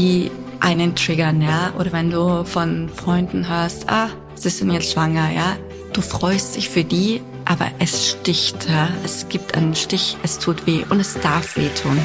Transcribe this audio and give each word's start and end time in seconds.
die 0.00 0.30
einen 0.60 0.94
triggern, 0.94 1.42
ja, 1.42 1.72
oder 1.78 1.92
wenn 1.92 2.10
du 2.10 2.44
von 2.44 2.88
Freunden 2.88 3.48
hörst, 3.48 3.88
ah, 3.90 4.08
sie 4.34 4.48
sind 4.48 4.70
jetzt 4.72 4.92
schwanger, 4.92 5.30
ja, 5.30 5.56
du 5.92 6.00
freust 6.00 6.56
dich 6.56 6.70
für 6.70 6.84
die, 6.84 7.20
aber 7.44 7.66
es 7.78 8.10
sticht, 8.10 8.66
ja, 8.68 8.88
es 9.04 9.28
gibt 9.28 9.54
einen 9.54 9.74
Stich, 9.74 10.16
es 10.22 10.38
tut 10.38 10.66
weh 10.66 10.84
und 10.88 11.00
es 11.00 11.20
darf 11.20 11.56
wehtun. 11.56 11.98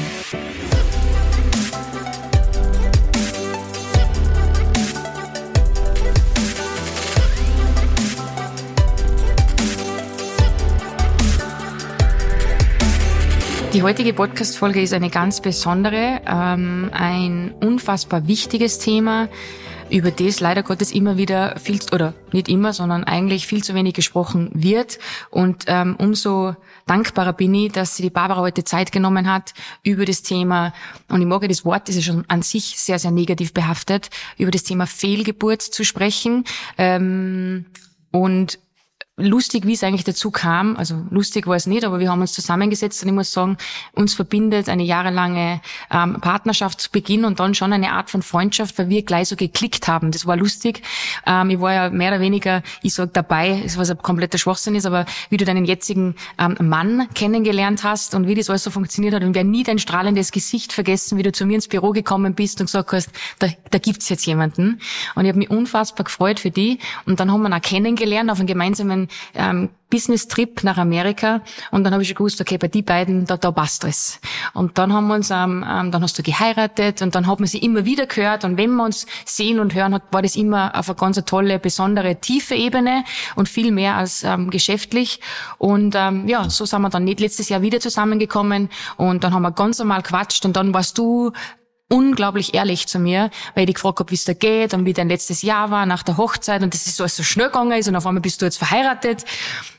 Die 13.76 13.82
heutige 13.82 14.14
Podcast-Folge 14.14 14.80
ist 14.80 14.94
eine 14.94 15.10
ganz 15.10 15.42
besondere, 15.42 16.22
ähm, 16.26 16.88
ein 16.94 17.52
unfassbar 17.60 18.26
wichtiges 18.26 18.78
Thema, 18.78 19.28
über 19.90 20.10
das 20.10 20.40
leider 20.40 20.62
Gottes 20.62 20.92
immer 20.92 21.18
wieder 21.18 21.58
viel, 21.58 21.78
oder 21.92 22.14
nicht 22.32 22.48
immer, 22.48 22.72
sondern 22.72 23.04
eigentlich 23.04 23.46
viel 23.46 23.62
zu 23.62 23.74
wenig 23.74 23.92
gesprochen 23.92 24.48
wird. 24.54 24.98
Und 25.28 25.64
ähm, 25.66 25.94
umso 25.98 26.56
dankbarer 26.86 27.34
bin 27.34 27.52
ich, 27.52 27.72
dass 27.72 27.96
sie 27.96 28.02
die 28.02 28.08
Barbara 28.08 28.40
heute 28.40 28.64
Zeit 28.64 28.92
genommen 28.92 29.30
hat, 29.30 29.52
über 29.82 30.06
das 30.06 30.22
Thema, 30.22 30.72
und 31.08 31.20
ich 31.20 31.26
mag 31.26 31.46
das 31.46 31.66
Wort, 31.66 31.90
das 31.90 31.96
ist 31.96 32.06
schon 32.06 32.24
an 32.28 32.40
sich 32.40 32.78
sehr, 32.78 32.98
sehr 32.98 33.10
negativ 33.10 33.52
behaftet, 33.52 34.08
über 34.38 34.52
das 34.52 34.62
Thema 34.62 34.86
Fehlgeburt 34.86 35.60
zu 35.60 35.84
sprechen. 35.84 36.44
Ähm, 36.78 37.66
und 38.10 38.58
lustig, 39.18 39.66
wie 39.66 39.72
es 39.72 39.82
eigentlich 39.82 40.04
dazu 40.04 40.30
kam. 40.30 40.76
Also 40.76 41.06
lustig 41.10 41.46
war 41.46 41.56
es 41.56 41.66
nicht, 41.66 41.84
aber 41.84 42.00
wir 42.00 42.10
haben 42.10 42.20
uns 42.20 42.34
zusammengesetzt 42.34 43.02
und 43.02 43.08
ich 43.08 43.14
muss 43.14 43.32
sagen, 43.32 43.56
uns 43.92 44.12
verbindet 44.12 44.68
eine 44.68 44.82
jahrelange 44.82 45.62
ähm, 45.90 46.20
Partnerschaft 46.20 46.82
zu 46.82 46.90
Beginn 46.90 47.24
und 47.24 47.40
dann 47.40 47.54
schon 47.54 47.72
eine 47.72 47.92
Art 47.92 48.10
von 48.10 48.20
Freundschaft, 48.20 48.76
weil 48.78 48.90
wir 48.90 49.02
gleich 49.02 49.28
so 49.28 49.36
geklickt 49.36 49.88
haben. 49.88 50.10
Das 50.10 50.26
war 50.26 50.36
lustig. 50.36 50.82
Ähm, 51.26 51.48
ich 51.48 51.60
war 51.60 51.72
ja 51.72 51.90
mehr 51.90 52.10
oder 52.10 52.20
weniger, 52.20 52.62
ich 52.82 52.92
sag 52.92 53.14
dabei, 53.14 53.62
was 53.76 53.88
ein 53.88 53.96
kompletter 53.98 54.36
Schwachsinn 54.36 54.74
ist, 54.74 54.84
aber 54.84 55.06
wie 55.30 55.38
du 55.38 55.46
deinen 55.46 55.64
jetzigen 55.64 56.14
ähm, 56.38 56.56
Mann 56.60 57.08
kennengelernt 57.14 57.84
hast 57.84 58.14
und 58.14 58.26
wie 58.26 58.34
das 58.34 58.50
alles 58.50 58.64
so 58.64 58.70
funktioniert 58.70 59.14
hat 59.14 59.22
und 59.22 59.34
wir 59.34 59.44
nie 59.44 59.62
dein 59.62 59.78
strahlendes 59.78 60.30
Gesicht 60.30 60.74
vergessen, 60.74 61.16
wie 61.16 61.22
du 61.22 61.32
zu 61.32 61.46
mir 61.46 61.54
ins 61.54 61.68
Büro 61.68 61.92
gekommen 61.92 62.34
bist 62.34 62.60
und 62.60 62.66
gesagt 62.66 62.92
hast, 62.92 63.08
da, 63.38 63.48
da 63.70 63.78
gibt's 63.78 64.10
jetzt 64.10 64.26
jemanden. 64.26 64.78
Und 65.14 65.24
ich 65.24 65.28
habe 65.30 65.38
mich 65.38 65.48
unfassbar 65.48 66.04
gefreut 66.04 66.38
für 66.38 66.50
die 66.50 66.80
und 67.06 67.18
dann 67.18 67.32
haben 67.32 67.40
wir 67.40 67.48
ihn 67.48 67.54
auch 67.54 67.62
kennengelernt 67.62 68.30
auf 68.30 68.38
einem 68.38 68.46
gemeinsamen 68.46 69.05
ähm, 69.34 69.70
Business-Trip 69.90 70.64
nach 70.64 70.78
Amerika 70.78 71.42
und 71.70 71.84
dann 71.84 71.92
habe 71.92 72.02
ich 72.02 72.08
schon 72.08 72.16
gewusst, 72.16 72.40
okay, 72.40 72.58
bei 72.58 72.68
die 72.68 72.82
beiden, 72.82 73.24
da, 73.24 73.36
da 73.36 73.52
passt 73.52 73.84
es. 73.84 74.20
Und 74.52 74.78
dann 74.78 74.92
haben 74.92 75.06
wir 75.06 75.14
uns, 75.14 75.30
ähm, 75.30 75.64
ähm, 75.68 75.92
dann 75.92 76.02
hast 76.02 76.18
du 76.18 76.22
geheiratet 76.22 77.02
und 77.02 77.14
dann 77.14 77.26
hat 77.26 77.38
man 77.38 77.46
sie 77.46 77.58
immer 77.58 77.84
wieder 77.84 78.06
gehört 78.06 78.44
und 78.44 78.56
wenn 78.56 78.74
wir 78.74 78.84
uns 78.84 79.06
sehen 79.24 79.60
und 79.60 79.74
hören, 79.74 79.94
hat, 79.94 80.02
war 80.10 80.22
das 80.22 80.34
immer 80.34 80.76
auf 80.76 80.88
eine 80.88 80.96
ganz 80.96 81.24
tolle, 81.24 81.58
besondere, 81.58 82.16
tiefe 82.16 82.54
Ebene 82.56 83.04
und 83.36 83.48
viel 83.48 83.70
mehr 83.70 83.96
als 83.96 84.24
ähm, 84.24 84.50
geschäftlich. 84.50 85.20
Und 85.58 85.94
ähm, 85.96 86.26
ja, 86.26 86.50
so 86.50 86.64
sind 86.64 86.82
wir 86.82 86.90
dann 86.90 87.04
nicht 87.04 87.20
letztes 87.20 87.48
Jahr 87.48 87.62
wieder 87.62 87.78
zusammengekommen 87.78 88.68
und 88.96 89.22
dann 89.22 89.32
haben 89.32 89.42
wir 89.42 89.52
ganz 89.52 89.78
normal 89.78 90.02
quatscht 90.02 90.44
und 90.44 90.56
dann 90.56 90.74
warst 90.74 90.98
du 90.98 91.32
unglaublich 91.88 92.54
ehrlich 92.54 92.88
zu 92.88 92.98
mir, 92.98 93.30
weil 93.54 93.62
ich 93.62 93.66
dich 93.66 93.74
gefragt 93.76 94.00
habe, 94.00 94.10
wie 94.10 94.16
es 94.16 94.24
da 94.24 94.32
geht 94.32 94.74
und 94.74 94.84
wie 94.86 94.92
dein 94.92 95.08
letztes 95.08 95.42
Jahr 95.42 95.70
war 95.70 95.86
nach 95.86 96.02
der 96.02 96.16
Hochzeit 96.16 96.62
und 96.62 96.74
das 96.74 96.86
ist 96.86 96.96
so 96.96 97.04
alles 97.04 97.16
so 97.16 97.22
schnell 97.22 97.46
gegangen 97.46 97.78
ist 97.78 97.86
und 97.86 97.94
auf 97.94 98.06
einmal 98.06 98.20
bist 98.20 98.42
du 98.42 98.44
jetzt 98.44 98.58
verheiratet. 98.58 99.24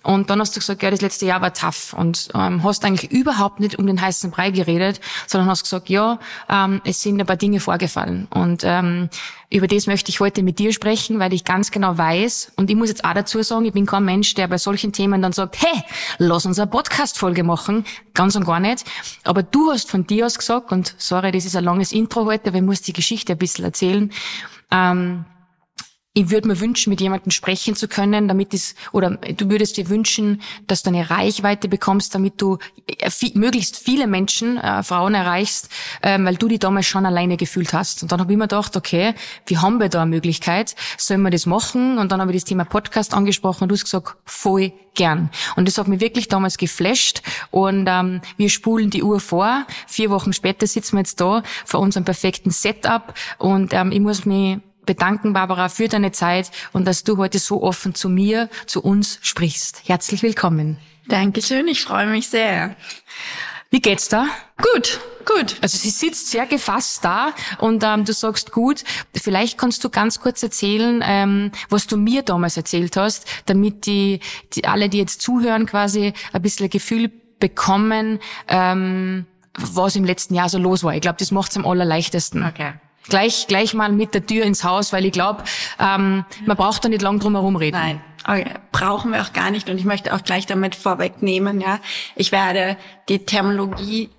Und 0.03 0.29
dann 0.29 0.39
hast 0.39 0.55
du 0.55 0.61
gesagt, 0.61 0.81
ja, 0.83 0.89
das 0.89 1.01
letzte 1.01 1.25
Jahr 1.25 1.41
war 1.41 1.53
tough 1.53 1.91
und 1.91 2.29
ähm, 2.33 2.63
hast 2.63 2.85
eigentlich 2.85 3.11
überhaupt 3.11 3.59
nicht 3.59 3.77
um 3.77 3.85
den 3.85 3.99
heißen 3.99 4.31
Brei 4.31 4.51
geredet, 4.51 5.01
sondern 5.27 5.49
hast 5.49 5.63
gesagt, 5.63 5.89
ja, 5.89 6.19
ähm, 6.49 6.81
es 6.85 7.01
sind 7.01 7.19
ein 7.19 7.25
paar 7.27 7.35
Dinge 7.35 7.59
vorgefallen. 7.59 8.27
Und 8.29 8.61
ähm, 8.63 9.09
über 9.49 9.67
das 9.67 9.87
möchte 9.87 10.09
ich 10.09 10.19
heute 10.19 10.43
mit 10.43 10.59
dir 10.59 10.73
sprechen, 10.73 11.19
weil 11.19 11.31
ich 11.33 11.45
ganz 11.45 11.71
genau 11.71 11.97
weiß 11.97 12.51
und 12.57 12.69
ich 12.69 12.75
muss 12.75 12.89
jetzt 12.89 13.05
auch 13.05 13.13
dazu 13.13 13.41
sagen, 13.43 13.63
ich 13.63 13.71
bin 13.71 13.85
kein 13.85 14.03
Mensch, 14.03 14.33
der 14.33 14.49
bei 14.49 14.57
solchen 14.57 14.91
Themen 14.91 15.21
dann 15.21 15.31
sagt, 15.31 15.61
hey, 15.61 15.83
lass 16.17 16.45
uns 16.45 16.59
eine 16.59 16.69
Podcast-Folge 16.69 17.43
machen, 17.43 17.85
ganz 18.13 18.35
und 18.35 18.45
gar 18.45 18.59
nicht, 18.59 18.83
aber 19.23 19.43
du 19.43 19.71
hast 19.71 19.89
von 19.89 20.05
dir 20.05 20.25
aus 20.25 20.37
gesagt 20.37 20.73
und 20.73 20.95
sorry, 20.97 21.31
das 21.31 21.45
ist 21.45 21.55
ein 21.55 21.63
langes 21.63 21.93
Intro 21.97 22.25
heute, 22.25 22.49
aber 22.49 22.57
ich 22.57 22.63
muss 22.63 22.81
die 22.81 22.93
Geschichte 22.93 23.33
ein 23.33 23.37
bisschen 23.37 23.65
erzählen. 23.65 24.11
Ähm, 24.71 25.25
ich 26.17 26.31
würde 26.31 26.47
mir 26.47 26.59
wünschen, 26.59 26.89
mit 26.89 26.99
jemandem 26.99 27.29
sprechen 27.29 27.75
zu 27.75 27.87
können, 27.87 28.27
damit 28.27 28.51
es, 28.51 28.73
oder 28.91 29.11
du 29.11 29.51
würdest 29.51 29.77
dir 29.77 29.87
wünschen, 29.87 30.41
dass 30.65 30.81
du 30.81 30.89
eine 30.89 31.11
Reichweite 31.11 31.67
bekommst, 31.67 32.15
damit 32.15 32.41
du 32.41 32.57
äh, 32.87 33.11
viel, 33.11 33.33
möglichst 33.35 33.77
viele 33.77 34.07
Menschen, 34.07 34.57
äh, 34.57 34.81
Frauen 34.81 35.13
erreichst, 35.13 35.69
äh, 36.01 36.17
weil 36.19 36.35
du 36.35 36.47
die 36.47 36.57
damals 36.57 36.87
schon 36.87 37.05
alleine 37.05 37.37
gefühlt 37.37 37.71
hast. 37.71 38.01
Und 38.01 38.11
dann 38.11 38.19
habe 38.19 38.31
ich 38.31 38.37
mir 38.37 38.45
gedacht, 38.45 38.75
okay, 38.75 39.13
wie 39.45 39.59
haben 39.59 39.79
wir 39.79 39.89
da 39.89 40.01
eine 40.01 40.09
Möglichkeit? 40.09 40.75
Sollen 40.97 41.21
wir 41.21 41.29
das 41.29 41.45
machen? 41.45 41.99
Und 41.99 42.11
dann 42.11 42.19
habe 42.19 42.31
ich 42.31 42.37
das 42.37 42.45
Thema 42.45 42.65
Podcast 42.65 43.13
angesprochen 43.13 43.65
und 43.65 43.69
du 43.69 43.75
hast 43.75 43.83
gesagt, 43.83 44.15
voll 44.25 44.73
gern. 44.95 45.29
Und 45.55 45.67
das 45.67 45.77
hat 45.77 45.87
mich 45.87 45.99
wirklich 45.99 46.29
damals 46.29 46.57
geflasht. 46.57 47.21
Und 47.51 47.85
ähm, 47.87 48.21
wir 48.37 48.49
spulen 48.49 48.89
die 48.89 49.03
Uhr 49.03 49.19
vor. 49.19 49.67
Vier 49.85 50.09
Wochen 50.09 50.33
später 50.33 50.65
sitzen 50.65 50.93
wir 50.93 51.01
jetzt 51.01 51.21
da 51.21 51.43
vor 51.63 51.79
unserem 51.79 52.05
perfekten 52.05 52.49
Setup. 52.49 53.13
Und 53.37 53.71
ähm, 53.73 53.91
ich 53.91 53.99
muss 53.99 54.25
mich 54.25 54.57
bedanken, 54.87 55.33
Barbara, 55.33 55.69
für 55.69 55.87
deine 55.87 56.11
Zeit 56.11 56.49
und 56.73 56.85
dass 56.85 57.03
du 57.03 57.17
heute 57.17 57.37
so 57.37 57.61
offen 57.61 57.93
zu 57.93 58.09
mir, 58.09 58.49
zu 58.65 58.81
uns 58.81 59.19
sprichst. 59.21 59.83
Herzlich 59.85 60.23
willkommen. 60.23 60.79
Dankeschön, 61.07 61.67
ich 61.67 61.83
freue 61.83 62.07
mich 62.07 62.27
sehr. 62.27 62.75
Wie 63.69 63.81
geht's 63.81 64.07
da? 64.07 64.27
Gut, 64.57 64.99
gut. 65.25 65.57
Also 65.61 65.77
sie 65.77 65.89
sitzt 65.89 66.29
sehr 66.31 66.45
gefasst 66.45 67.03
da 67.03 67.33
und 67.59 67.83
ähm, 67.83 68.05
du 68.05 68.13
sagst 68.13 68.51
gut. 68.51 68.83
Vielleicht 69.13 69.57
kannst 69.57 69.83
du 69.83 69.89
ganz 69.89 70.21
kurz 70.21 70.41
erzählen, 70.41 71.03
ähm, 71.05 71.51
was 71.69 71.85
du 71.85 71.97
mir 71.97 72.23
damals 72.23 72.55
erzählt 72.55 72.95
hast, 72.95 73.27
damit 73.45 73.85
die, 73.85 74.21
die 74.53 74.65
alle, 74.65 74.87
die 74.87 74.97
jetzt 74.97 75.21
zuhören, 75.21 75.65
quasi 75.65 76.13
ein 76.31 76.41
bisschen 76.41 76.67
ein 76.67 76.69
Gefühl 76.69 77.11
bekommen, 77.39 78.19
ähm, 78.47 79.25
was 79.53 79.97
im 79.97 80.05
letzten 80.05 80.33
Jahr 80.33 80.47
so 80.47 80.57
los 80.57 80.83
war. 80.83 80.95
Ich 80.95 81.01
glaube, 81.01 81.17
das 81.19 81.31
macht's 81.31 81.57
am 81.57 81.65
allerleichtesten. 81.65 82.45
Okay 82.45 82.73
gleich, 83.09 83.47
gleich 83.47 83.73
mal 83.73 83.91
mit 83.91 84.13
der 84.13 84.25
Tür 84.25 84.45
ins 84.45 84.63
Haus, 84.63 84.93
weil 84.93 85.05
ich 85.05 85.11
glaube, 85.11 85.43
ähm, 85.79 86.25
man 86.45 86.57
braucht 86.57 86.85
da 86.85 86.89
nicht 86.89 87.01
lang 87.01 87.19
drum 87.19 87.35
herum 87.35 87.55
reden. 87.55 87.77
Nein, 87.77 88.01
okay. 88.27 88.53
brauchen 88.71 89.11
wir 89.11 89.21
auch 89.21 89.33
gar 89.33 89.51
nicht. 89.51 89.69
Und 89.69 89.77
ich 89.77 89.85
möchte 89.85 90.13
auch 90.13 90.23
gleich 90.23 90.45
damit 90.45 90.75
vorwegnehmen, 90.75 91.61
ja, 91.61 91.79
ich 92.15 92.31
werde 92.31 92.77
die 93.09 93.25
Terminologie 93.25 94.09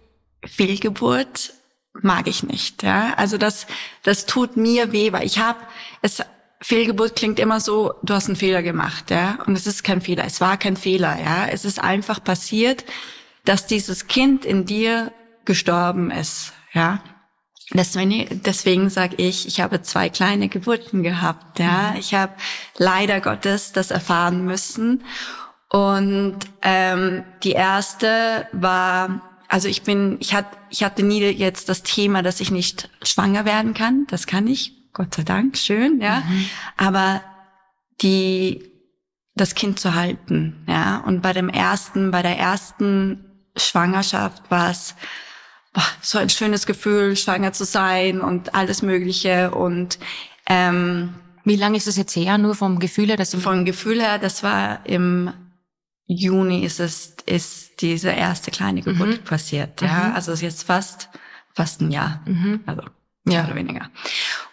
Fehlgeburt 0.45 1.53
mag 2.01 2.29
ich 2.29 2.43
nicht. 2.43 2.83
Ja, 2.83 3.15
also 3.17 3.39
das, 3.39 3.67
das 4.03 4.27
tut 4.27 4.57
mir 4.57 4.93
weh, 4.93 5.13
weil 5.13 5.27
ich 5.27 5.39
habe 5.39 5.59
es. 6.03 6.23
Fehlgeburt 6.61 7.15
klingt 7.15 7.39
immer 7.39 7.61
so, 7.61 7.95
du 8.03 8.15
hast 8.15 8.27
einen 8.27 8.35
Fehler 8.35 8.65
gemacht, 8.65 9.13
ja, 9.13 9.39
und 9.47 9.55
es 9.55 9.69
ist 9.69 9.85
kein 9.85 10.01
Fehler. 10.01 10.25
Es 10.25 10.41
war 10.41 10.57
kein 10.57 10.77
Fehler, 10.77 11.17
ja. 11.23 11.47
Es 11.47 11.65
ist 11.65 11.81
einfach 11.81 12.23
passiert, 12.23 12.85
dass 13.45 13.69
dieses 13.69 14.09
Kind 14.09 14.45
in 14.45 14.67
dir 14.67 15.13
gestorben 15.45 16.11
ist, 16.11 16.53
ja. 16.73 17.01
Deswegen, 17.73 18.43
deswegen 18.45 18.89
sage 18.89 19.17
ich, 19.17 19.47
ich 19.47 19.61
habe 19.61 19.83
zwei 19.83 20.09
kleine 20.09 20.49
Geburten 20.49 21.03
gehabt. 21.03 21.59
Ja, 21.59 21.91
mhm. 21.93 21.99
ich 21.99 22.15
habe 22.15 22.33
leider 22.77 23.21
Gottes 23.21 23.73
das 23.73 23.91
erfahren 23.91 24.45
müssen. 24.45 25.05
Und 25.69 26.39
ähm, 26.63 27.25
die 27.43 27.53
erste 27.53 28.49
war, 28.53 29.21
also 29.49 29.69
ich 29.69 29.83
bin, 29.83 30.17
ich 30.21 30.35
hatte, 30.35 30.57
ich 30.71 30.83
hatte 30.83 31.03
nie 31.03 31.21
jetzt 31.21 31.69
das 31.69 31.83
Thema, 31.83 32.23
dass 32.23 32.41
ich 32.41 32.51
nicht 32.51 32.89
schwanger 33.03 33.45
werden 33.45 33.75
kann. 33.75 34.07
Das 34.09 34.27
kann 34.27 34.47
ich, 34.47 34.73
Gott 34.95 35.15
sei 35.15 35.25
Dank, 35.25 35.59
schön, 35.59 36.01
ja. 36.01 36.21
Mhm. 36.21 36.51
Aber 36.79 37.23
die, 38.01 38.65
das 39.35 39.55
Kind 39.55 39.79
zu 39.79 39.95
halten, 39.95 40.65
ja. 40.67 40.99
Und 41.07 41.21
bei 41.21 41.35
dem 41.35 41.51
ersten, 41.51 42.11
bei 42.11 42.23
der 42.23 42.39
ersten 42.39 43.27
Schwangerschaft 43.57 44.51
war 44.51 44.71
es 44.71 44.95
boah, 45.73 45.85
so 46.01 46.19
ein 46.19 46.29
schönes 46.29 46.67
Gefühl, 46.67 47.17
schwanger 47.17 47.53
zu 47.53 47.65
sein 47.65 48.21
und 48.21 48.55
alles 48.55 48.83
Mögliche. 48.83 49.51
Und 49.51 49.99
ähm, 50.49 51.15
wie 51.45 51.57
lange 51.57 51.77
ist 51.77 51.87
das 51.87 51.97
jetzt 51.97 52.15
her? 52.17 52.39
Nur 52.39 52.55
vom 52.55 52.79
Gefühl 52.79 53.09
her? 53.09 53.17
Dass 53.17 53.35
vom 53.35 53.65
Gefühl 53.65 54.01
her, 54.01 54.19
das 54.19 54.43
war 54.43 54.85
im 54.85 55.33
Juni 56.07 56.65
ist 56.65 56.81
es 56.81 57.17
ist 57.27 57.83
diese 57.83 58.09
erste 58.09 58.51
kleine 58.51 58.81
Geburt 58.81 59.21
mhm. 59.21 59.25
passiert. 59.25 59.83
Ja, 59.83 60.09
mhm. 60.09 60.15
also 60.15 60.33
ist 60.33 60.41
jetzt 60.41 60.63
fast 60.63 61.11
fast 61.53 61.83
ein 61.83 61.91
Jahr. 61.91 62.23
Mhm. 62.25 62.61
Also 62.67 62.83
ja. 63.27 63.45
oder 63.45 63.55
weniger. 63.55 63.91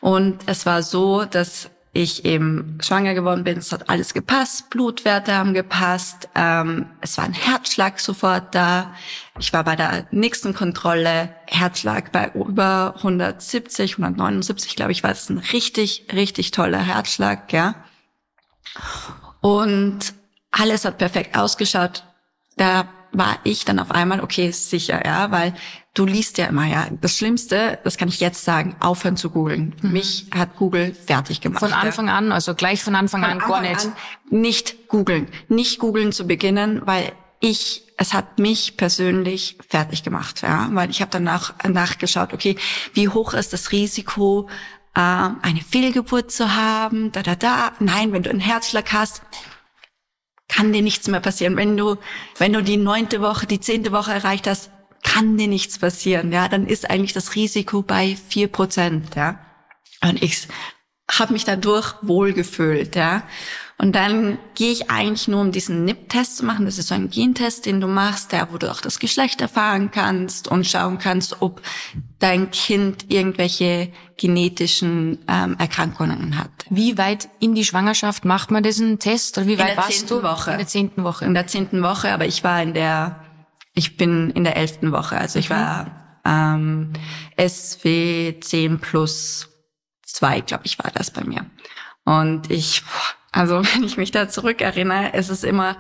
Und 0.01 0.41
es 0.47 0.65
war 0.65 0.83
so, 0.83 1.23
dass 1.23 1.69
ich 1.95 2.25
eben 2.25 2.77
schwanger 2.81 3.13
geworden 3.13 3.45
bin. 3.45 3.57
Es 3.57 3.71
hat 3.71 3.89
alles 3.89 4.13
gepasst, 4.13 4.69
Blutwerte 4.69 5.33
haben 5.33 5.53
gepasst, 5.53 6.27
ähm, 6.35 6.87
es 6.99 7.17
war 7.17 7.23
ein 7.23 7.33
Herzschlag 7.33 7.99
sofort 7.99 8.53
da. 8.53 8.93
Ich 9.39 9.53
war 9.53 9.63
bei 9.63 9.77
der 9.77 10.05
nächsten 10.11 10.53
Kontrolle, 10.53 11.33
Herzschlag 11.47 12.11
bei 12.11 12.31
über 12.33 12.95
170, 12.97 13.93
179, 13.93 14.75
glaube 14.75 14.91
ich, 14.91 15.03
war 15.03 15.11
das 15.11 15.29
ein 15.29 15.37
richtig, 15.37 16.07
richtig 16.11 16.51
toller 16.51 16.79
Herzschlag, 16.79 17.51
ja. 17.53 17.75
Und 19.39 20.13
alles 20.51 20.83
hat 20.83 20.97
perfekt 20.97 21.37
ausgeschaut. 21.37 22.03
Der 22.59 22.89
war 23.17 23.37
ich 23.43 23.65
dann 23.65 23.79
auf 23.79 23.91
einmal, 23.91 24.21
okay, 24.21 24.51
sicher, 24.51 25.05
ja, 25.05 25.31
weil 25.31 25.53
du 25.93 26.05
liest 26.05 26.37
ja 26.37 26.45
immer, 26.45 26.65
ja. 26.65 26.87
Das 27.01 27.17
Schlimmste, 27.17 27.79
das 27.83 27.97
kann 27.97 28.07
ich 28.07 28.19
jetzt 28.19 28.43
sagen, 28.43 28.75
aufhören 28.79 29.17
zu 29.17 29.29
googeln. 29.29 29.73
Mhm. 29.81 29.91
Mich 29.91 30.27
hat 30.33 30.55
Google 30.55 30.93
fertig 30.93 31.41
gemacht. 31.41 31.59
Von 31.59 31.73
Anfang 31.73 32.07
ja. 32.07 32.17
an, 32.17 32.31
also 32.31 32.53
gleich 32.53 32.83
von 32.83 32.95
Anfang 32.95 33.21
von 33.21 33.29
an, 33.31 33.37
Anfang 33.37 33.49
gar 33.49 33.61
nicht. 33.61 33.85
An 33.85 34.41
nicht 34.41 34.87
googeln. 34.87 35.27
Nicht 35.47 35.79
googeln 35.79 36.11
zu 36.11 36.27
beginnen, 36.27 36.81
weil 36.85 37.11
ich, 37.39 37.83
es 37.97 38.13
hat 38.13 38.39
mich 38.39 38.77
persönlich 38.77 39.57
fertig 39.67 40.03
gemacht, 40.03 40.41
ja, 40.41 40.69
weil 40.71 40.89
ich 40.89 41.01
habe 41.01 41.11
danach 41.11 41.53
nachgeschaut, 41.67 42.33
okay, 42.33 42.57
wie 42.93 43.09
hoch 43.09 43.33
ist 43.33 43.53
das 43.53 43.71
Risiko, 43.71 44.49
äh, 44.95 44.99
eine 44.99 45.61
Fehlgeburt 45.67 46.31
zu 46.31 46.55
haben, 46.55 47.11
da, 47.11 47.21
da, 47.21 47.35
da. 47.35 47.71
Nein, 47.79 48.11
wenn 48.11 48.23
du 48.23 48.29
einen 48.29 48.39
Herzschlag 48.39 48.91
hast, 48.93 49.21
kann 50.47 50.73
dir 50.73 50.81
nichts 50.81 51.07
mehr 51.07 51.19
passieren. 51.19 51.57
Wenn 51.57 51.75
du, 51.77 51.97
wenn 52.37 52.53
du 52.53 52.61
die 52.61 52.77
neunte 52.77 53.21
Woche, 53.21 53.45
die 53.47 53.59
zehnte 53.59 53.91
Woche 53.91 54.13
erreicht 54.13 54.47
hast, 54.47 54.71
kann 55.03 55.37
dir 55.37 55.47
nichts 55.47 55.79
passieren, 55.79 56.31
ja, 56.31 56.47
dann 56.47 56.65
ist 56.65 56.89
eigentlich 56.89 57.13
das 57.13 57.35
Risiko 57.35 57.83
bei 57.83 58.17
vier 58.27 58.47
Prozent, 58.47 59.15
ja. 59.15 59.39
Und 60.01 60.21
ich 60.21 60.47
habe 61.11 61.33
mich 61.33 61.45
dadurch 61.45 61.93
wohlgefühlt, 62.01 62.95
ja. 62.95 63.23
Und 63.77 63.93
dann 63.93 64.37
gehe 64.55 64.71
ich 64.71 64.89
eigentlich 64.89 65.27
nur, 65.27 65.41
um 65.41 65.51
diesen 65.51 65.83
NIP-Test 65.83 66.37
zu 66.37 66.45
machen. 66.45 66.65
Das 66.65 66.77
ist 66.77 66.87
so 66.87 66.95
ein 66.95 67.09
Gentest, 67.09 67.65
den 67.65 67.81
du 67.81 67.87
machst, 67.87 68.31
der, 68.31 68.51
wo 68.53 68.57
du 68.57 68.71
auch 68.71 68.79
das 68.79 68.99
Geschlecht 68.99 69.41
erfahren 69.41 69.91
kannst 69.91 70.47
und 70.47 70.65
schauen 70.65 70.97
kannst, 70.97 71.41
ob 71.41 71.61
dein 72.19 72.51
Kind 72.51 73.11
irgendwelche 73.11 73.91
genetischen 74.17 75.19
ähm, 75.27 75.57
Erkrankungen 75.59 76.37
hat. 76.37 76.51
Wie 76.69 76.97
weit 76.97 77.27
in 77.41 77.53
die 77.53 77.65
Schwangerschaft 77.65 78.23
macht 78.23 78.49
man 78.49 78.63
diesen 78.63 78.97
Test? 78.99 79.37
Oder 79.37 79.47
wie 79.47 79.59
weit 79.59 79.75
warst 79.75 80.09
du? 80.09 80.23
Woche. 80.23 80.51
In 80.51 80.57
der 80.57 80.67
zehnten 80.67 81.03
Woche. 81.03 81.25
In 81.25 81.33
der 81.33 81.47
zehnten 81.47 81.83
Woche, 81.83 82.13
aber 82.13 82.25
ich 82.25 82.45
war 82.45 82.61
in 82.63 82.73
der, 82.73 83.25
ich 83.73 83.97
bin 83.97 84.29
in 84.29 84.45
der 84.45 84.55
elften 84.55 84.93
Woche. 84.93 85.17
Also 85.17 85.37
ich 85.37 85.49
mhm. 85.49 85.53
war 85.53 86.21
ähm, 86.25 86.93
SW 87.37 88.39
10 88.39 88.79
plus 88.79 89.49
zwei, 90.03 90.39
glaube 90.39 90.65
ich, 90.65 90.79
war 90.79 90.91
das 90.91 91.11
bei 91.11 91.25
mir. 91.25 91.45
Und 92.05 92.49
ich, 92.49 92.83
also 93.35 93.61
wenn 93.75 93.83
ich 93.83 93.97
mich 93.97 94.11
da 94.11 94.29
zurückerinnere, 94.29 95.09
ist 95.09 95.29
es 95.29 95.43
immer, 95.43 95.75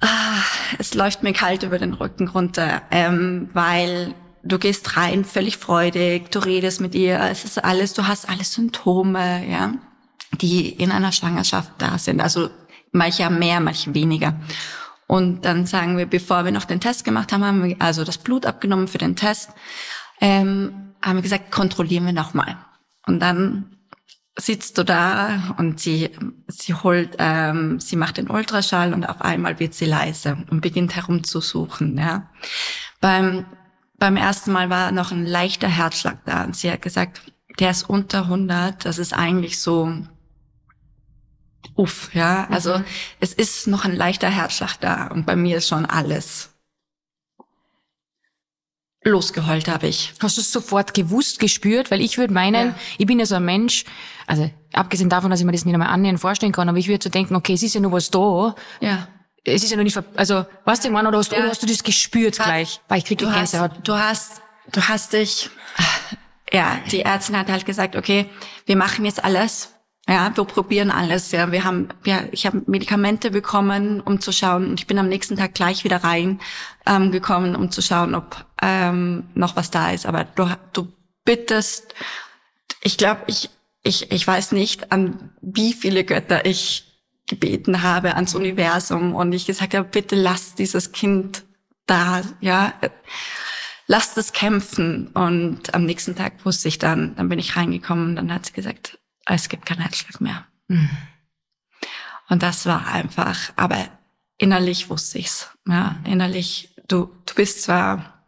ah, 0.00 0.42
es 0.78 0.94
läuft 0.94 1.22
mir 1.22 1.32
kalt 1.32 1.62
über 1.62 1.78
den 1.78 1.92
Rücken 1.92 2.28
runter, 2.28 2.82
ähm, 2.90 3.50
weil 3.52 4.14
du 4.42 4.58
gehst 4.58 4.96
rein 4.96 5.24
völlig 5.24 5.58
freudig, 5.58 6.30
du 6.30 6.38
redest 6.38 6.80
mit 6.80 6.94
ihr, 6.94 7.20
es 7.20 7.44
ist 7.44 7.62
alles, 7.62 7.92
du 7.92 8.08
hast 8.08 8.28
alles 8.28 8.54
Symptome, 8.54 9.46
ja, 9.46 9.74
die 10.40 10.70
in 10.70 10.90
einer 10.90 11.12
Schwangerschaft 11.12 11.72
da 11.78 11.98
sind. 11.98 12.20
Also 12.20 12.48
manche 12.90 13.24
haben 13.24 13.38
mehr, 13.38 13.60
manche 13.60 13.94
weniger. 13.94 14.34
Und 15.06 15.44
dann 15.44 15.66
sagen 15.66 15.98
wir, 15.98 16.06
bevor 16.06 16.44
wir 16.44 16.52
noch 16.52 16.64
den 16.64 16.80
Test 16.80 17.04
gemacht 17.04 17.32
haben, 17.32 17.44
haben 17.44 17.64
wir 17.64 17.76
also 17.80 18.04
das 18.04 18.16
Blut 18.16 18.46
abgenommen 18.46 18.88
für 18.88 18.98
den 18.98 19.16
Test, 19.16 19.50
ähm, 20.20 20.94
haben 21.02 21.16
wir 21.16 21.22
gesagt, 21.22 21.50
kontrollieren 21.50 22.06
wir 22.06 22.12
nochmal. 22.12 22.56
Und 23.06 23.20
dann 23.20 23.76
sitzt 24.40 24.78
du 24.78 24.84
da 24.84 25.54
und 25.58 25.80
sie, 25.80 26.10
sie 26.48 26.74
holt, 26.74 27.16
ähm, 27.18 27.78
sie 27.80 27.96
macht 27.96 28.16
den 28.16 28.30
Ultraschall 28.30 28.94
und 28.94 29.04
auf 29.04 29.20
einmal 29.20 29.58
wird 29.60 29.74
sie 29.74 29.84
leise 29.84 30.38
und 30.50 30.60
beginnt 30.60 30.96
herumzusuchen. 30.96 31.98
Ja. 31.98 32.30
Beim, 33.00 33.46
beim 33.98 34.16
ersten 34.16 34.52
Mal 34.52 34.70
war 34.70 34.92
noch 34.92 35.12
ein 35.12 35.26
leichter 35.26 35.68
Herzschlag 35.68 36.24
da 36.24 36.44
und 36.44 36.56
sie 36.56 36.70
hat 36.70 36.82
gesagt, 36.82 37.20
der 37.58 37.70
ist 37.70 37.88
unter 37.88 38.22
100, 38.22 38.84
das 38.84 38.98
ist 38.98 39.12
eigentlich 39.12 39.60
so, 39.60 39.92
uff, 41.74 42.14
ja. 42.14 42.46
Also 42.50 42.78
mhm. 42.78 42.84
es 43.20 43.32
ist 43.32 43.66
noch 43.66 43.84
ein 43.84 43.94
leichter 43.94 44.30
Herzschlag 44.30 44.76
da 44.80 45.08
und 45.08 45.26
bei 45.26 45.36
mir 45.36 45.58
ist 45.58 45.68
schon 45.68 45.86
alles 45.86 46.49
losgeheult 49.02 49.68
habe 49.68 49.86
ich. 49.86 50.12
Hast 50.20 50.36
du 50.36 50.40
es 50.40 50.52
sofort 50.52 50.94
gewusst, 50.94 51.40
gespürt? 51.40 51.90
Weil 51.90 52.00
ich 52.00 52.18
würde 52.18 52.34
meinen, 52.34 52.68
ja. 52.68 52.74
ich 52.98 53.06
bin 53.06 53.18
ja 53.18 53.26
so 53.26 53.36
ein 53.36 53.44
Mensch, 53.44 53.84
also 54.26 54.50
abgesehen 54.72 55.08
davon, 55.08 55.30
dass 55.30 55.40
ich 55.40 55.46
mir 55.46 55.52
das 55.52 55.64
nicht 55.64 55.74
einmal 55.74 55.88
annähernd 55.88 56.20
vorstellen 56.20 56.52
kann, 56.52 56.68
aber 56.68 56.78
ich 56.78 56.88
würde 56.88 57.02
so 57.02 57.10
denken, 57.10 57.34
okay, 57.34 57.54
es 57.54 57.62
ist 57.62 57.74
ja 57.74 57.80
nur 57.80 57.92
was 57.92 58.10
da. 58.10 58.54
Ja. 58.80 59.08
Es 59.44 59.64
ist 59.64 59.70
ja 59.70 59.76
noch 59.78 59.84
nicht, 59.84 59.98
also, 60.16 60.44
weißt 60.64 60.84
du, 60.84 60.90
Mann, 60.90 61.06
oder 61.06 61.18
hast, 61.18 61.32
ja. 61.32 61.38
oder 61.38 61.48
hast 61.48 61.62
du 61.62 61.66
das 61.66 61.82
gespürt 61.82 62.38
ha, 62.40 62.44
gleich? 62.44 62.80
Weil 62.88 62.98
ich 62.98 63.04
krieg 63.06 63.18
du 63.18 63.32
hast, 63.32 63.54
du 63.54 63.94
hast, 63.94 64.42
du 64.70 64.82
hast 64.82 65.14
dich, 65.14 65.48
ja, 66.52 66.78
die 66.90 67.00
Ärztin 67.00 67.38
hat 67.38 67.48
halt 67.48 67.64
gesagt, 67.64 67.96
okay, 67.96 68.26
wir 68.66 68.76
machen 68.76 69.06
jetzt 69.06 69.24
alles, 69.24 69.74
ja, 70.10 70.36
wir 70.36 70.44
probieren 70.44 70.90
alles. 70.90 71.30
Ja, 71.30 71.52
wir 71.52 71.62
haben, 71.62 71.88
ja, 72.04 72.24
ich 72.32 72.44
habe 72.44 72.62
Medikamente 72.66 73.30
bekommen, 73.30 74.00
um 74.00 74.20
zu 74.20 74.32
schauen. 74.32 74.70
Und 74.70 74.80
ich 74.80 74.88
bin 74.88 74.98
am 74.98 75.08
nächsten 75.08 75.36
Tag 75.36 75.54
gleich 75.54 75.84
wieder 75.84 75.98
rein 75.98 76.40
ähm, 76.84 77.12
gekommen, 77.12 77.54
um 77.54 77.70
zu 77.70 77.80
schauen, 77.80 78.16
ob 78.16 78.44
ähm, 78.60 79.28
noch 79.34 79.54
was 79.54 79.70
da 79.70 79.92
ist. 79.92 80.06
Aber 80.06 80.24
du, 80.24 80.50
du 80.72 80.92
bittest. 81.24 81.94
Ich 82.82 82.96
glaube, 82.98 83.20
ich, 83.28 83.50
ich, 83.84 84.10
ich 84.10 84.26
weiß 84.26 84.50
nicht, 84.50 84.90
an 84.90 85.30
wie 85.42 85.72
viele 85.72 86.02
Götter 86.02 86.44
ich 86.44 86.86
gebeten 87.28 87.82
habe 87.82 88.16
ans 88.16 88.34
Universum 88.34 89.14
und 89.14 89.32
ich 89.32 89.46
gesagt 89.46 89.74
habe, 89.74 89.88
bitte 89.88 90.16
lass 90.16 90.56
dieses 90.56 90.90
Kind 90.90 91.44
da, 91.86 92.22
ja, 92.40 92.74
lasst 93.86 94.18
es 94.18 94.32
kämpfen. 94.32 95.08
Und 95.08 95.72
am 95.74 95.84
nächsten 95.84 96.16
Tag 96.16 96.44
wusste 96.44 96.66
ich 96.66 96.78
dann, 96.78 97.14
dann 97.14 97.28
bin 97.28 97.38
ich 97.38 97.56
reingekommen 97.56 98.10
und 98.10 98.16
dann 98.16 98.34
hat 98.34 98.46
sie 98.46 98.52
gesagt, 98.52 98.99
es 99.26 99.48
gibt 99.48 99.66
keinen 99.66 99.80
Herzschlag 99.80 100.20
mehr. 100.20 100.46
Mhm. 100.68 100.90
Und 102.28 102.42
das 102.42 102.66
war 102.66 102.86
einfach, 102.86 103.52
aber 103.56 103.88
innerlich 104.38 104.88
wusste 104.88 105.18
ich's. 105.18 105.50
Ja, 105.66 105.96
innerlich, 106.04 106.74
du, 106.88 107.10
du 107.26 107.34
bist 107.34 107.62
zwar, 107.62 108.24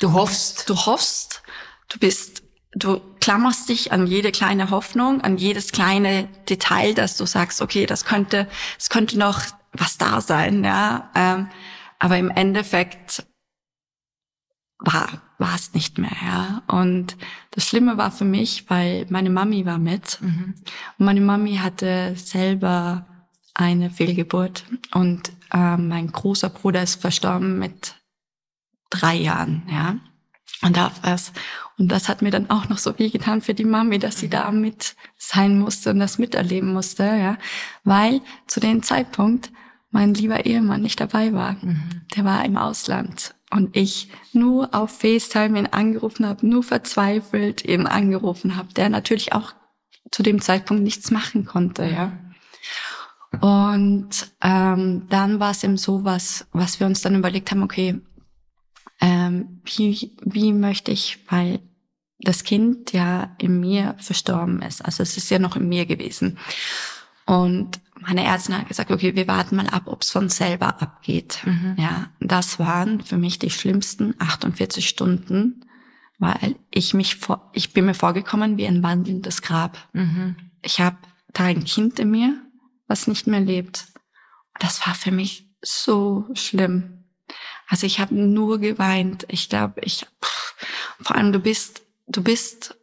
du 0.00 0.12
hoffst, 0.12 0.68
du 0.68 0.74
hoffst, 0.74 1.42
du 1.88 1.98
bist, 1.98 2.42
du 2.74 3.00
klammerst 3.20 3.68
dich 3.68 3.92
an 3.92 4.06
jede 4.06 4.32
kleine 4.32 4.70
Hoffnung, 4.70 5.20
an 5.20 5.36
jedes 5.36 5.72
kleine 5.72 6.28
Detail, 6.48 6.94
dass 6.94 7.16
du 7.16 7.24
sagst, 7.24 7.62
okay, 7.62 7.86
das 7.86 8.04
könnte, 8.04 8.48
es 8.78 8.90
könnte 8.90 9.18
noch 9.18 9.42
was 9.72 9.96
da 9.96 10.20
sein, 10.20 10.64
ja. 10.64 11.10
Ähm, 11.14 11.48
aber 11.98 12.18
im 12.18 12.30
Endeffekt 12.30 13.24
war 14.84 15.08
war 15.42 15.56
es 15.56 15.74
nicht 15.74 15.98
mehr, 15.98 16.16
ja. 16.24 16.62
Und 16.68 17.16
das 17.50 17.66
Schlimme 17.66 17.98
war 17.98 18.12
für 18.12 18.24
mich, 18.24 18.70
weil 18.70 19.06
meine 19.10 19.28
Mami 19.28 19.66
war 19.66 19.78
mit 19.78 20.18
mhm. 20.22 20.54
und 20.98 21.04
meine 21.04 21.20
Mami 21.20 21.56
hatte 21.56 22.14
selber 22.16 23.06
eine 23.52 23.90
Fehlgeburt 23.90 24.64
und 24.94 25.32
äh, 25.52 25.76
mein 25.76 26.10
großer 26.10 26.48
Bruder 26.48 26.82
ist 26.82 27.00
verstorben 27.00 27.58
mit 27.58 27.96
drei 28.88 29.16
Jahren, 29.16 29.64
ja. 29.68 29.96
Und 30.62 30.76
das, 30.76 31.32
und 31.76 31.88
das 31.88 32.08
hat 32.08 32.22
mir 32.22 32.30
dann 32.30 32.48
auch 32.48 32.68
noch 32.68 32.78
so 32.78 32.92
viel 32.92 33.10
getan 33.10 33.40
für 33.40 33.52
die 33.52 33.64
Mami, 33.64 33.98
dass 33.98 34.20
sie 34.20 34.30
da 34.30 34.52
mit 34.52 34.94
sein 35.18 35.58
musste 35.58 35.90
und 35.90 35.98
das 35.98 36.18
miterleben 36.18 36.72
musste, 36.72 37.02
ja. 37.02 37.36
Weil 37.82 38.20
zu 38.46 38.60
dem 38.60 38.82
Zeitpunkt 38.82 39.50
mein 39.90 40.14
lieber 40.14 40.46
Ehemann 40.46 40.82
nicht 40.82 41.00
dabei 41.00 41.32
war. 41.32 41.56
Mhm. 41.60 42.02
Der 42.14 42.24
war 42.24 42.44
im 42.44 42.56
Ausland 42.56 43.34
und 43.52 43.76
ich 43.76 44.08
nur 44.32 44.74
auf 44.74 44.98
FaceTime 44.98 45.58
ihn 45.58 45.66
angerufen 45.66 46.26
habe, 46.26 46.46
nur 46.46 46.62
verzweifelt 46.62 47.64
ihn 47.64 47.86
angerufen 47.86 48.56
habe, 48.56 48.72
der 48.72 48.88
natürlich 48.88 49.32
auch 49.32 49.52
zu 50.10 50.22
dem 50.22 50.40
Zeitpunkt 50.40 50.82
nichts 50.82 51.10
machen 51.10 51.44
konnte, 51.44 51.84
ja. 51.84 52.12
Und 53.40 54.10
ähm, 54.42 55.06
dann 55.08 55.40
war 55.40 55.52
es 55.52 55.64
eben 55.64 55.78
so 55.78 56.04
was, 56.04 56.46
was 56.52 56.80
wir 56.80 56.86
uns 56.86 57.00
dann 57.00 57.16
überlegt 57.16 57.50
haben, 57.50 57.62
okay, 57.62 58.00
ähm, 59.00 59.60
wie, 59.64 60.16
wie 60.22 60.52
möchte 60.52 60.90
ich, 60.90 61.18
weil 61.28 61.60
das 62.20 62.44
Kind 62.44 62.92
ja 62.92 63.34
in 63.38 63.60
mir 63.60 63.96
verstorben 63.98 64.62
ist, 64.62 64.84
also 64.84 65.02
es 65.02 65.16
ist 65.16 65.30
ja 65.30 65.38
noch 65.38 65.56
in 65.56 65.68
mir 65.68 65.86
gewesen. 65.86 66.38
Und 67.26 67.80
meine 68.02 68.24
Ärztin 68.24 68.56
hat 68.56 68.68
gesagt, 68.68 68.90
okay, 68.90 69.14
wir 69.14 69.26
warten 69.26 69.56
mal 69.56 69.68
ab, 69.68 69.84
ob 69.86 70.02
es 70.02 70.10
von 70.10 70.28
selber 70.28 70.80
abgeht. 70.80 71.40
Mhm. 71.44 71.76
Ja, 71.78 72.10
das 72.20 72.58
waren 72.58 73.00
für 73.00 73.16
mich 73.16 73.38
die 73.38 73.50
schlimmsten 73.50 74.14
48 74.18 74.88
Stunden, 74.88 75.64
weil 76.18 76.56
ich 76.70 76.94
mich 76.94 77.16
vor, 77.16 77.50
ich 77.52 77.72
bin 77.72 77.86
mir 77.86 77.94
vorgekommen 77.94 78.56
wie 78.56 78.66
ein 78.66 78.82
wandelndes 78.82 79.42
Grab. 79.42 79.78
Mhm. 79.92 80.36
Ich 80.62 80.80
habe 80.80 80.98
da 81.32 81.44
ein 81.44 81.64
Kind 81.64 81.98
in 81.98 82.10
mir, 82.10 82.40
was 82.86 83.06
nicht 83.06 83.26
mehr 83.26 83.40
lebt. 83.40 83.86
Das 84.58 84.86
war 84.86 84.94
für 84.94 85.10
mich 85.10 85.48
so 85.62 86.26
schlimm. 86.34 87.04
Also 87.68 87.86
ich 87.86 88.00
habe 88.00 88.14
nur 88.14 88.58
geweint. 88.58 89.24
Ich 89.28 89.48
glaube, 89.48 89.80
ich 89.82 90.06
pff, 90.22 90.54
vor 91.00 91.16
allem 91.16 91.32
du 91.32 91.38
bist, 91.38 91.82
du 92.06 92.22
bist 92.22 92.76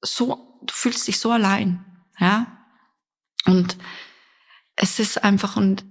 so, 0.00 0.58
du 0.62 0.72
fühlst 0.72 1.08
dich 1.08 1.18
so 1.18 1.30
allein, 1.30 1.84
ja. 2.18 2.46
Und 3.46 3.76
es 4.78 4.98
ist 4.98 5.22
einfach 5.22 5.56
und 5.56 5.84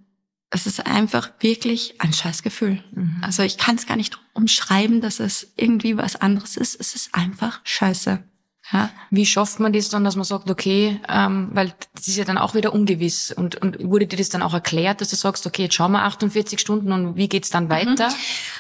es 0.50 0.66
ist 0.66 0.86
einfach 0.86 1.30
wirklich 1.42 1.96
ein 2.00 2.14
Scheißgefühl. 2.14 2.82
Mhm. 2.92 3.18
Also 3.22 3.44
ich 3.44 3.58
kann 3.58 3.76
es 3.76 3.86
gar 3.86 3.98
nicht 3.98 4.18
umschreiben, 4.34 5.02
dass 5.02 5.20
es 5.20 5.52
irgendwie 5.58 5.98
was 5.98 6.16
anderes 6.16 6.56
ist. 6.56 6.80
Es 6.80 6.96
ist 6.96 7.14
einfach 7.14 7.60
scheiße. 7.66 8.24
Ja. 8.72 8.90
Wie 9.12 9.26
schafft 9.26 9.60
man 9.60 9.74
das 9.74 9.90
dann, 9.90 10.04
dass 10.04 10.16
man 10.16 10.26
sagt, 10.26 10.50
okay, 10.50 11.00
ähm, 11.08 11.50
weil 11.54 11.74
das 11.96 12.08
ist 12.08 12.18
ja 12.18 12.26
dann 12.26 12.38
auch 12.38 12.54
wieder 12.54 12.74
ungewiss 12.74 13.32
und, 13.32 13.56
und 13.62 13.78
wurde 13.84 14.08
dir 14.08 14.18
das 14.18 14.30
dann 14.30 14.42
auch 14.42 14.54
erklärt, 14.54 15.00
dass 15.00 15.10
du 15.10 15.16
sagst, 15.16 15.46
okay, 15.46 15.64
jetzt 15.64 15.76
schauen 15.76 15.92
wir 15.92 16.04
48 16.04 16.60
Stunden 16.60 16.92
und 16.92 17.16
wie 17.16 17.30
geht's 17.30 17.50
dann 17.50 17.70
weiter? 17.70 18.10
Mhm. 18.10 18.16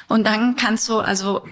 Und 0.08 0.24
dann 0.26 0.56
kannst 0.56 0.88
du 0.90 1.00
also 1.00 1.44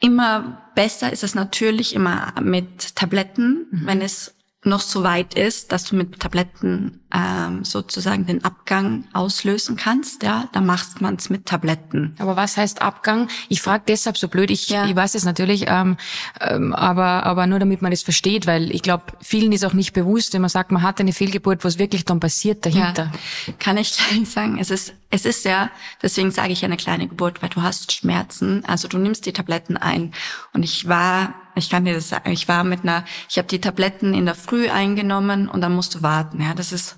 immer 0.00 0.62
besser 0.74 1.12
ist 1.12 1.22
es 1.22 1.34
natürlich 1.34 1.94
immer 1.94 2.34
mit 2.40 2.94
Tabletten, 2.96 3.66
mhm. 3.70 3.86
wenn 3.86 4.02
es 4.02 4.33
noch 4.66 4.80
so 4.80 5.02
weit 5.02 5.34
ist, 5.34 5.72
dass 5.72 5.84
du 5.84 5.96
mit 5.96 6.20
Tabletten 6.20 7.00
ähm, 7.14 7.64
sozusagen 7.64 8.26
den 8.26 8.44
Abgang 8.44 9.04
auslösen 9.12 9.76
kannst, 9.76 10.22
ja, 10.22 10.48
dann 10.52 10.66
machst 10.66 11.00
man 11.00 11.14
es 11.14 11.30
mit 11.30 11.46
Tabletten. 11.46 12.16
Aber 12.18 12.36
was 12.36 12.56
heißt 12.56 12.82
Abgang? 12.82 13.28
Ich 13.48 13.62
frage 13.62 13.84
deshalb 13.86 14.18
so 14.18 14.28
blöd, 14.28 14.50
ich, 14.50 14.68
ja. 14.68 14.86
ich 14.86 14.96
weiß 14.96 15.14
es 15.14 15.24
natürlich, 15.24 15.66
ähm, 15.68 15.96
ähm, 16.40 16.74
aber, 16.74 17.24
aber 17.24 17.46
nur 17.46 17.58
damit 17.58 17.82
man 17.82 17.90
das 17.90 18.02
versteht, 18.02 18.46
weil 18.46 18.70
ich 18.70 18.82
glaube, 18.82 19.04
vielen 19.20 19.52
ist 19.52 19.64
auch 19.64 19.74
nicht 19.74 19.92
bewusst, 19.92 20.34
wenn 20.34 20.40
man 20.40 20.50
sagt, 20.50 20.72
man 20.72 20.82
hat 20.82 21.00
eine 21.00 21.12
Fehlgeburt, 21.12 21.64
was 21.64 21.78
wirklich 21.78 22.04
dann 22.04 22.18
passiert 22.18 22.66
dahinter. 22.66 23.12
Ja, 23.46 23.52
kann 23.58 23.76
ich 23.76 23.96
gleich 24.10 24.28
sagen, 24.28 24.58
es 24.58 24.70
ist, 24.70 24.94
es 25.10 25.24
ist 25.24 25.44
ja, 25.44 25.70
deswegen 26.02 26.30
sage 26.30 26.52
ich 26.52 26.64
eine 26.64 26.76
kleine 26.76 27.06
Geburt, 27.06 27.42
weil 27.42 27.50
du 27.50 27.62
hast 27.62 27.92
Schmerzen, 27.92 28.64
also 28.66 28.88
du 28.88 28.98
nimmst 28.98 29.26
die 29.26 29.32
Tabletten 29.32 29.76
ein 29.76 30.12
und 30.52 30.62
ich 30.62 30.88
war 30.88 31.34
ich 31.54 31.70
kann 31.70 31.84
dir 31.84 31.94
das 31.94 32.08
sagen. 32.08 32.30
Ich 32.30 32.48
war 32.48 32.64
mit 32.64 32.82
einer, 32.82 33.04
ich 33.28 33.38
habe 33.38 33.48
die 33.48 33.60
Tabletten 33.60 34.14
in 34.14 34.26
der 34.26 34.34
Früh 34.34 34.68
eingenommen 34.68 35.48
und 35.48 35.60
dann 35.60 35.74
musst 35.74 35.94
du 35.94 36.02
warten. 36.02 36.40
Ja, 36.40 36.54
das 36.54 36.72
ist, 36.72 36.96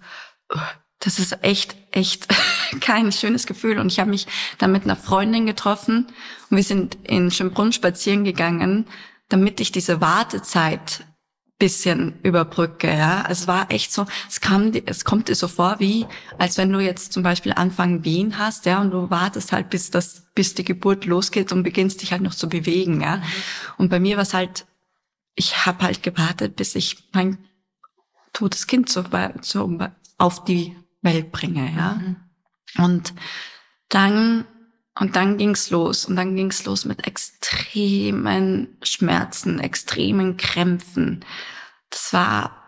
das 1.00 1.18
ist 1.18 1.42
echt, 1.42 1.76
echt 1.92 2.28
kein 2.80 3.12
schönes 3.12 3.46
Gefühl. 3.46 3.78
Und 3.78 3.92
ich 3.92 4.00
habe 4.00 4.10
mich 4.10 4.26
dann 4.58 4.72
mit 4.72 4.84
einer 4.84 4.96
Freundin 4.96 5.46
getroffen 5.46 6.06
und 6.50 6.56
wir 6.56 6.64
sind 6.64 6.96
in 7.04 7.30
Schönbrunn 7.30 7.72
spazieren 7.72 8.24
gegangen, 8.24 8.86
damit 9.28 9.60
ich 9.60 9.72
diese 9.72 10.00
Wartezeit 10.00 11.04
bisschen 11.58 12.20
überbrücke, 12.22 12.88
ja. 12.88 13.24
Es 13.28 13.46
war 13.48 13.70
echt 13.70 13.92
so, 13.92 14.06
es 14.28 14.40
kam, 14.40 14.72
es 14.84 15.04
kommt 15.04 15.28
dir 15.28 15.34
so 15.34 15.48
vor, 15.48 15.76
wie, 15.78 16.06
als 16.38 16.58
wenn 16.58 16.70
du 16.70 16.80
jetzt 16.80 17.12
zum 17.12 17.22
Beispiel 17.22 17.52
Anfang 17.52 18.04
Wehen 18.04 18.38
hast, 18.38 18.66
ja, 18.66 18.80
und 18.80 18.90
du 18.90 19.10
wartest 19.10 19.52
halt, 19.52 19.70
bis 19.70 19.90
das, 19.90 20.26
bis 20.34 20.54
die 20.54 20.64
Geburt 20.64 21.06
losgeht 21.06 21.52
und 21.52 21.62
beginnst 21.62 22.02
dich 22.02 22.12
halt 22.12 22.22
noch 22.22 22.34
zu 22.34 22.48
bewegen, 22.48 23.00
ja. 23.00 23.16
Mhm. 23.16 23.22
Und 23.78 23.88
bei 23.88 24.00
mir 24.00 24.16
war 24.16 24.22
es 24.22 24.34
halt, 24.34 24.66
ich 25.34 25.66
habe 25.66 25.84
halt 25.84 26.02
gewartet, 26.02 26.56
bis 26.56 26.74
ich 26.74 27.08
mein 27.12 27.38
totes 28.32 28.66
Kind 28.66 28.90
so, 28.90 29.04
so 29.40 29.78
auf 30.18 30.44
die 30.44 30.76
Welt 31.00 31.32
bringe, 31.32 31.72
ja. 31.74 31.94
Mhm. 31.94 32.16
Und 32.84 33.14
dann 33.88 34.44
und 34.98 35.16
dann 35.16 35.36
ging's 35.36 35.70
los. 35.70 36.06
Und 36.06 36.16
dann 36.16 36.36
ging's 36.36 36.64
los 36.64 36.84
mit 36.84 37.06
extremen 37.06 38.76
Schmerzen, 38.82 39.60
extremen 39.60 40.36
Krämpfen. 40.36 41.24
Das 41.90 42.12
war 42.12 42.62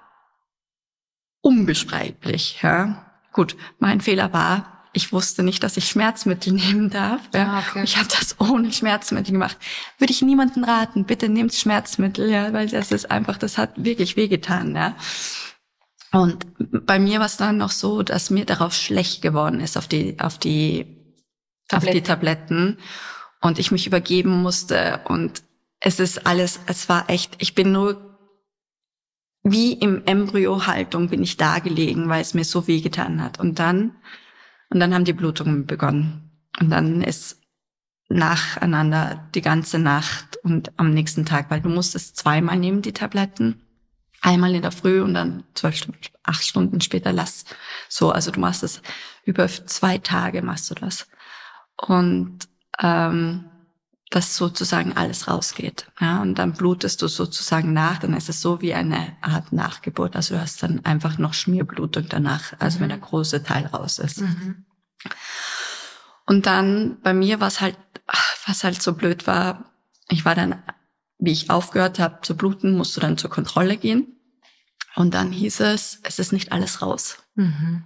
unbeschreiblich, 1.41 2.61
ja. 2.63 3.05
Gut, 3.33 3.57
mein 3.79 4.01
Fehler 4.01 4.33
war, 4.33 4.79
ich 4.93 5.13
wusste 5.13 5.43
nicht, 5.43 5.63
dass 5.63 5.77
ich 5.77 5.89
Schmerzmittel 5.89 6.53
nehmen 6.53 6.91
darf. 6.91 7.23
Ja. 7.35 7.47
Ah, 7.47 7.63
okay. 7.67 7.85
Ich 7.85 7.97
habe 7.97 8.09
das 8.09 8.39
ohne 8.41 8.73
Schmerzmittel 8.73 9.33
gemacht. 9.33 9.57
Würde 9.99 10.13
ich 10.13 10.21
niemanden 10.23 10.65
raten, 10.65 11.05
bitte 11.05 11.29
nehmt 11.29 11.55
Schmerzmittel, 11.55 12.31
ja, 12.31 12.53
weil 12.53 12.69
das 12.69 12.93
ist 12.93 13.11
einfach, 13.11 13.39
das 13.39 13.59
hat 13.59 13.73
wirklich 13.83 14.17
wehgetan, 14.17 14.75
ja. 14.75 14.97
Und 16.11 16.47
bei 16.87 16.99
mir 16.99 17.21
war 17.21 17.27
es 17.27 17.37
dann 17.37 17.59
noch 17.59 17.71
so, 17.71 18.03
dass 18.03 18.31
mir 18.31 18.47
darauf 18.47 18.73
schlecht 18.75 19.21
geworden 19.23 19.61
ist, 19.61 19.77
auf 19.77 19.87
die, 19.87 20.19
auf 20.19 20.39
die 20.39 20.98
Tabletten. 21.69 21.89
auf 21.89 21.93
die 21.93 22.03
Tabletten 22.03 22.79
und 23.41 23.59
ich 23.59 23.71
mich 23.71 23.87
übergeben 23.87 24.43
musste 24.43 25.01
und 25.05 25.43
es 25.81 26.01
ist 26.01 26.27
alles, 26.27 26.61
es 26.67 26.89
war 26.89 27.09
echt, 27.09 27.37
ich 27.39 27.55
bin 27.55 27.73
nur 27.73 28.09
wie 29.43 29.73
im 29.73 30.03
Embryohaltung 30.05 31.09
bin 31.09 31.23
ich 31.23 31.37
da 31.37 31.59
gelegen, 31.59 32.09
weil 32.09 32.21
es 32.21 32.35
mir 32.35 32.45
so 32.45 32.67
weh 32.67 32.81
getan 32.81 33.23
hat. 33.23 33.39
Und 33.39 33.59
dann, 33.59 33.97
und 34.71 34.81
dann 34.81 34.93
haben 34.95 35.05
die 35.05 35.13
Blutungen 35.13 35.67
begonnen. 35.67 36.31
Und 36.61 36.71
dann 36.71 37.03
ist 37.03 37.41
nacheinander 38.09 39.29
die 39.35 39.43
ganze 39.43 39.79
Nacht 39.79 40.39
und 40.43 40.73
am 40.79 40.93
nächsten 40.93 41.25
Tag, 41.25 41.51
weil 41.51 41.61
du 41.61 41.69
musstest 41.69 42.17
zweimal 42.17 42.59
nehmen, 42.59 42.83
die 42.83 42.93
Tabletten. 42.93 43.63
Einmal 44.21 44.55
in 44.55 44.63
der 44.63 44.73
Früh 44.73 45.01
und 45.01 45.15
dann 45.15 45.45
zwölf 45.55 45.77
Stunden, 45.77 46.01
acht 46.25 46.43
Stunden 46.43 46.81
später 46.81 47.13
lass. 47.13 47.45
So, 47.89 48.11
also 48.11 48.33
du 48.33 48.41
machst 48.41 48.65
es 48.65 48.83
über 49.25 49.47
zwei 49.47 49.99
Tage 49.99 50.43
machst 50.43 50.71
du 50.71 50.75
das 50.75 51.07
und 51.79 52.49
ähm, 52.81 53.45
dass 54.11 54.37
sozusagen 54.37 54.97
alles 54.97 55.29
rausgeht. 55.29 55.87
Ja, 56.01 56.23
und 56.23 56.37
dann 56.37 56.55
blutest 56.55 57.03
du 57.03 57.09
sozusagen 57.09 57.73
nach, 57.73 57.99
dann 57.99 58.15
ist 58.15 58.29
es 58.29 58.41
so 58.41 58.63
wie 58.63 58.73
eine 58.73 59.17
Art 59.21 59.53
Nachgeburt. 59.53 60.17
Also 60.17 60.35
du 60.35 60.41
hast 60.41 60.63
dann 60.63 60.85
einfach 60.85 61.19
noch 61.19 61.35
Schmierblutung 61.35 62.07
danach, 62.09 62.55
also 62.59 62.79
mhm. 62.79 62.83
wenn 62.83 62.89
der 62.89 62.99
große 62.99 63.43
Teil 63.43 63.67
raus 63.67 63.99
ist. 63.99 64.23
Mhm. 64.23 64.65
Und 66.27 66.47
dann 66.47 66.99
bei 67.03 67.13
mir 67.13 67.41
was 67.41 67.61
halt, 67.61 67.77
was 68.47 68.65
halt 68.65 68.81
so 68.81 68.95
blöd 68.95 69.27
war, 69.27 69.73
ich 70.09 70.25
war 70.25 70.35
dann, 70.35 70.63
wie 71.19 71.33
ich 71.33 71.51
aufgehört 71.51 71.99
habe 71.99 72.21
zu 72.23 72.37
bluten, 72.37 72.77
musst 72.77 72.97
du 72.97 73.01
dann 73.01 73.19
zur 73.19 73.31
Kontrolle 73.31 73.77
gehen. 73.77 74.15
Und 74.95 75.15
dann 75.15 75.33
hieß 75.33 75.61
es, 75.61 76.01
es 76.03 76.19
ist 76.19 76.33
nicht 76.33 76.51
alles 76.51 76.81
raus. 76.81 77.19
Mhm. 77.35 77.85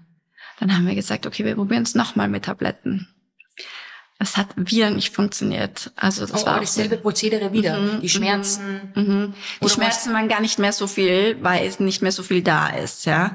Dann 0.60 0.74
haben 0.74 0.86
wir 0.86 0.94
gesagt, 0.94 1.26
okay, 1.26 1.44
wir 1.44 1.56
probieren 1.56 1.82
es 1.82 1.96
nochmal 1.96 2.28
mit 2.28 2.44
Tabletten. 2.44 3.11
Es 4.22 4.36
hat 4.36 4.48
wieder 4.56 4.90
nicht 4.90 5.14
funktioniert. 5.14 5.90
Also 5.96 6.24
das 6.24 6.44
oh, 6.44 6.46
war 6.46 6.60
dasselbe 6.60 6.96
Prozedere 6.96 7.52
wieder. 7.52 7.78
Mhm, 7.78 8.00
die 8.00 8.08
Schmerzen. 8.08 8.92
Mhm. 8.94 9.02
mhm. 9.02 9.34
Die 9.62 9.68
Schmerzen 9.68 10.12
waren 10.12 10.28
gar 10.28 10.40
nicht 10.40 10.60
mehr 10.60 10.72
so 10.72 10.86
viel, 10.86 11.36
weil 11.42 11.66
es 11.66 11.80
nicht 11.80 12.02
mehr 12.02 12.12
so 12.12 12.22
viel 12.22 12.42
da 12.42 12.68
ist, 12.68 13.04
ja. 13.04 13.34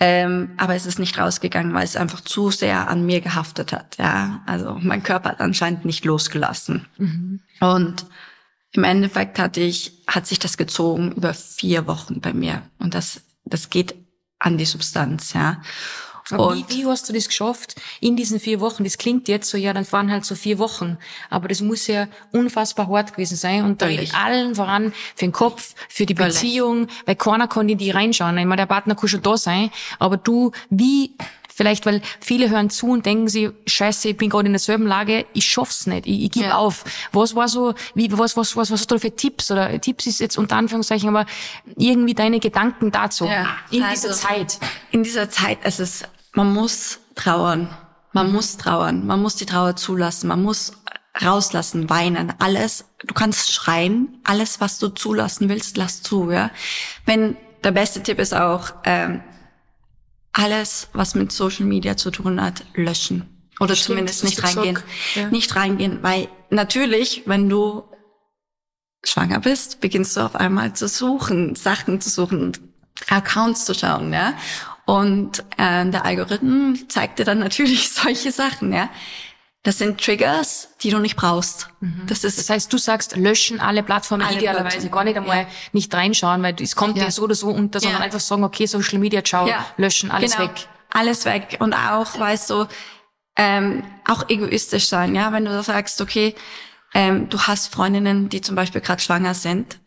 Ähm, 0.00 0.54
aber 0.56 0.74
es 0.74 0.86
ist 0.86 0.98
nicht 0.98 1.18
rausgegangen, 1.18 1.72
weil 1.74 1.84
es 1.84 1.96
einfach 1.96 2.20
zu 2.22 2.50
sehr 2.50 2.88
an 2.88 3.04
mir 3.06 3.20
gehaftet 3.20 3.72
hat, 3.72 3.98
ja. 3.98 4.42
Also 4.46 4.78
mein 4.80 5.02
Körper 5.02 5.30
hat 5.30 5.40
anscheinend 5.40 5.84
nicht 5.84 6.06
losgelassen. 6.06 6.86
Mhm. 6.96 7.40
Und 7.60 8.06
im 8.72 8.84
Endeffekt 8.84 9.38
hatte 9.38 9.60
ich, 9.60 10.02
hat 10.06 10.26
sich 10.26 10.38
das 10.38 10.56
gezogen 10.56 11.12
über 11.12 11.34
vier 11.34 11.86
Wochen 11.86 12.20
bei 12.20 12.32
mir. 12.32 12.62
Und 12.78 12.94
das, 12.94 13.20
das 13.44 13.68
geht 13.68 13.94
an 14.38 14.56
die 14.56 14.64
Substanz, 14.64 15.34
ja. 15.34 15.60
Wie, 16.30 16.64
wie 16.68 16.86
hast 16.86 17.08
du 17.08 17.12
das 17.12 17.28
geschafft 17.28 17.76
in 18.00 18.16
diesen 18.16 18.40
vier 18.40 18.60
Wochen? 18.60 18.84
Das 18.84 18.96
klingt 18.96 19.28
jetzt 19.28 19.50
so, 19.50 19.58
ja, 19.58 19.72
dann 19.74 19.84
fahren 19.84 20.10
halt 20.10 20.24
so 20.24 20.34
vier 20.34 20.58
Wochen. 20.58 20.96
Aber 21.28 21.48
das 21.48 21.60
muss 21.60 21.86
ja 21.86 22.08
unfassbar 22.32 22.88
hart 22.88 23.12
gewesen 23.12 23.36
sein. 23.36 23.64
Und 23.64 23.82
da 23.82 23.86
rede 23.86 24.14
allen 24.14 24.54
voran 24.54 24.92
für 25.14 25.26
den 25.26 25.32
Kopf, 25.32 25.74
für 25.88 26.06
die 26.06 26.14
Beziehung, 26.14 26.88
weil 27.04 27.16
keiner 27.16 27.46
kann 27.46 27.68
in 27.68 27.78
die 27.78 27.90
reinschauen. 27.90 28.38
Ich 28.38 28.46
meine, 28.46 28.62
der 28.62 28.66
Partner 28.66 28.94
kann 28.94 29.08
schon 29.08 29.22
da 29.22 29.36
sein. 29.36 29.70
Aber 29.98 30.16
du, 30.16 30.52
wie 30.70 31.14
Vielleicht, 31.56 31.86
weil 31.86 32.02
viele 32.20 32.50
hören 32.50 32.68
zu 32.68 32.88
und 32.88 33.06
denken 33.06 33.28
sie, 33.28 33.50
scheiße, 33.64 34.08
ich 34.08 34.16
bin 34.16 34.28
gerade 34.28 34.46
in 34.46 34.52
derselben 34.54 34.88
Lage, 34.88 35.24
ich 35.34 35.46
schaff's 35.46 35.86
nicht, 35.86 36.04
ich, 36.04 36.24
ich 36.24 36.30
gebe 36.32 36.46
ja. 36.46 36.56
auf. 36.56 36.82
Was 37.12 37.36
war 37.36 37.46
so, 37.46 37.74
wie, 37.94 38.10
was, 38.10 38.36
was, 38.36 38.56
was, 38.56 38.72
was 38.72 38.80
hast 38.80 38.90
du 38.90 38.98
für 38.98 39.14
Tipps? 39.14 39.52
Oder 39.52 39.80
Tipps 39.80 40.08
ist 40.08 40.18
jetzt 40.18 40.36
unter 40.36 40.56
Anführungszeichen, 40.56 41.08
aber 41.08 41.26
irgendwie 41.76 42.14
deine 42.14 42.40
Gedanken 42.40 42.90
dazu. 42.90 43.26
Ja. 43.26 43.56
In 43.70 43.84
also, 43.84 44.08
dieser 44.08 44.20
Zeit. 44.20 44.58
In 44.90 45.04
dieser 45.04 45.30
Zeit, 45.30 45.58
es 45.62 45.78
ist, 45.78 46.08
man 46.34 46.52
muss 46.52 47.00
trauern. 47.14 47.74
Man 48.12 48.32
muss 48.32 48.56
trauern. 48.56 49.06
Man 49.06 49.22
muss 49.22 49.36
die 49.36 49.46
Trauer 49.46 49.76
zulassen. 49.76 50.28
Man 50.28 50.42
muss 50.42 50.72
rauslassen, 51.22 51.88
weinen, 51.90 52.32
alles. 52.38 52.86
Du 53.06 53.14
kannst 53.14 53.52
schreien. 53.52 54.20
Alles, 54.24 54.60
was 54.60 54.78
du 54.78 54.88
zulassen 54.88 55.48
willst, 55.48 55.76
lass 55.76 56.02
zu, 56.02 56.30
ja. 56.30 56.50
Wenn, 57.06 57.36
der 57.62 57.70
beste 57.70 58.02
Tipp 58.02 58.18
ist 58.18 58.34
auch, 58.34 58.72
ähm, 58.84 59.22
alles, 60.32 60.88
was 60.92 61.14
mit 61.14 61.30
Social 61.30 61.64
Media 61.64 61.96
zu 61.96 62.10
tun 62.10 62.42
hat, 62.42 62.64
löschen. 62.74 63.30
Oder 63.60 63.76
Stimmt, 63.76 63.86
zumindest 63.86 64.24
nicht 64.24 64.42
reingehen. 64.42 64.78
Ja. 65.14 65.28
Nicht 65.30 65.54
reingehen, 65.54 66.02
weil 66.02 66.28
natürlich, 66.50 67.22
wenn 67.26 67.48
du 67.48 67.84
schwanger 69.04 69.38
bist, 69.38 69.80
beginnst 69.80 70.16
du 70.16 70.22
auf 70.22 70.34
einmal 70.34 70.74
zu 70.74 70.88
suchen, 70.88 71.54
Sachen 71.54 72.00
zu 72.00 72.10
suchen, 72.10 72.52
Accounts 73.08 73.64
zu 73.64 73.74
schauen, 73.74 74.12
ja. 74.12 74.34
Und 74.86 75.40
äh, 75.56 75.88
der 75.88 76.04
Algorithmus 76.04 76.88
zeigt 76.88 77.18
dir 77.18 77.24
dann 77.24 77.38
natürlich 77.38 77.90
solche 77.92 78.32
Sachen, 78.32 78.72
ja. 78.72 78.90
Das 79.62 79.78
sind 79.78 79.98
Triggers, 79.98 80.68
die 80.82 80.90
du 80.90 80.98
nicht 80.98 81.16
brauchst. 81.16 81.70
Mhm. 81.80 82.02
Das, 82.06 82.22
ist 82.22 82.38
das 82.38 82.50
heißt, 82.50 82.70
du 82.70 82.76
sagst, 82.76 83.16
löschen 83.16 83.60
alle 83.60 83.82
Plattformen 83.82 84.22
alle 84.22 84.36
idealerweise, 84.36 84.76
Plattformen. 84.76 84.92
gar 84.92 85.04
nicht 85.04 85.16
einmal 85.16 85.38
ja. 85.44 85.46
nicht 85.72 85.94
reinschauen, 85.94 86.42
weil 86.42 86.54
es 86.60 86.76
kommt 86.76 86.98
ja. 86.98 87.06
dir 87.06 87.10
so 87.10 87.22
oder 87.22 87.34
so 87.34 87.48
unter, 87.48 87.80
sondern 87.80 88.00
ja. 88.00 88.04
einfach 88.04 88.20
sagen, 88.20 88.44
okay, 88.44 88.66
Social 88.66 88.98
Media, 88.98 89.24
ciao, 89.24 89.48
ja. 89.48 89.64
löschen, 89.78 90.10
alles 90.10 90.36
genau. 90.36 90.50
weg. 90.50 90.68
Alles 90.90 91.24
weg. 91.24 91.56
Und 91.60 91.72
auch, 91.72 92.18
weißt 92.18 92.50
du, 92.50 92.66
ähm, 93.36 93.84
auch 94.06 94.28
egoistisch 94.28 94.86
sein, 94.86 95.14
ja, 95.14 95.32
wenn 95.32 95.46
du 95.46 95.62
sagst, 95.62 96.00
okay, 96.02 96.34
ähm, 96.92 97.30
du 97.30 97.40
hast 97.40 97.72
Freundinnen, 97.74 98.28
die 98.28 98.42
zum 98.42 98.56
Beispiel 98.56 98.82
gerade 98.82 99.00
schwanger 99.00 99.32
sind, 99.32 99.78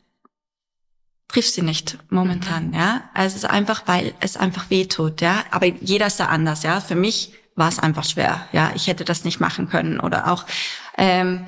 triff 1.28 1.50
sie 1.50 1.62
nicht 1.62 1.98
momentan, 2.10 2.68
mhm. 2.68 2.74
ja. 2.74 3.10
Also 3.14 3.36
es 3.36 3.44
ist 3.44 3.50
einfach, 3.50 3.84
weil 3.86 4.14
es 4.20 4.38
einfach 4.38 4.70
weh 4.70 4.86
tut, 4.86 5.22
ja. 5.22 5.44
Aber 5.52 5.66
jeder 5.66 6.08
ist 6.08 6.20
da 6.20 6.26
anders, 6.28 6.64
ja. 6.64 6.80
Für 6.80 6.96
mich 6.96 7.34
war 7.56 7.70
es 7.70 7.80
einfach 7.80 8.06
schwer. 8.06 8.48
Ja, 8.52 8.72
ich 8.76 8.88
hätte 8.88 9.04
das 9.04 9.24
nicht 9.24 9.40
machen 9.40 9.68
können 9.68 10.00
oder 10.00 10.32
auch 10.32 10.46
ähm, 10.98 11.48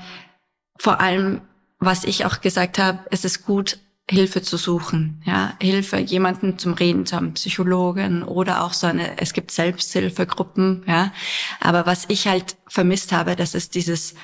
vor 0.77 0.99
allem 0.99 1.41
was 1.79 2.03
ich 2.03 2.25
auch 2.25 2.41
gesagt 2.41 2.77
habe, 2.77 2.99
es 3.09 3.25
ist 3.25 3.45
gut, 3.45 3.79
Hilfe 4.09 4.41
zu 4.41 4.57
suchen, 4.57 5.21
ja, 5.25 5.53
Hilfe, 5.61 5.97
jemanden 5.97 6.57
zum 6.57 6.73
Reden 6.73 7.05
zu 7.05 7.15
haben, 7.15 7.33
Psychologen 7.35 8.23
oder 8.23 8.63
auch 8.63 8.73
so 8.73 8.87
eine, 8.87 9.19
es 9.19 9.33
gibt 9.33 9.51
Selbsthilfegruppen, 9.51 10.83
ja. 10.87 11.13
Aber 11.59 11.85
was 11.85 12.05
ich 12.09 12.27
halt 12.27 12.57
vermisst 12.67 13.11
habe, 13.11 13.35
das 13.35 13.53
ist 13.53 13.75
dieses, 13.75 14.15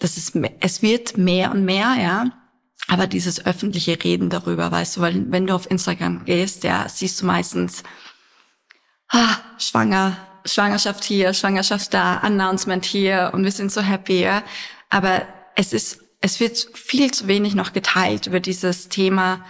das 0.00 0.16
ist, 0.16 0.36
es 0.60 0.82
wird 0.82 1.16
mehr 1.16 1.52
und 1.52 1.64
mehr, 1.64 1.94
ja. 2.00 2.26
Aber 2.88 3.06
dieses 3.06 3.44
öffentliche 3.46 4.02
Reden 4.02 4.30
darüber, 4.30 4.70
weißt 4.70 4.96
du, 4.96 5.00
weil 5.00 5.30
wenn 5.30 5.46
du 5.46 5.54
auf 5.54 5.70
Instagram 5.70 6.24
gehst, 6.24 6.64
ja, 6.64 6.86
siehst 6.88 7.20
du 7.22 7.26
meistens, 7.26 7.82
ah, 9.08 9.36
schwanger, 9.58 10.16
Schwangerschaft 10.44 11.04
hier, 11.04 11.32
Schwangerschaft 11.32 11.94
da, 11.94 12.18
Announcement 12.18 12.84
hier 12.84 13.30
und 13.32 13.44
wir 13.44 13.52
sind 13.52 13.72
so 13.72 13.80
happy, 13.80 14.22
ja. 14.22 14.42
Aber 14.90 15.22
es 15.56 15.72
ist 15.72 16.04
es 16.24 16.40
wird 16.40 16.56
viel 16.72 17.10
zu 17.10 17.28
wenig 17.28 17.54
noch 17.54 17.74
geteilt 17.74 18.26
über 18.26 18.40
dieses 18.40 18.88
Thema 18.88 19.44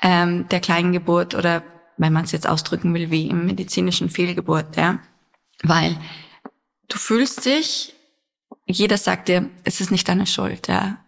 ähm, 0.00 0.46
der 0.50 0.60
Kleingeburt 0.60 1.34
oder 1.34 1.64
wenn 1.96 2.12
man 2.12 2.24
es 2.24 2.30
jetzt 2.30 2.46
ausdrücken 2.46 2.94
will, 2.94 3.10
wie 3.10 3.26
im 3.26 3.44
medizinischen 3.44 4.08
Fehlgeburt, 4.08 4.76
ja. 4.76 5.00
Weil 5.64 5.98
du 6.86 6.96
fühlst 6.96 7.44
dich, 7.44 7.94
jeder 8.66 8.98
sagt 8.98 9.26
dir, 9.26 9.50
es 9.64 9.80
ist 9.80 9.90
nicht 9.90 10.08
deine 10.08 10.28
Schuld, 10.28 10.68
ja. 10.68 11.01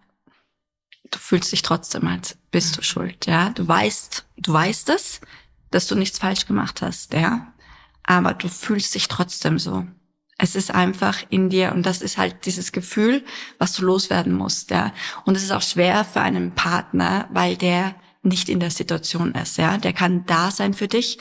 Du 1.15 1.21
fühlst 1.21 1.53
dich 1.53 1.63
trotzdem, 1.63 2.09
als 2.09 2.37
bist 2.51 2.77
du 2.77 2.83
schuld, 2.83 3.27
ja. 3.27 3.51
Du 3.51 3.69
weißt, 3.69 4.27
du 4.37 4.53
weißt 4.53 4.89
es, 4.89 5.21
dass 5.71 5.87
du 5.87 5.95
nichts 5.95 6.19
falsch 6.19 6.45
gemacht 6.45 6.83
hast, 6.83 7.13
ja. 7.13 7.53
Aber 8.03 8.35
du 8.35 8.49
fühlst 8.49 8.97
dich 8.97 9.07
trotzdem 9.07 9.61
so. 9.61 9.87
Es 10.39 10.57
ist 10.57 10.73
einfach 10.73 11.23
in 11.31 11.51
dir 11.51 11.71
und 11.71 11.87
das 11.87 12.03
ist 12.03 12.19
halt 12.19 12.47
dieses 12.47 12.73
Gefühl, 12.73 13.25
was 13.59 13.75
du 13.75 13.85
loswerden 13.85 14.33
musst, 14.33 14.73
ja. 14.73 14.93
Und 15.25 15.37
es 15.37 15.45
ist 15.45 15.53
auch 15.53 15.63
schwer 15.63 16.05
für 16.05 16.21
einen 16.21 16.51
Partner, 16.57 17.29
weil 17.31 17.57
der 17.57 17.95
nicht 18.23 18.49
in 18.49 18.59
der 18.59 18.73
Situation 18.73 19.37
ist, 19.37 19.57
ja. 19.57 19.79
Der 19.79 19.93
kann 19.93 20.27
da 20.27 20.51
sein 20.51 20.75
für 20.75 20.89
dich. 20.89 21.21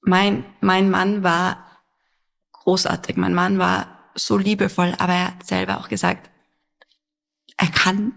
Mein, 0.00 0.44
mein 0.60 0.90
Mann 0.90 1.24
war 1.24 1.66
großartig. 2.52 3.16
Mein 3.16 3.34
Mann 3.34 3.58
war 3.58 4.12
so 4.14 4.36
liebevoll, 4.38 4.94
aber 4.98 5.12
er 5.12 5.26
hat 5.26 5.44
selber 5.44 5.80
auch 5.80 5.88
gesagt, 5.88 6.30
er 7.56 7.68
kann 7.68 8.12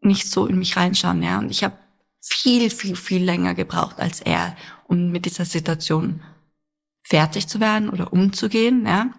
nicht 0.00 0.30
so 0.30 0.46
in 0.46 0.58
mich 0.58 0.76
reinschauen, 0.76 1.22
ja. 1.22 1.38
Und 1.38 1.50
ich 1.50 1.64
habe 1.64 1.76
viel, 2.20 2.70
viel, 2.70 2.96
viel 2.96 3.24
länger 3.24 3.54
gebraucht 3.54 3.98
als 3.98 4.20
er, 4.20 4.56
um 4.86 5.10
mit 5.10 5.24
dieser 5.24 5.44
Situation 5.44 6.22
fertig 7.02 7.48
zu 7.48 7.60
werden 7.60 7.88
oder 7.88 8.12
umzugehen, 8.12 8.86
ja 8.86 9.10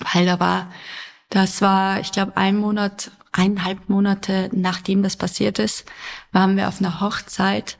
weil 0.00 0.26
da 0.26 0.40
war, 0.40 0.70
das 1.28 1.62
war, 1.62 2.00
ich 2.00 2.12
glaube, 2.12 2.36
ein 2.36 2.56
Monat, 2.56 3.12
eineinhalb 3.32 3.88
Monate 3.88 4.50
nachdem 4.52 5.02
das 5.02 5.16
passiert 5.16 5.58
ist, 5.58 5.84
waren 6.32 6.56
wir 6.56 6.68
auf 6.68 6.80
einer 6.80 7.00
Hochzeit 7.00 7.78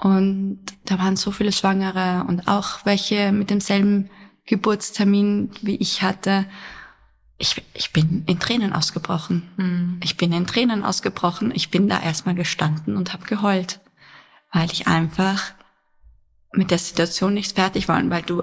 und 0.00 0.60
da 0.84 0.98
waren 0.98 1.16
so 1.16 1.30
viele 1.30 1.52
Schwangere 1.52 2.24
und 2.26 2.48
auch 2.48 2.84
welche 2.84 3.32
mit 3.32 3.50
demselben 3.50 4.10
Geburtstermin 4.46 5.50
wie 5.60 5.76
ich 5.76 6.02
hatte. 6.02 6.46
Ich, 7.38 7.62
ich 7.72 7.92
bin 7.92 8.24
in 8.26 8.40
Tränen 8.40 8.72
ausgebrochen. 8.72 9.48
Mhm. 9.56 10.00
Ich 10.02 10.16
bin 10.16 10.32
in 10.32 10.46
Tränen 10.46 10.84
ausgebrochen. 10.84 11.52
Ich 11.54 11.70
bin 11.70 11.88
da 11.88 12.00
erstmal 12.00 12.34
gestanden 12.34 12.96
und 12.96 13.12
habe 13.12 13.26
geheult, 13.26 13.80
weil 14.52 14.70
ich 14.72 14.88
einfach 14.88 15.52
mit 16.52 16.70
der 16.70 16.78
Situation 16.78 17.34
nicht 17.34 17.54
fertig 17.54 17.88
war 17.88 17.98
und 17.98 18.10
weil 18.10 18.22
du 18.22 18.42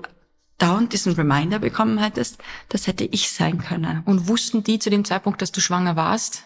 dauernd 0.58 0.94
diesen 0.94 1.14
Reminder 1.14 1.60
bekommen 1.60 1.98
hättest, 1.98 2.38
das 2.70 2.88
hätte 2.88 3.04
ich 3.04 3.32
sein 3.32 3.58
können. 3.58 4.04
Und 4.06 4.28
wussten 4.28 4.64
die 4.64 4.80
zu 4.80 4.90
dem 4.90 5.04
Zeitpunkt, 5.04 5.42
dass 5.42 5.52
du 5.52 5.60
schwanger 5.60 5.96
warst? 5.96 6.46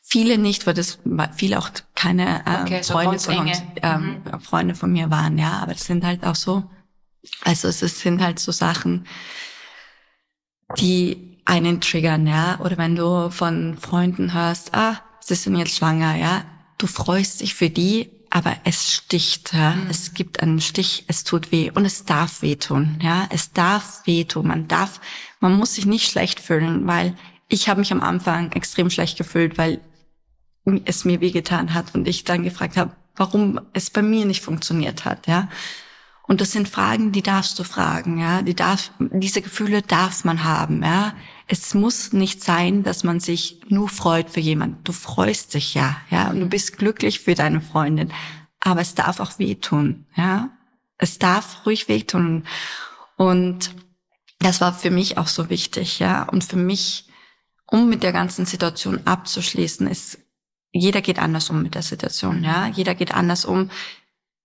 Viele 0.00 0.38
nicht, 0.38 0.66
weil 0.66 0.74
das 0.74 0.98
viele 1.36 1.58
auch 1.58 1.70
keine 1.94 2.46
äh, 2.46 2.62
okay, 2.62 2.82
Freunde, 2.84 3.18
so 3.18 3.32
von 3.32 3.48
uns, 3.48 3.62
ähm, 3.82 4.22
mhm. 4.24 4.40
Freunde 4.40 4.74
von 4.74 4.92
mir 4.92 5.10
waren, 5.10 5.36
ja. 5.36 5.58
Aber 5.58 5.72
das 5.72 5.84
sind 5.84 6.04
halt 6.04 6.24
auch 6.24 6.36
so, 6.36 6.70
also 7.42 7.68
es 7.68 7.80
sind 7.80 8.22
halt 8.22 8.38
so 8.38 8.52
Sachen, 8.52 9.06
die 10.78 11.35
einen 11.46 11.80
triggern, 11.80 12.26
ja. 12.26 12.60
Oder 12.60 12.76
wenn 12.76 12.94
du 12.96 13.30
von 13.30 13.78
Freunden 13.78 14.34
hörst, 14.34 14.74
ah, 14.74 15.00
sie 15.20 15.34
sind 15.34 15.56
jetzt 15.56 15.76
schwanger, 15.76 16.16
ja. 16.16 16.44
Du 16.76 16.86
freust 16.86 17.40
dich 17.40 17.54
für 17.54 17.70
die, 17.70 18.10
aber 18.28 18.54
es 18.64 18.92
sticht, 18.92 19.54
ja. 19.54 19.70
Mhm. 19.70 19.86
Es 19.88 20.12
gibt 20.12 20.42
einen 20.42 20.60
Stich, 20.60 21.04
es 21.06 21.24
tut 21.24 21.52
weh 21.52 21.70
und 21.70 21.86
es 21.86 22.04
darf 22.04 22.42
wehtun, 22.42 22.98
ja. 23.02 23.26
Es 23.30 23.52
darf 23.52 24.02
wehtun. 24.04 24.48
Man 24.48 24.68
darf, 24.68 25.00
man 25.40 25.56
muss 25.56 25.76
sich 25.76 25.86
nicht 25.86 26.10
schlecht 26.10 26.40
fühlen, 26.40 26.86
weil 26.86 27.14
ich 27.48 27.68
habe 27.68 27.80
mich 27.80 27.92
am 27.92 28.02
Anfang 28.02 28.52
extrem 28.52 28.90
schlecht 28.90 29.16
gefühlt, 29.16 29.56
weil 29.56 29.80
es 30.84 31.04
mir 31.04 31.20
wehgetan 31.20 31.74
hat 31.74 31.94
und 31.94 32.08
ich 32.08 32.24
dann 32.24 32.42
gefragt 32.42 32.76
habe, 32.76 32.90
warum 33.14 33.60
es 33.72 33.88
bei 33.88 34.02
mir 34.02 34.26
nicht 34.26 34.42
funktioniert 34.42 35.04
hat, 35.04 35.28
ja. 35.28 35.48
Und 36.28 36.40
das 36.40 36.50
sind 36.50 36.68
Fragen, 36.68 37.12
die 37.12 37.22
darfst 37.22 37.58
du 37.58 37.64
fragen, 37.64 38.18
ja. 38.18 38.42
Die 38.42 38.54
darf, 38.54 38.90
diese 38.98 39.42
Gefühle 39.42 39.82
darf 39.82 40.24
man 40.24 40.44
haben, 40.44 40.82
ja. 40.82 41.14
Es 41.46 41.74
muss 41.74 42.12
nicht 42.12 42.42
sein, 42.42 42.82
dass 42.82 43.04
man 43.04 43.20
sich 43.20 43.60
nur 43.68 43.88
freut 43.88 44.30
für 44.30 44.40
jemanden. 44.40 44.82
Du 44.82 44.92
freust 44.92 45.54
dich 45.54 45.74
ja, 45.74 45.96
ja, 46.10 46.28
und 46.30 46.40
du 46.40 46.46
bist 46.46 46.76
glücklich 46.78 47.20
für 47.20 47.34
deine 47.34 47.60
Freundin. 47.60 48.12
Aber 48.60 48.80
es 48.80 48.94
darf 48.94 49.20
auch 49.20 49.38
wehtun, 49.38 50.06
ja. 50.16 50.50
Es 50.98 51.18
darf 51.18 51.64
ruhig 51.66 51.88
wehtun. 51.88 52.44
Und 53.16 53.74
das 54.40 54.60
war 54.60 54.72
für 54.72 54.90
mich 54.90 55.18
auch 55.18 55.28
so 55.28 55.48
wichtig, 55.48 56.00
ja. 56.00 56.24
Und 56.24 56.42
für 56.42 56.56
mich, 56.56 57.08
um 57.66 57.88
mit 57.88 58.02
der 58.02 58.12
ganzen 58.12 58.46
Situation 58.46 59.00
abzuschließen, 59.04 59.86
ist, 59.86 60.18
jeder 60.72 61.00
geht 61.00 61.20
anders 61.20 61.50
um 61.50 61.62
mit 61.62 61.76
der 61.76 61.82
Situation, 61.82 62.42
ja. 62.42 62.66
Jeder 62.66 62.96
geht 62.96 63.14
anders 63.14 63.44
um 63.44 63.70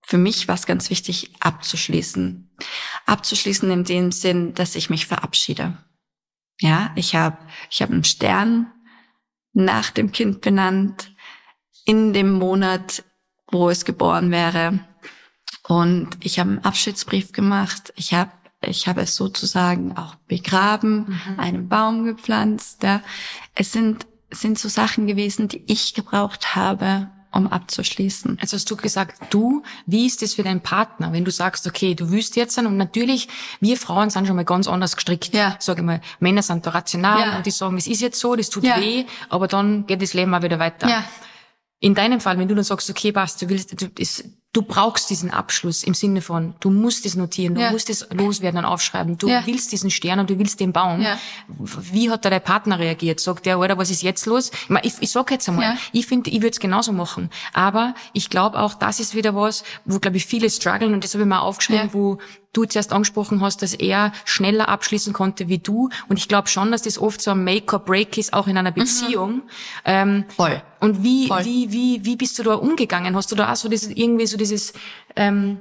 für 0.04 0.18
mich 0.18 0.48
war 0.48 0.54
es 0.54 0.66
ganz 0.66 0.90
wichtig, 0.90 1.32
abzuschließen. 1.40 2.50
Abzuschließen 3.06 3.70
in 3.70 3.84
dem 3.84 4.12
Sinn, 4.12 4.54
dass 4.54 4.74
ich 4.74 4.90
mich 4.90 5.06
verabschiede. 5.06 5.78
Ja, 6.60 6.92
ich 6.96 7.14
habe 7.14 7.38
ich 7.70 7.82
hab 7.82 7.90
einen 7.90 8.04
Stern 8.04 8.72
nach 9.52 9.90
dem 9.90 10.12
Kind 10.12 10.40
benannt, 10.40 11.14
in 11.84 12.12
dem 12.12 12.32
Monat, 12.32 13.04
wo 13.50 13.70
es 13.70 13.84
geboren 13.84 14.30
wäre. 14.30 14.80
Und 15.66 16.10
ich 16.20 16.38
habe 16.38 16.50
einen 16.50 16.64
Abschiedsbrief 16.64 17.32
gemacht. 17.32 17.92
Ich 17.96 18.14
habe 18.14 18.32
ich 18.64 18.86
habe 18.86 19.00
es 19.00 19.16
sozusagen 19.16 19.96
auch 19.96 20.14
begraben, 20.28 21.20
mhm. 21.26 21.40
einen 21.40 21.68
Baum 21.68 22.04
gepflanzt. 22.04 22.82
Ja. 22.84 23.02
Es 23.54 23.72
sind, 23.72 24.06
sind 24.30 24.58
so 24.58 24.68
Sachen 24.68 25.06
gewesen, 25.06 25.48
die 25.48 25.64
ich 25.66 25.94
gebraucht 25.94 26.54
habe, 26.54 27.10
um 27.32 27.46
abzuschließen. 27.46 28.38
Also 28.40 28.56
hast 28.56 28.70
du 28.70 28.76
gesagt, 28.76 29.32
du, 29.32 29.62
wie 29.86 30.06
ist 30.06 30.22
das 30.22 30.34
für 30.34 30.42
deinen 30.42 30.60
Partner, 30.60 31.12
wenn 31.12 31.24
du 31.24 31.30
sagst, 31.30 31.66
okay, 31.66 31.94
du 31.94 32.10
wüsst 32.10 32.36
jetzt 32.36 32.58
und 32.58 32.76
natürlich, 32.76 33.28
wir 33.60 33.76
Frauen 33.76 34.10
sind 34.10 34.26
schon 34.26 34.36
mal 34.36 34.44
ganz 34.44 34.68
anders 34.68 34.96
gestrickt. 34.96 35.34
Ja. 35.34 35.56
Sag 35.58 35.78
ich 35.78 35.84
mal, 35.84 36.00
Männer 36.20 36.42
sind 36.42 36.66
da 36.66 36.70
rational 36.70 37.20
ja. 37.20 37.36
und 37.36 37.46
die 37.46 37.50
sagen, 37.50 37.76
es 37.76 37.86
ist 37.86 38.00
jetzt 38.00 38.20
so, 38.20 38.36
das 38.36 38.50
tut 38.50 38.64
ja. 38.64 38.80
weh, 38.80 39.04
aber 39.28 39.48
dann 39.48 39.86
geht 39.86 40.02
das 40.02 40.14
Leben 40.14 40.34
auch 40.34 40.42
wieder 40.42 40.58
weiter. 40.58 40.88
Ja. 40.88 41.04
In 41.80 41.94
deinem 41.94 42.20
Fall, 42.20 42.38
wenn 42.38 42.48
du 42.48 42.54
dann 42.54 42.64
sagst, 42.64 42.88
okay, 42.90 43.12
passt, 43.12 43.42
du 43.42 43.48
willst, 43.48 43.80
du, 43.80 43.88
das, 43.88 44.24
du 44.52 44.60
brauchst 44.60 45.08
diesen 45.08 45.30
Abschluss 45.30 45.82
im 45.82 45.94
Sinne 45.94 46.20
von, 46.20 46.54
du 46.60 46.70
musst 46.70 47.06
es 47.06 47.14
notieren, 47.14 47.54
du 47.54 47.62
ja. 47.62 47.70
musst 47.70 47.88
es 47.88 48.06
loswerden 48.12 48.58
und 48.58 48.64
aufschreiben, 48.66 49.16
du 49.16 49.28
ja. 49.28 49.42
willst 49.46 49.72
diesen 49.72 49.90
Stern 49.90 50.20
und 50.20 50.28
du 50.28 50.38
willst 50.38 50.60
den 50.60 50.72
bauen. 50.72 51.00
Ja. 51.00 51.18
Wie 51.48 52.10
hat 52.10 52.24
da 52.24 52.30
dein 52.30 52.42
Partner 52.42 52.78
reagiert? 52.78 53.20
Sagt 53.20 53.46
der, 53.46 53.58
oder 53.58 53.78
was 53.78 53.90
ist 53.90 54.02
jetzt 54.02 54.26
los? 54.26 54.50
Ich, 54.50 54.68
mein, 54.68 54.84
ich, 54.84 54.94
ich 55.00 55.10
sag 55.10 55.30
jetzt 55.30 55.48
einmal, 55.48 55.76
ich 55.92 56.06
finde, 56.06 56.30
ich 56.30 56.36
würde 56.36 56.50
es 56.50 56.60
genauso 56.60 56.92
machen. 56.92 57.30
Aber 57.54 57.94
ich 58.12 58.28
glaube 58.28 58.58
auch, 58.58 58.74
das 58.74 59.00
ist 59.00 59.14
wieder 59.14 59.34
was, 59.34 59.64
wo, 59.86 59.98
glaube 59.98 60.18
ich, 60.18 60.26
viele 60.26 60.50
strugglen 60.50 60.92
und 60.92 61.02
das 61.02 61.14
habe 61.14 61.22
ich 61.22 61.28
mal 61.28 61.40
aufgeschrieben, 61.40 61.90
wo 61.92 62.18
du 62.52 62.64
zuerst 62.64 62.92
angesprochen 62.92 63.40
hast, 63.40 63.62
dass 63.62 63.74
er 63.74 64.12
schneller 64.24 64.68
abschließen 64.68 65.12
konnte 65.12 65.48
wie 65.48 65.58
du. 65.58 65.88
Und 66.08 66.18
ich 66.18 66.28
glaube 66.28 66.48
schon, 66.48 66.70
dass 66.70 66.82
das 66.82 66.98
oft 66.98 67.20
so 67.20 67.30
ein 67.30 67.44
Make-or-Break 67.44 68.18
ist, 68.18 68.32
auch 68.32 68.46
in 68.46 68.58
einer. 68.58 68.72
Beziehung. 68.72 69.34
Mhm. 69.34 69.42
Ähm, 69.84 70.24
Voll. 70.34 70.62
Und 70.80 71.02
wie, 71.02 71.28
Voll. 71.28 71.44
wie, 71.44 71.72
wie, 71.72 72.04
wie 72.04 72.16
bist 72.16 72.38
du 72.38 72.42
da 72.42 72.54
umgegangen? 72.54 73.14
Hast 73.16 73.30
du 73.30 73.36
da 73.36 73.52
auch 73.52 73.56
so 73.56 73.68
dieses, 73.68 73.90
irgendwie 73.90 74.26
so 74.26 74.36
dieses, 74.36 74.72
ähm, 75.14 75.58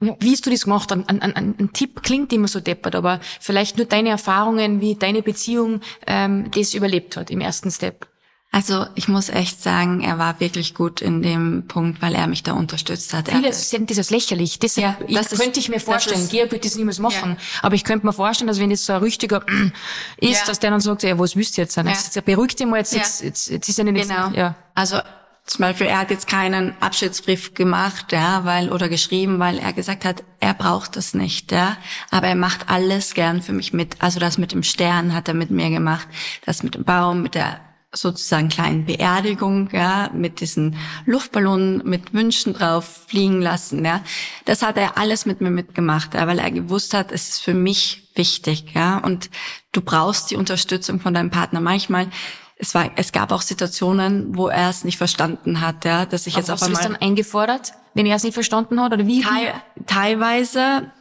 wie 0.00 0.32
hast 0.32 0.44
du 0.46 0.50
das 0.50 0.64
gemacht? 0.64 0.90
Ein, 0.90 1.08
ein, 1.08 1.20
ein, 1.22 1.54
ein 1.58 1.72
Tipp 1.72 2.02
klingt 2.02 2.32
immer 2.32 2.48
so 2.48 2.60
deppert, 2.60 2.94
aber 2.94 3.20
vielleicht 3.40 3.76
nur 3.76 3.86
deine 3.86 4.08
Erfahrungen, 4.08 4.80
wie 4.80 4.96
deine 4.96 5.22
Beziehung 5.22 5.80
ähm, 6.06 6.50
das 6.50 6.74
überlebt 6.74 7.16
hat 7.16 7.30
im 7.30 7.40
ersten 7.40 7.70
Step. 7.70 8.11
Also 8.54 8.84
ich 8.94 9.08
muss 9.08 9.30
echt 9.30 9.62
sagen, 9.62 10.02
er 10.02 10.18
war 10.18 10.38
wirklich 10.38 10.74
gut 10.74 11.00
in 11.00 11.22
dem 11.22 11.66
Punkt, 11.68 12.02
weil 12.02 12.14
er 12.14 12.26
mich 12.26 12.42
da 12.42 12.52
unterstützt 12.52 13.14
hat. 13.14 13.30
Viele 13.30 13.50
sehen 13.50 13.86
das 13.86 13.96
als 13.96 14.10
lächerlich. 14.10 14.58
Das, 14.58 14.76
ja, 14.76 14.94
das 15.08 15.30
könnte 15.30 15.58
ich 15.58 15.70
mir 15.70 15.80
vorstellen. 15.80 16.28
Georg 16.28 16.52
wird 16.52 16.66
das 16.66 16.76
niemals 16.76 16.98
machen. 16.98 17.30
Ja. 17.30 17.36
Aber 17.62 17.74
ich 17.74 17.82
könnte 17.82 18.04
mir 18.04 18.12
vorstellen, 18.12 18.48
dass 18.48 18.60
wenn 18.60 18.68
das 18.68 18.84
so 18.84 18.92
ein 18.92 19.02
richtiger 19.02 19.42
ist, 20.18 20.40
ja. 20.40 20.46
dass 20.46 20.58
der 20.58 20.70
dann 20.70 20.82
sagt, 20.82 21.02
ja, 21.02 21.18
was 21.18 21.34
willst 21.34 21.56
du 21.56 21.62
jetzt 21.62 21.72
sein? 21.72 21.86
Jetzt, 21.86 22.14
jetzt 22.14 22.26
beruhigt 22.26 22.60
dich 22.60 22.66
mal, 22.66 22.76
jetzt, 22.76 22.94
jetzt, 22.94 23.22
jetzt, 23.22 23.48
jetzt 23.48 23.68
ist 23.70 23.78
er 23.78 23.86
nicht... 23.86 24.06
Genau. 24.06 24.28
Ja. 24.34 24.54
Also 24.74 24.98
zum 25.46 25.62
Beispiel, 25.62 25.86
er 25.86 26.00
hat 26.00 26.10
jetzt 26.10 26.28
keinen 26.28 26.74
Abschiedsbrief 26.80 27.54
gemacht, 27.54 28.12
ja, 28.12 28.44
weil, 28.44 28.70
oder 28.70 28.90
geschrieben, 28.90 29.38
weil 29.38 29.58
er 29.58 29.72
gesagt 29.72 30.04
hat, 30.04 30.22
er 30.40 30.52
braucht 30.52 30.96
das 30.96 31.14
nicht, 31.14 31.52
ja. 31.52 31.78
Aber 32.10 32.26
er 32.26 32.36
macht 32.36 32.68
alles 32.68 33.14
gern 33.14 33.40
für 33.40 33.52
mich 33.52 33.72
mit. 33.72 33.96
Also 34.00 34.20
das 34.20 34.36
mit 34.36 34.52
dem 34.52 34.62
Stern 34.62 35.14
hat 35.14 35.28
er 35.28 35.34
mit 35.34 35.50
mir 35.50 35.70
gemacht, 35.70 36.06
das 36.44 36.62
mit 36.62 36.74
dem 36.74 36.84
Baum, 36.84 37.22
mit 37.22 37.34
der 37.34 37.58
sozusagen 37.92 38.48
kleinen 38.48 38.86
Beerdigung, 38.86 39.68
ja, 39.72 40.10
mit 40.14 40.40
diesen 40.40 40.76
Luftballonen 41.04 41.82
mit 41.84 42.14
Wünschen 42.14 42.54
drauf 42.54 43.04
fliegen 43.08 43.42
lassen, 43.42 43.84
ja. 43.84 44.02
Das 44.46 44.62
hat 44.62 44.76
er 44.78 44.96
alles 44.96 45.26
mit 45.26 45.40
mir 45.40 45.50
mitgemacht, 45.50 46.14
ja, 46.14 46.26
weil 46.26 46.38
er 46.38 46.50
gewusst 46.50 46.94
hat, 46.94 47.12
es 47.12 47.28
ist 47.28 47.42
für 47.42 47.54
mich 47.54 48.10
wichtig, 48.14 48.72
ja. 48.74 48.98
Und 48.98 49.30
du 49.72 49.82
brauchst 49.82 50.30
die 50.30 50.36
Unterstützung 50.36 51.00
von 51.00 51.14
deinem 51.14 51.30
Partner. 51.30 51.60
Manchmal 51.60 52.08
es 52.56 52.74
war, 52.76 52.90
es 52.94 53.10
gab 53.10 53.32
auch 53.32 53.42
Situationen, 53.42 54.36
wo 54.36 54.46
er 54.46 54.70
es 54.70 54.84
nicht 54.84 54.96
verstanden 54.96 55.60
hat, 55.60 55.84
ja, 55.84 56.06
dass 56.06 56.28
ich 56.28 56.34
Aber 56.34 56.42
jetzt 56.42 56.50
auf 56.50 56.60
hast 56.60 56.62
du 56.62 56.66
einmal 56.66 56.82
das 56.82 56.92
dann 56.92 57.08
eingefordert, 57.08 57.72
wenn 57.94 58.06
er 58.06 58.16
es 58.16 58.22
nicht 58.22 58.34
verstanden 58.34 58.80
hat 58.80 58.92
oder 58.92 59.06
wie? 59.06 59.20
Teil, 59.20 59.52
teilweise 59.86 60.92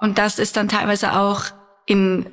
und 0.00 0.18
das 0.18 0.38
ist 0.38 0.56
dann 0.56 0.68
teilweise 0.68 1.18
auch 1.18 1.44
in 1.86 2.26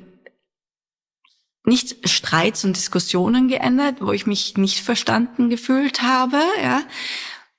nicht 1.64 2.08
Streits 2.08 2.64
und 2.64 2.76
Diskussionen 2.76 3.48
geändert, 3.48 3.96
wo 4.00 4.12
ich 4.12 4.26
mich 4.26 4.56
nicht 4.56 4.80
verstanden 4.80 5.48
gefühlt 5.48 6.02
habe, 6.02 6.40
ja, 6.62 6.82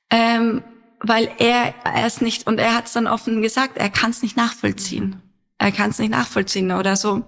ähm, 0.09 0.63
weil 0.99 1.31
er 1.37 1.73
es 2.03 2.21
nicht 2.21 2.47
und 2.47 2.59
er 2.59 2.75
hat 2.75 2.85
es 2.85 2.93
dann 2.93 3.07
offen 3.07 3.41
gesagt, 3.41 3.77
er 3.77 3.89
kann 3.89 4.11
es 4.11 4.21
nicht 4.21 4.37
nachvollziehen, 4.37 5.21
er 5.57 5.71
kann 5.71 5.91
es 5.91 5.99
nicht 5.99 6.11
nachvollziehen 6.11 6.71
oder 6.71 6.95
so, 6.95 7.23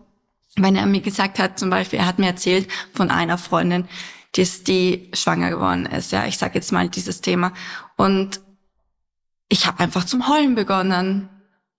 wenn 0.58 0.76
er 0.76 0.86
mir 0.86 1.02
gesagt 1.02 1.40
hat, 1.40 1.60
zum 1.60 1.70
Beispiel, 1.70 2.00
er 2.00 2.06
hat 2.06 2.20
mir 2.20 2.28
erzählt 2.28 2.70
von 2.94 3.10
einer 3.10 3.38
Freundin, 3.38 3.88
die 4.36 4.42
ist 4.42 4.68
die 4.68 5.10
schwanger 5.14 5.50
geworden 5.50 5.86
ist, 5.86 6.12
ja, 6.12 6.26
ich 6.26 6.38
sage 6.38 6.56
jetzt 6.56 6.72
mal 6.72 6.90
dieses 6.90 7.22
Thema. 7.22 7.54
Und 7.96 8.42
ich 9.48 9.66
habe 9.66 9.80
einfach 9.80 10.06
zum 10.06 10.28
Heulen 10.28 10.56
begonnen. 10.56 11.30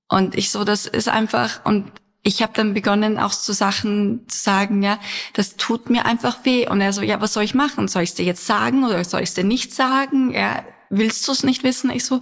Und 0.08 0.36
ich 0.36 0.50
so, 0.50 0.64
das 0.64 0.86
ist 0.86 1.08
einfach 1.08 1.64
und 1.64 1.90
ich 2.26 2.42
habe 2.42 2.52
dann 2.54 2.74
begonnen 2.74 3.20
auch 3.20 3.30
zu 3.30 3.52
Sachen 3.52 4.28
zu 4.28 4.36
sagen, 4.36 4.82
ja, 4.82 4.98
das 5.34 5.54
tut 5.54 5.90
mir 5.90 6.06
einfach 6.06 6.44
weh. 6.44 6.68
Und 6.68 6.80
er 6.80 6.92
so, 6.92 7.02
ja, 7.02 7.20
was 7.20 7.32
soll 7.32 7.44
ich 7.44 7.54
machen? 7.54 7.86
Soll 7.86 8.02
ich 8.02 8.10
es 8.10 8.16
dir 8.16 8.24
jetzt 8.24 8.46
sagen 8.46 8.82
oder 8.84 9.04
soll 9.04 9.20
ich 9.20 9.28
es 9.28 9.34
dir 9.34 9.44
nicht 9.44 9.72
sagen? 9.72 10.32
Ja, 10.34 10.64
willst 10.90 11.26
du 11.28 11.32
es 11.32 11.44
nicht 11.44 11.62
wissen? 11.62 11.88
Ich 11.90 12.04
so, 12.04 12.20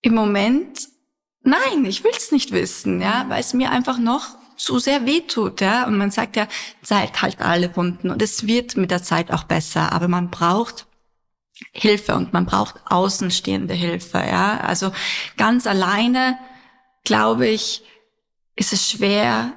im 0.00 0.14
Moment, 0.14 0.88
nein, 1.42 1.84
ich 1.84 2.04
will 2.04 2.12
es 2.16 2.32
nicht 2.32 2.52
wissen, 2.52 3.02
ja, 3.02 3.26
weil 3.28 3.40
es 3.40 3.52
mir 3.52 3.70
einfach 3.70 3.98
noch 3.98 4.28
zu 4.56 4.78
sehr 4.78 5.04
weh 5.04 5.20
tut, 5.20 5.60
ja. 5.60 5.86
Und 5.86 5.98
man 5.98 6.10
sagt 6.10 6.34
ja, 6.34 6.48
Zeit 6.82 7.20
halt 7.20 7.42
alle 7.42 7.76
Wunden 7.76 8.08
und 8.08 8.22
es 8.22 8.46
wird 8.46 8.78
mit 8.78 8.90
der 8.90 9.02
Zeit 9.02 9.30
auch 9.30 9.44
besser, 9.44 9.92
aber 9.92 10.08
man 10.08 10.30
braucht 10.30 10.86
Hilfe 11.72 12.14
und 12.14 12.32
man 12.32 12.46
braucht 12.46 12.76
außenstehende 12.86 13.74
Hilfe, 13.74 14.24
ja. 14.26 14.58
Also 14.60 14.90
ganz 15.36 15.66
alleine, 15.66 16.38
glaube 17.04 17.46
ich, 17.46 17.82
ist 18.56 18.72
es 18.72 18.88
schwer, 18.90 19.52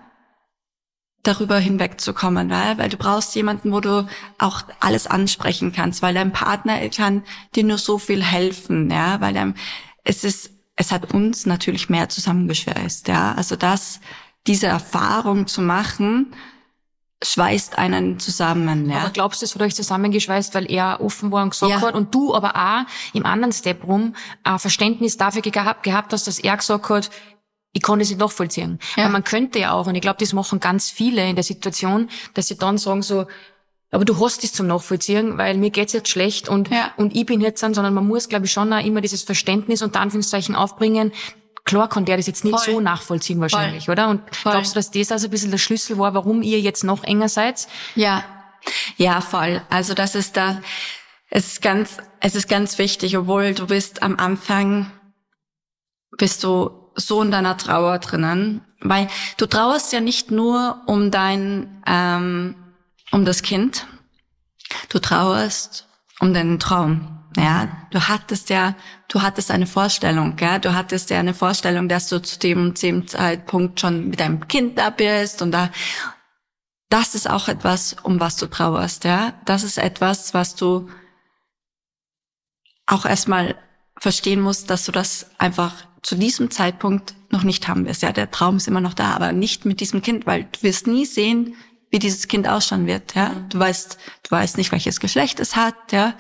darüber 1.24 1.60
hinwegzukommen, 1.60 2.50
weil, 2.50 2.78
weil 2.78 2.90
du 2.90 2.98
brauchst 2.98 3.36
jemanden, 3.36 3.72
wo 3.72 3.82
du 3.82 4.08
auch 4.38 4.64
alles 4.80 5.08
ansprechen 5.08 5.74
kannst, 5.74 6.02
weil 6.02 6.14
dein 6.14 6.32
Partner 6.32 6.88
kann 6.90 7.24
dir 7.56 7.64
nur 7.64 7.78
so 7.78 7.98
viel 7.98 8.24
helfen, 8.24 8.90
ja, 8.90 9.20
weil 9.20 9.34
dann, 9.34 9.56
es 10.04 10.24
ist, 10.24 10.52
es 10.76 10.92
hat 10.92 11.14
uns 11.14 11.46
natürlich 11.46 11.90
mehr 11.90 12.08
zusammengeschweißt, 12.08 13.10
ja, 13.10 13.34
also 13.34 13.56
das, 13.56 14.00
diese 14.48 14.68
Erfahrung 14.68 15.48
zu 15.48 15.62
machen, 15.62 16.34
schweißt 17.22 17.78
einen 17.78 18.20
zusammen, 18.20 18.90
ja. 18.90 19.00
Aber 19.00 19.10
glaubst 19.10 19.42
du, 19.42 19.46
es 19.46 19.56
hat 19.56 19.62
euch 19.62 19.76
zusammengeschweißt, 19.76 20.54
weil 20.54 20.72
er 20.72 21.02
offen 21.02 21.32
war 21.32 21.44
und 21.44 21.50
gesagt 21.50 21.72
Ja. 21.72 21.82
hat 21.82 21.96
und 21.96 22.14
du 22.14 22.36
aber 22.36 22.56
auch 22.56 22.86
im 23.14 23.26
anderen 23.26 23.52
Step 23.52 23.86
rum 23.86 24.16
ein 24.44 24.60
Verständnis 24.60 25.18
dafür 25.18 25.42
gehabt, 25.42 25.84
gehabt 25.84 26.14
hast, 26.14 26.28
dass 26.28 26.40
er 26.40 26.56
gesagt 26.56 26.90
hat, 26.90 27.10
ich 27.78 27.84
kann 27.84 28.00
das 28.00 28.10
nicht 28.10 28.20
nachvollziehen. 28.20 28.80
Ja. 28.96 29.04
Weil 29.06 29.12
man 29.12 29.24
könnte 29.24 29.60
ja 29.60 29.72
auch, 29.74 29.88
und 29.88 29.96
ich 29.96 30.02
glaube, 30.02 30.18
das 30.20 30.34
machen 30.34 30.60
ganz 30.60 30.90
viele 30.90 31.28
in 31.30 31.36
der 31.36 31.44
Situation, 31.44 32.10
dass 32.34 32.48
sie 32.48 32.58
dann 32.58 32.78
sagen 32.78 33.04
so, 33.04 33.28
aber 33.92 34.04
du 34.04 34.20
hast 34.20 34.44
es 34.44 34.52
zum 34.52 34.68
Nachvollziehen, 34.68 35.38
weil 35.38 35.58
mir 35.58 35.70
geht's 35.70 35.94
jetzt 35.94 36.10
schlecht 36.10 36.50
und, 36.50 36.70
Ja. 36.70 36.92
und 36.98 37.16
ich 37.16 37.26
bin 37.26 37.40
jetzt 37.40 37.64
dann, 37.64 37.74
sondern 37.74 37.94
man 37.94 38.06
muss, 38.06 38.28
glaube 38.28 38.46
ich, 38.46 38.52
schon 38.52 38.74
auch 38.74 38.84
immer 38.84 39.00
dieses 39.00 39.24
Verständnis 39.24 39.82
und 39.82 39.96
Anführungszeichen 39.96 40.56
aufbringen. 40.56 41.14
Klar 41.64 41.88
kann 41.88 42.04
der 42.06 42.18
das 42.18 42.28
jetzt 42.28 42.44
nicht 42.44 42.60
Voll. 42.60 42.74
so 42.76 42.80
nachvollziehen 42.82 43.40
wahrscheinlich, 43.40 43.90
oder? 43.90 44.10
Und 44.10 44.22
Voll. 44.36 44.52
glaubst 44.54 44.72
du, 44.72 44.80
dass 44.80 44.92
das 44.92 45.12
also 45.12 45.28
ein 45.28 45.32
bisschen 45.32 45.52
der 45.52 45.58
Schlüssel 45.58 45.98
war, 45.98 46.14
warum 46.14 46.42
ihr 46.42 46.60
jetzt 46.60 46.84
noch 46.84 47.04
enger 47.04 47.30
seid? 47.30 47.68
Ja, 47.96 48.24
ja, 48.98 49.22
voll. 49.22 49.62
Also 49.70 49.94
das 49.94 50.16
ist 50.16 50.36
da, 50.36 50.62
es 51.30 51.48
ist 51.54 51.62
ganz, 51.62 51.98
es 52.20 52.36
ist 52.36 52.50
ganz 52.50 52.78
wichtig, 52.78 53.18
obwohl 53.18 53.54
du 53.54 53.68
bist 53.68 54.02
am 54.02 54.18
Anfang, 54.18 54.92
bist 56.18 56.44
du 56.44 56.72
so 56.98 57.22
in 57.22 57.32
deiner 57.32 57.56
Trauer 57.58 58.00
drinnen, 58.00 58.62
weil 58.82 59.08
du 59.38 59.46
trauerst 59.46 59.94
ja 59.94 60.02
nicht 60.02 60.32
nur 60.32 60.82
um 60.88 61.12
dein, 61.12 61.82
ähm, 61.86 62.56
um 63.12 63.24
das 63.24 63.44
Kind, 63.44 63.88
du 64.90 65.00
trauerst 65.00 65.88
um 66.20 66.34
deinen 66.34 66.60
Traum. 66.60 67.14
Ja, 67.38 67.68
du 67.92 68.08
hattest 68.08 68.50
ja, 68.50 68.74
du 69.10 69.22
hattest 69.22 69.52
eine 69.52 69.68
Vorstellung, 69.68 70.36
ja, 70.40 70.58
du 70.58 70.74
hattest 70.74 71.12
ja 71.12 71.20
eine 71.20 71.36
Vorstellung, 71.36 71.88
dass 71.88 72.10
du 72.10 72.20
zu 72.20 72.40
dem, 72.40 72.74
dem 72.74 73.08
Zeitpunkt 73.08 73.80
schon 73.80 74.10
mit 74.10 74.20
deinem 74.20 74.48
Kind 74.48 74.80
da 74.80 74.90
bist 74.90 75.44
und 75.44 75.52
da, 75.52 75.70
das 76.90 77.14
ist 77.14 77.30
auch 77.30 77.48
etwas, 77.48 77.96
um 78.02 78.20
was 78.20 78.38
du 78.38 78.48
trauerst, 78.48 79.04
ja. 79.04 79.34
Das 79.46 79.62
ist 79.62 79.78
etwas, 79.78 80.34
was 80.34 80.56
du 80.56 80.90
auch 82.88 83.06
erstmal 83.06 83.56
verstehen 84.00 84.42
musst, 84.42 84.72
dass 84.72 84.86
du 84.86 84.92
das 84.92 85.30
einfach 85.38 85.74
zu 86.02 86.16
diesem 86.16 86.52
Zeitpunkt 86.52 87.16
noch 87.32 87.44
nicht 87.44 87.68
haben 87.68 87.86
wirst. 87.86 88.02
Ja, 88.02 88.12
der 88.12 88.32
Traum 88.32 88.58
ist 88.58 88.68
immer 88.68 88.82
noch 88.82 88.94
da, 88.94 89.12
aber 89.12 89.32
nicht 89.32 89.66
mit 89.66 89.80
diesem 89.80 90.02
Kind, 90.02 90.26
weil 90.26 90.46
du 90.46 90.64
wirst 90.64 90.88
nie 90.88 91.06
sehen, 91.06 91.56
wie 91.90 92.00
dieses 92.00 92.28
Kind 92.28 92.48
ausschauen 92.48 92.88
wird, 92.88 93.16
ja. 93.16 93.32
Du 93.50 93.60
weißt, 93.60 93.98
du 94.24 94.32
weißt 94.32 94.58
nicht, 94.58 94.72
welches 94.72 95.00
Geschlecht 95.00 95.40
es 95.40 95.56
hat, 95.56 95.92
ja. 95.92 96.16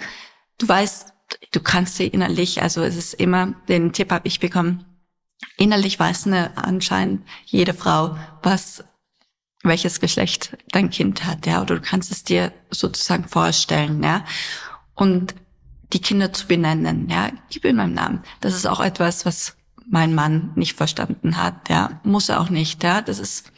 Du 0.57 0.67
weißt, 0.67 1.13
du 1.51 1.59
kannst 1.59 1.97
sie 1.97 2.07
innerlich, 2.07 2.61
also 2.61 2.81
es 2.81 2.95
ist 2.95 3.13
immer, 3.13 3.53
den 3.67 3.93
Tipp 3.93 4.11
habe 4.11 4.27
ich 4.27 4.39
bekommen, 4.39 4.85
innerlich 5.57 5.99
weiß 5.99 6.27
eine 6.27 6.57
anscheinend 6.57 7.23
jede 7.45 7.73
Frau, 7.73 8.17
was 8.43 8.83
welches 9.63 9.99
Geschlecht 9.99 10.57
dein 10.69 10.89
Kind 10.89 11.25
hat, 11.25 11.45
ja, 11.45 11.61
oder 11.61 11.75
du 11.75 11.81
kannst 11.81 12.11
es 12.11 12.23
dir 12.23 12.53
sozusagen 12.69 13.27
vorstellen, 13.27 14.03
ja. 14.03 14.23
Und 14.95 15.35
die 15.93 15.99
Kinder 15.99 16.33
zu 16.33 16.47
benennen, 16.47 17.09
ja, 17.09 17.31
gib 17.49 17.65
ihm 17.65 17.79
einen 17.79 17.93
Namen. 17.93 18.23
Das 18.41 18.53
ist 18.53 18.65
auch 18.65 18.79
etwas, 18.79 19.25
was 19.25 19.55
mein 19.89 20.13
Mann 20.13 20.51
nicht 20.55 20.75
verstanden 20.75 21.37
hat, 21.37 21.69
ja, 21.69 21.99
muss 22.03 22.29
er 22.29 22.41
auch 22.41 22.49
nicht, 22.49 22.83
ja. 22.83 23.01
Das 23.01 23.19
ist, 23.19 23.51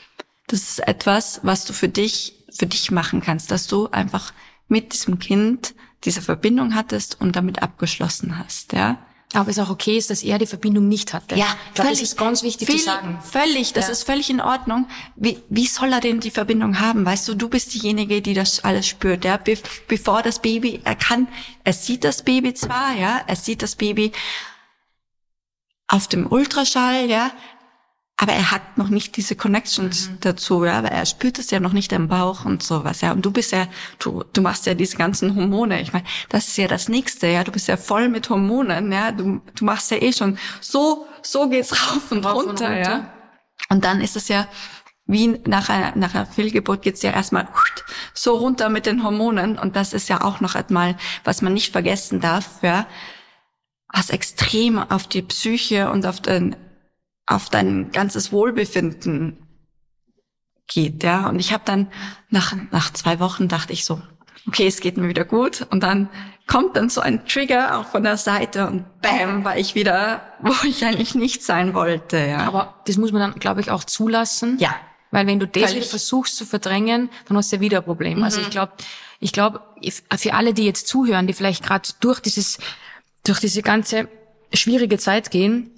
das 0.48 0.62
ist 0.62 0.88
etwas, 0.88 1.40
was 1.44 1.66
du 1.66 1.74
für 1.74 1.90
dich, 1.90 2.34
für 2.52 2.68
dich 2.68 2.92
machen 2.92 3.22
kannst, 3.22 3.52
dass 3.52 3.68
du 3.68 3.90
einfach 3.90 4.34
mit 4.68 4.94
diesem 4.94 5.20
Kind 5.20 5.74
diese 6.06 6.22
Verbindung 6.22 6.76
hattest 6.76 7.20
und 7.20 7.36
damit 7.36 7.62
abgeschlossen 7.62 8.38
hast, 8.38 8.74
ja. 8.74 9.00
Aber 9.34 9.52
es 9.52 9.60
auch 9.60 9.70
okay 9.70 9.96
ist, 9.96 10.10
dass 10.10 10.24
er 10.24 10.40
die 10.40 10.48
Verbindung 10.48 10.88
nicht 10.88 11.14
hatte. 11.14 11.36
Ja, 11.36 11.46
ich 11.68 11.76
glaube, 11.76 11.92
das 11.92 12.02
ist 12.02 12.18
ganz 12.18 12.42
wichtig 12.42 12.68
viel, 12.68 12.80
zu 12.80 12.86
sagen. 12.86 13.20
Völlig, 13.22 13.74
das 13.74 13.86
Ja. 13.86 13.92
ist 13.92 14.04
völlig 14.04 14.32
in 14.32 14.42
Ordnung. 14.42 14.88
Wie, 15.16 15.38
wie 15.50 15.68
soll 15.68 15.94
er 15.94 16.00
denn 16.00 16.20
die 16.20 16.32
Verbindung 16.32 16.80
haben? 16.80 17.06
Weißt 17.06 17.28
du, 17.28 17.36
du 17.36 17.48
bist 17.48 17.76
diejenige, 17.76 18.24
die 18.24 18.34
das 18.34 18.64
alles 18.64 18.88
spürt, 18.88 19.26
ja. 19.26 19.38
Be 19.38 19.56
bevor 19.88 20.24
das 20.24 20.42
Baby, 20.42 20.82
er 20.84 20.96
kann, 20.96 21.28
er 21.64 21.74
sieht 21.74 22.06
das 22.06 22.24
Baby 22.24 22.56
zwar, 22.56 22.96
ja, 22.96 23.22
er 23.28 23.36
sieht 23.36 23.62
das 23.62 23.76
Baby 23.76 24.14
auf 25.90 26.08
dem 26.08 26.32
Ultraschall, 26.32 27.10
ja, 27.10 27.32
aber 28.22 28.34
er 28.34 28.52
hat 28.52 28.78
noch 28.78 28.90
nicht 28.90 29.16
diese 29.16 29.38
Connections 29.38 30.10
dazu, 30.20 30.66
ja, 30.66 30.84
weil 30.84 30.92
er 30.92 31.06
spürt 31.06 31.40
es 31.40 31.52
ja 31.52 31.62
noch 31.62 31.72
nicht 31.72 31.94
im 31.94 32.10
Bauch 32.10 32.44
und 32.44 32.62
sowas, 32.62 33.00
ja. 33.00 33.14
Und 33.14 33.26
du 33.26 33.32
bist 33.32 33.54
ja, 33.54 33.68
du, 33.98 34.26
du 34.34 34.42
machst 34.42 34.66
ja 34.66 34.74
diese 34.74 34.98
ganzen 34.98 35.38
Hormone. 35.38 35.82
Ich 35.82 35.94
meine, 35.94 36.06
das 36.28 36.50
ist 36.50 36.58
ja 36.58 36.68
das 36.68 36.90
Nächste, 36.90 37.28
ja. 37.28 37.46
Du 37.46 37.54
bist 37.54 37.70
ja 37.70 37.78
voll 37.78 38.10
mit 38.10 38.30
Hormonen, 38.30 38.92
ja. 38.92 39.14
Du, 39.14 39.42
du 39.56 39.66
machst 39.66 39.90
ja 39.92 40.02
eh 40.02 40.12
schon 40.12 40.38
so, 40.60 41.08
so 41.22 41.48
geht's 41.48 41.72
rauf 41.72 42.12
und 42.12 42.26
Rauf 42.26 42.44
und 42.44 42.50
runter, 42.50 42.66
runter. 42.66 42.78
ja. 42.78 43.14
Und 43.70 43.86
dann 43.86 44.02
ist 44.02 44.18
es 44.18 44.28
ja 44.28 44.48
wie 45.06 45.40
nach 45.48 45.70
einer, 45.70 45.96
nach 45.96 46.14
einer 46.14 46.26
Fehlgeburt 46.26 46.82
geht's 46.82 47.02
ja 47.02 47.12
erstmal 47.12 47.48
so 48.14 48.36
runter 48.36 48.70
mit 48.70 48.86
den 48.86 49.02
Hormonen. 49.04 49.58
Und 49.58 49.78
das 49.78 49.94
ist 49.94 50.10
ja 50.10 50.22
auch 50.22 50.42
noch 50.42 50.56
einmal, 50.56 50.98
was 51.24 51.42
man 51.42 51.54
nicht 51.54 51.72
vergessen 51.72 52.20
darf, 52.20 52.62
ja, 52.64 52.86
was 53.92 54.10
extrem 54.10 54.78
auf 54.78 55.08
die 55.08 55.22
Psyche 55.22 55.92
und 55.92 56.06
auf 56.06 56.22
den, 56.22 56.56
auf 57.26 57.50
dein 57.50 57.92
ganzes 57.92 58.32
Wohlbefinden 58.32 59.38
geht, 60.68 61.04
ja. 61.04 61.28
Und 61.28 61.40
ich 61.40 61.52
habe 61.52 61.64
dann 61.66 61.92
nach, 62.30 62.56
nach 62.72 62.94
zwei 62.94 63.20
Wochen 63.20 63.48
dachte 63.48 63.74
ich 63.74 63.86
so, 63.86 64.02
okay, 64.48 64.68
es 64.68 64.80
geht 64.80 64.98
mir 64.98 65.10
wieder 65.10 65.26
gut. 65.26 65.66
Und 65.72 65.82
dann 65.82 66.10
kommt 66.48 66.78
dann 66.78 66.90
so 66.90 67.02
ein 67.02 67.26
Trigger 67.26 67.78
auch 67.78 67.86
von 67.86 68.04
der 68.04 68.18
Seite 68.18 68.68
und 68.68 68.86
bam, 69.02 69.44
war 69.44 69.58
ich 69.58 69.76
wieder, 69.76 70.22
wo 70.42 70.54
ich 70.68 70.86
eigentlich 70.86 71.16
nicht 71.16 71.44
sein 71.44 71.74
wollte, 71.74 72.18
ja. 72.18 72.40
Aber 72.40 72.82
das 72.86 72.98
muss 72.98 73.12
man 73.12 73.22
dann, 73.22 73.40
glaube 73.40 73.62
ich, 73.62 73.72
auch 73.72 73.84
zulassen. 73.84 74.58
Ja. 74.60 74.76
Weil 75.12 75.26
wenn 75.26 75.40
du 75.40 75.48
das. 75.48 75.72
Mhm. 75.72 75.78
wieder 75.78 75.86
versuchst 75.88 76.38
zu 76.38 76.46
verdrängen, 76.46 77.10
dann 77.28 77.38
hast 77.38 77.52
du 77.52 77.56
ja 77.56 77.62
wieder 77.62 77.80
ein 77.80 77.84
Problem. 77.84 78.24
Also 78.24 78.42
ich 78.42 78.52
glaube, 78.52 78.74
ich 79.20 79.32
glaube, 79.32 79.62
für 80.16 80.34
alle, 80.34 80.54
die 80.54 80.66
jetzt 80.66 80.88
zuhören, 80.88 81.26
die 81.26 81.34
vielleicht 81.34 81.64
gerade 81.64 81.90
durch 82.00 82.20
dieses, 82.20 82.60
durch 83.30 83.40
diese 83.40 83.62
ganze 83.62 84.08
schwierige 84.54 84.98
Zeit 84.98 85.32
gehen, 85.32 85.72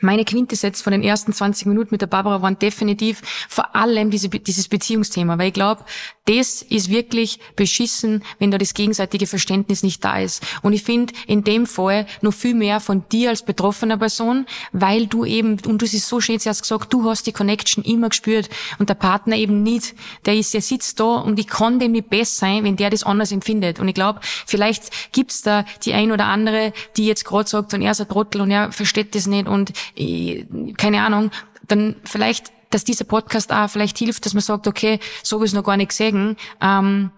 meine 0.00 0.24
Quintessenz 0.24 0.82
von 0.82 0.92
den 0.92 1.02
ersten 1.02 1.32
20 1.32 1.66
Minuten 1.66 1.88
mit 1.92 2.02
der 2.02 2.06
Barbara 2.06 2.42
waren 2.42 2.58
definitiv 2.58 3.22
vor 3.48 3.74
allem 3.74 4.10
diese, 4.10 4.28
dieses 4.28 4.68
Beziehungsthema, 4.68 5.38
weil 5.38 5.48
ich 5.48 5.54
glaube, 5.54 5.84
das 6.28 6.60
ist 6.60 6.90
wirklich 6.90 7.40
beschissen, 7.56 8.22
wenn 8.38 8.50
da 8.50 8.58
das 8.58 8.74
gegenseitige 8.74 9.26
Verständnis 9.26 9.82
nicht 9.82 10.04
da 10.04 10.18
ist. 10.18 10.42
Und 10.60 10.74
ich 10.74 10.82
finde 10.82 11.14
in 11.26 11.42
dem 11.42 11.64
Fall 11.64 12.06
noch 12.20 12.34
viel 12.34 12.54
mehr 12.54 12.80
von 12.80 13.02
dir 13.10 13.30
als 13.30 13.42
betroffener 13.42 13.96
Person, 13.96 14.44
weil 14.72 15.06
du 15.06 15.24
eben, 15.24 15.52
und 15.66 15.80
du 15.80 15.86
hast 15.86 15.94
es 15.94 16.06
so 16.06 16.20
schön 16.20 16.34
jetzt 16.34 16.60
gesagt, 16.60 16.92
du 16.92 17.08
hast 17.08 17.26
die 17.26 17.32
Connection 17.32 17.82
immer 17.82 18.10
gespürt 18.10 18.50
und 18.78 18.90
der 18.90 18.94
Partner 18.94 19.36
eben 19.36 19.62
nicht. 19.62 19.94
Der 20.26 20.36
ist, 20.36 20.52
der 20.52 20.60
sitzt 20.60 21.00
da 21.00 21.16
und 21.16 21.38
ich 21.38 21.46
kann 21.46 21.78
dem 21.78 21.92
nicht 21.92 22.10
besser 22.10 22.40
sein, 22.40 22.64
wenn 22.64 22.76
der 22.76 22.90
das 22.90 23.04
anders 23.04 23.32
empfindet. 23.32 23.80
Und 23.80 23.88
ich 23.88 23.94
glaube, 23.94 24.20
vielleicht 24.22 25.12
gibt's 25.12 25.40
da 25.40 25.64
die 25.84 25.94
ein 25.94 26.12
oder 26.12 26.26
andere, 26.26 26.74
die 26.98 27.06
jetzt 27.06 27.24
gerade 27.24 27.48
sagt, 27.48 27.72
und 27.72 27.80
er 27.80 27.92
ist 27.92 28.02
ein 28.02 28.08
Trottel 28.08 28.42
und 28.42 28.50
er 28.50 28.70
versteht 28.70 29.14
das 29.14 29.26
nicht 29.26 29.48
und 29.48 29.72
ich, 29.94 30.44
keine 30.76 31.02
Ahnung, 31.02 31.30
dann 31.68 31.96
vielleicht 32.04 32.52
dass 32.70 32.84
dieser 32.84 33.04
Podcast 33.04 33.52
auch 33.52 33.68
vielleicht 33.68 33.98
hilft, 33.98 34.26
dass 34.26 34.34
man 34.34 34.42
sagt, 34.42 34.66
okay, 34.66 35.00
so 35.22 35.36
habe 35.36 35.46
ich 35.46 35.52
noch 35.52 35.64
gar 35.64 35.76
nicht 35.76 35.90
gesehen. 35.90 36.36
Ähm, 36.60 37.10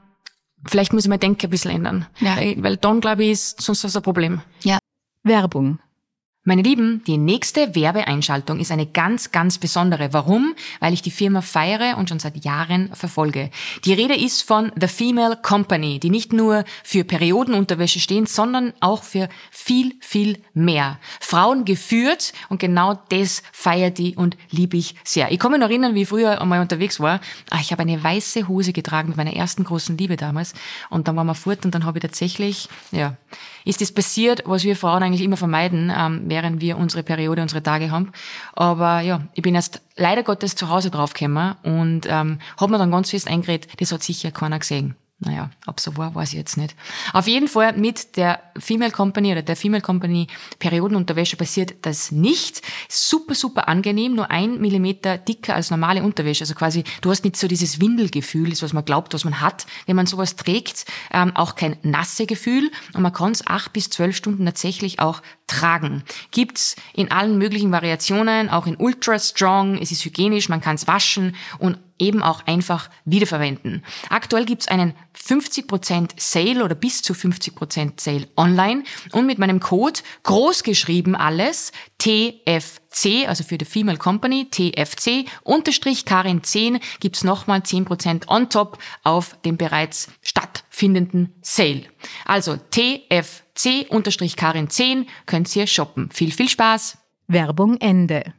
vielleicht 0.67 0.93
muss 0.93 1.05
ich 1.05 1.09
mein 1.09 1.21
Denken 1.21 1.47
ein 1.47 1.51
bisschen 1.51 1.71
ändern. 1.71 2.07
Ja. 2.21 2.37
Weil 2.37 2.77
dann, 2.77 3.01
glaube 3.01 3.25
ich, 3.25 3.33
ist 3.33 3.61
sonst 3.61 3.85
das 3.85 3.97
ein 3.97 4.03
Problem. 4.03 4.41
Ja. 4.63 4.79
Werbung. 5.23 5.79
Meine 6.51 6.63
Lieben, 6.63 7.05
die 7.07 7.17
nächste 7.17 7.77
Werbeeinschaltung 7.77 8.59
ist 8.59 8.73
eine 8.73 8.85
ganz, 8.85 9.31
ganz 9.31 9.59
besondere. 9.59 10.13
Warum? 10.13 10.57
Weil 10.81 10.93
ich 10.93 11.01
die 11.01 11.13
Firma 11.13 11.43
feiere 11.43 11.97
und 11.97 12.09
schon 12.09 12.19
seit 12.19 12.45
Jahren 12.45 12.93
verfolge. 12.93 13.53
Die 13.85 13.93
Rede 13.93 14.17
ist 14.17 14.43
von 14.43 14.73
The 14.75 14.89
Female 14.89 15.39
Company, 15.41 16.01
die 16.01 16.11
nicht 16.11 16.33
nur 16.33 16.65
für 16.83 17.05
Periodenunterwäsche 17.05 18.01
stehen, 18.01 18.27
sondern 18.27 18.73
auch 18.81 19.05
für 19.05 19.29
viel, 19.53 19.95
viel 20.01 20.43
mehr. 20.53 20.99
Frauen 21.21 21.65
geführt 21.65 22.33
und 22.49 22.59
genau 22.59 22.99
das 23.11 23.45
feiert 23.53 23.99
die 23.99 24.17
und 24.17 24.37
liebe 24.51 24.77
ich 24.77 24.97
sehr. 25.05 25.31
Ich 25.31 25.41
mich 25.41 25.61
noch 25.61 25.69
erinnern, 25.69 25.95
wie 25.95 26.03
ich 26.03 26.09
früher 26.09 26.41
einmal 26.41 26.59
unterwegs 26.59 26.99
war. 26.99 27.21
Ah, 27.51 27.59
ich 27.61 27.71
habe 27.71 27.83
eine 27.83 28.03
weiße 28.03 28.49
Hose 28.49 28.73
getragen 28.73 29.11
mit 29.11 29.17
meiner 29.17 29.37
ersten 29.37 29.63
großen 29.63 29.97
Liebe 29.97 30.17
damals 30.17 30.55
und 30.89 31.07
dann 31.07 31.15
waren 31.15 31.29
wir 31.29 31.37
fort 31.37 31.65
und 31.65 31.77
dann 31.77 31.85
habe 31.85 31.99
ich 31.99 32.03
tatsächlich, 32.03 32.69
ja, 32.91 33.17
ist 33.65 33.81
das 33.81 33.93
passiert, 33.93 34.43
was 34.47 34.65
wir 34.65 34.77
Frauen 34.77 35.03
eigentlich 35.03 35.23
immer 35.23 35.37
vermeiden, 35.37 35.93
ähm, 35.97 36.23
während 36.27 36.61
wir 36.61 36.77
unsere 36.77 37.03
Periode, 37.03 37.43
unsere 37.43 37.63
Tage 37.63 37.91
haben. 37.91 38.13
Aber 38.55 39.01
ja, 39.01 39.23
ich 39.35 39.43
bin 39.43 39.55
erst 39.55 39.83
leider 39.97 40.23
Gottes 40.23 40.55
zu 40.55 40.69
Hause 40.69 40.91
draufgekommen 40.91 41.55
und 41.63 42.07
ähm, 42.09 42.39
habe 42.59 42.73
mir 42.73 42.79
dann 42.79 42.91
ganz 42.91 43.11
fest 43.11 43.29
eingeredet, 43.29 43.69
das 43.81 43.93
hat 43.93 44.03
sicher 44.03 44.31
keiner 44.31 44.59
gesehen. 44.59 44.97
Naja, 45.23 45.51
ob 45.67 45.81
so 45.81 45.99
war, 45.99 46.15
weiß 46.15 46.31
ich 46.31 46.39
jetzt 46.39 46.57
nicht. 46.57 46.75
Auf 47.13 47.27
jeden 47.27 47.47
Fall 47.47 47.75
mit 47.75 48.17
der 48.17 48.41
Female 48.59 48.91
Company 48.91 49.33
oder 49.33 49.43
der 49.43 49.55
Female 49.55 49.83
Company 49.83 50.29
Periodenunterwäsche 50.59 51.37
passiert 51.37 51.75
das 51.83 52.11
nicht. 52.11 52.63
Super, 52.89 53.35
super 53.35 53.69
angenehm, 53.69 54.15
nur 54.15 54.31
ein 54.31 54.63
Millimeter 54.63 55.19
dicker 55.19 55.55
als 55.55 55.71
normale 55.71 56.03
Unterwäsche. 56.03 56.45
Also 56.45 56.55
quasi, 56.55 56.85
du 57.03 57.11
hast 57.11 57.23
nicht 57.23 57.37
so 57.37 57.49
dieses 57.49 57.83
Windelgefühl, 57.83 58.49
das 58.49 58.63
was 58.63 58.73
man 58.73 58.87
glaubt, 58.87 59.13
was 59.13 59.25
man 59.25 59.43
hat, 59.43 59.67
wenn 59.85 59.97
man 59.97 60.07
sowas 60.07 60.37
trägt. 60.37 60.87
Ähm, 61.13 61.37
auch 61.37 61.55
kein 61.55 61.77
nasse 61.83 62.25
Gefühl 62.25 62.71
und 62.95 63.03
man 63.03 63.13
kann 63.13 63.33
es 63.33 63.47
acht 63.47 63.75
bis 63.75 63.91
zwölf 63.91 64.17
Stunden 64.17 64.47
tatsächlich 64.47 65.01
auch 65.01 65.21
tragen. 65.47 66.03
Gibt's 66.31 66.77
in 66.95 67.11
allen 67.11 67.37
möglichen 67.37 67.73
Variationen, 67.73 68.49
auch 68.49 68.67
in 68.67 68.77
Ultra 68.77 69.19
Strong. 69.19 69.77
Es 69.77 69.93
ist 69.93 70.03
hygienisch, 70.03 70.49
man 70.49 70.63
kann 70.63 70.77
es 70.77 70.87
waschen 70.87 71.37
und 71.59 71.77
eben 72.01 72.23
auch 72.23 72.47
einfach 72.47 72.91
wiederverwenden. 73.05 73.85
Aktuell 74.09 74.45
gibt's 74.45 74.69
einen 74.69 74.95
50% 75.17 76.13
Sale 76.17 76.65
oder 76.65 76.75
bis 76.75 77.03
zu 77.03 77.13
50% 77.13 78.01
Sale 78.01 78.29
online 78.37 78.85
und 79.13 79.27
mit 79.27 79.39
meinem 79.39 79.61
Code 79.61 80.01
großgeschrieben 80.23 81.15
alles 81.15 81.73
TFC, 81.99 83.29
also 83.29 83.45
für 83.45 83.59
die 83.59 83.65
Female 83.65 83.99
Company, 83.99 84.49
TFC, 84.51 85.27
unterstrich 85.43 86.05
Karin 86.05 86.43
10 86.43 86.81
gibt's 87.01 87.25
nochmal 87.25 87.61
10% 87.61 88.29
on 88.29 88.49
top 88.49 88.79
auf 89.05 89.37
dem 89.43 89.57
bereits 89.57 90.09
stattfindenden 90.23 91.35
Sale. 91.43 91.85
Also 92.25 92.57
TFC 92.57 93.91
unterstrich 93.91 94.37
Karin 94.37 94.71
10 94.71 95.07
könnt 95.27 95.55
ihr 95.55 95.67
shoppen. 95.67 96.11
Viel, 96.11 96.33
viel 96.33 96.49
Spaß! 96.49 96.99
Werbung 97.29 97.77
Ende. 97.77 98.35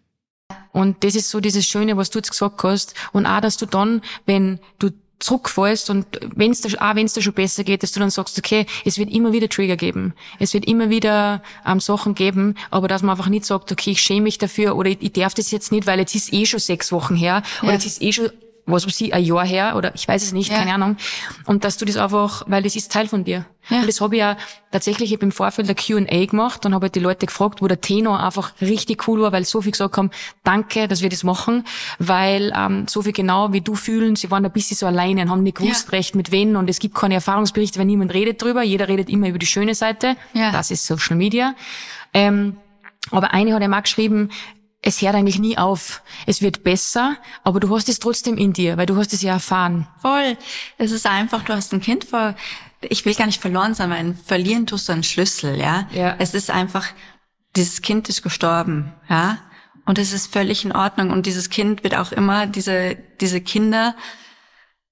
Und 0.71 1.03
das 1.03 1.15
ist 1.15 1.29
so 1.29 1.39
dieses 1.39 1.65
Schöne, 1.65 1.97
was 1.97 2.09
du 2.09 2.19
jetzt 2.19 2.31
gesagt 2.31 2.63
hast. 2.63 2.93
Und 3.11 3.25
auch, 3.25 3.41
dass 3.41 3.57
du 3.57 3.65
dann, 3.65 4.01
wenn 4.25 4.59
du 4.79 4.91
zurückfallst 5.21 5.89
und 5.89 6.05
wenn 6.35 6.51
es 6.51 6.65
auch 6.77 6.95
wenn 6.95 7.05
es 7.05 7.13
dir 7.13 7.21
schon 7.21 7.33
besser 7.33 7.63
geht, 7.63 7.83
dass 7.83 7.91
du 7.91 7.99
dann 7.99 8.09
sagst, 8.09 8.37
okay, 8.37 8.65
es 8.85 8.97
wird 8.97 9.11
immer 9.11 9.31
wieder 9.31 9.47
Trigger 9.47 9.77
geben. 9.77 10.13
Es 10.39 10.53
wird 10.53 10.65
immer 10.65 10.89
wieder 10.89 11.43
ähm, 11.65 11.79
Sachen 11.79 12.15
geben, 12.15 12.55
aber 12.71 12.87
dass 12.87 13.01
man 13.01 13.11
einfach 13.11 13.29
nicht 13.29 13.45
sagt, 13.45 13.71
okay, 13.71 13.91
ich 13.91 14.01
schäme 14.01 14.21
mich 14.21 14.37
dafür 14.37 14.75
oder 14.75 14.89
ich, 14.89 14.97
ich 15.01 15.13
darf 15.13 15.33
das 15.33 15.51
jetzt 15.51 15.71
nicht, 15.71 15.85
weil 15.87 15.99
jetzt 15.99 16.15
ist 16.15 16.33
eh 16.33 16.45
schon 16.45 16.59
sechs 16.59 16.91
Wochen 16.91 17.15
her 17.15 17.43
ja. 17.57 17.63
oder 17.63 17.73
jetzt 17.73 17.85
ist 17.85 18.01
eh 18.01 18.11
schon 18.11 18.31
was 18.65 18.85
weiß 18.85 19.01
ich, 19.01 19.13
ein 19.13 19.23
Jahr 19.23 19.45
her 19.45 19.75
oder 19.75 19.93
ich 19.95 20.07
weiß 20.07 20.23
es 20.23 20.33
nicht, 20.33 20.51
ja. 20.51 20.57
keine 20.57 20.73
Ahnung. 20.73 20.97
Und 21.45 21.63
dass 21.63 21.77
du 21.77 21.85
das 21.85 21.97
einfach, 21.97 22.43
weil 22.47 22.63
das 22.63 22.75
ist 22.75 22.91
Teil 22.91 23.07
von 23.07 23.23
dir. 23.23 23.45
Ja. 23.69 23.81
Und 23.81 23.87
das 23.87 24.01
habe 24.01 24.15
ich 24.15 24.19
ja 24.19 24.37
tatsächlich, 24.71 25.13
ich 25.13 25.21
im 25.21 25.31
Vorfeld 25.31 25.67
der 25.67 25.75
Q&A 25.75 26.25
gemacht 26.25 26.65
und 26.65 26.73
habe 26.73 26.85
halt 26.85 26.95
die 26.95 26.99
Leute 26.99 27.25
gefragt, 27.27 27.61
wo 27.61 27.67
der 27.67 27.79
Tenor 27.79 28.19
einfach 28.19 28.53
richtig 28.61 29.07
cool 29.07 29.21
war, 29.21 29.31
weil 29.31 29.45
so 29.45 29.61
viel 29.61 29.71
gesagt 29.71 29.97
haben, 29.97 30.09
danke, 30.43 30.87
dass 30.87 31.01
wir 31.01 31.09
das 31.09 31.23
machen, 31.23 31.65
weil 31.99 32.51
ähm, 32.55 32.87
so 32.87 33.01
viel 33.01 33.13
genau 33.13 33.53
wie 33.53 33.61
du 33.61 33.75
fühlen, 33.75 34.15
sie 34.15 34.31
waren 34.31 34.45
ein 34.45 34.51
bisschen 34.51 34.77
so 34.77 34.87
alleine 34.87 35.21
und 35.21 35.29
haben 35.29 35.43
nicht 35.43 35.57
gewusst 35.57 35.87
ja. 35.87 35.97
recht 35.97 36.15
mit 36.15 36.31
wen 36.31 36.55
und 36.55 36.69
es 36.69 36.79
gibt 36.79 36.95
keine 36.95 37.15
Erfahrungsberichte, 37.15 37.79
wenn 37.79 37.87
niemand 37.87 38.13
redet 38.13 38.41
drüber, 38.41 38.63
jeder 38.63 38.87
redet 38.87 39.09
immer 39.09 39.29
über 39.29 39.39
die 39.39 39.45
schöne 39.45 39.75
Seite, 39.75 40.15
ja. 40.33 40.51
das 40.51 40.71
ist 40.71 40.85
Social 40.85 41.15
Media. 41.15 41.55
Ähm, 42.13 42.57
aber 43.09 43.33
eine 43.33 43.53
hat 43.53 43.61
einmal 43.61 43.81
geschrieben, 43.81 44.29
es 44.81 45.01
hört 45.01 45.15
eigentlich 45.15 45.39
nie 45.39 45.57
auf. 45.57 46.01
Es 46.25 46.41
wird 46.41 46.63
besser, 46.63 47.17
aber 47.43 47.59
du 47.59 47.73
hast 47.75 47.87
es 47.87 47.99
trotzdem 47.99 48.37
in 48.37 48.53
dir, 48.53 48.77
weil 48.77 48.87
du 48.87 48.97
hast 48.97 49.13
es 49.13 49.21
ja 49.21 49.33
erfahren. 49.33 49.87
Voll. 50.01 50.37
Es 50.77 50.91
ist 50.91 51.05
einfach, 51.05 51.43
du 51.43 51.53
hast 51.53 51.71
ein 51.73 51.81
Kind 51.81 52.03
vor, 52.03 52.35
ich 52.81 53.05
will 53.05 53.13
gar 53.13 53.27
nicht 53.27 53.41
verloren 53.41 53.75
sein, 53.75 53.91
weil 53.91 54.15
verlieren 54.25 54.65
tust 54.65 54.89
du 54.89 54.93
einen 54.93 55.03
Schlüssel, 55.03 55.59
ja? 55.59 55.87
ja. 55.91 56.15
Es 56.17 56.33
ist 56.33 56.49
einfach, 56.49 56.87
dieses 57.55 57.81
Kind 57.81 58.09
ist 58.09 58.23
gestorben, 58.23 58.93
ja? 59.07 59.37
Und 59.85 59.97
es 59.97 60.13
ist 60.13 60.31
völlig 60.31 60.63
in 60.63 60.71
Ordnung. 60.71 61.11
Und 61.11 61.25
dieses 61.25 61.49
Kind 61.49 61.83
wird 61.83 61.95
auch 61.95 62.11
immer, 62.11 62.47
diese, 62.47 62.95
diese 63.19 63.41
Kinder, 63.41 63.95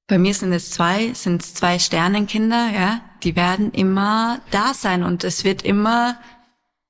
bei 0.07 0.17
mir 0.17 0.33
sind 0.33 0.51
es 0.51 0.71
zwei, 0.71 1.13
sind 1.13 1.41
es 1.41 1.53
zwei 1.55 1.79
Sternenkinder, 1.79 2.69
ja? 2.71 3.01
Die 3.23 3.35
werden 3.35 3.71
immer 3.71 4.39
da 4.51 4.73
sein 4.73 5.03
und 5.03 5.23
es 5.23 5.43
wird 5.43 5.63
immer, 5.63 6.19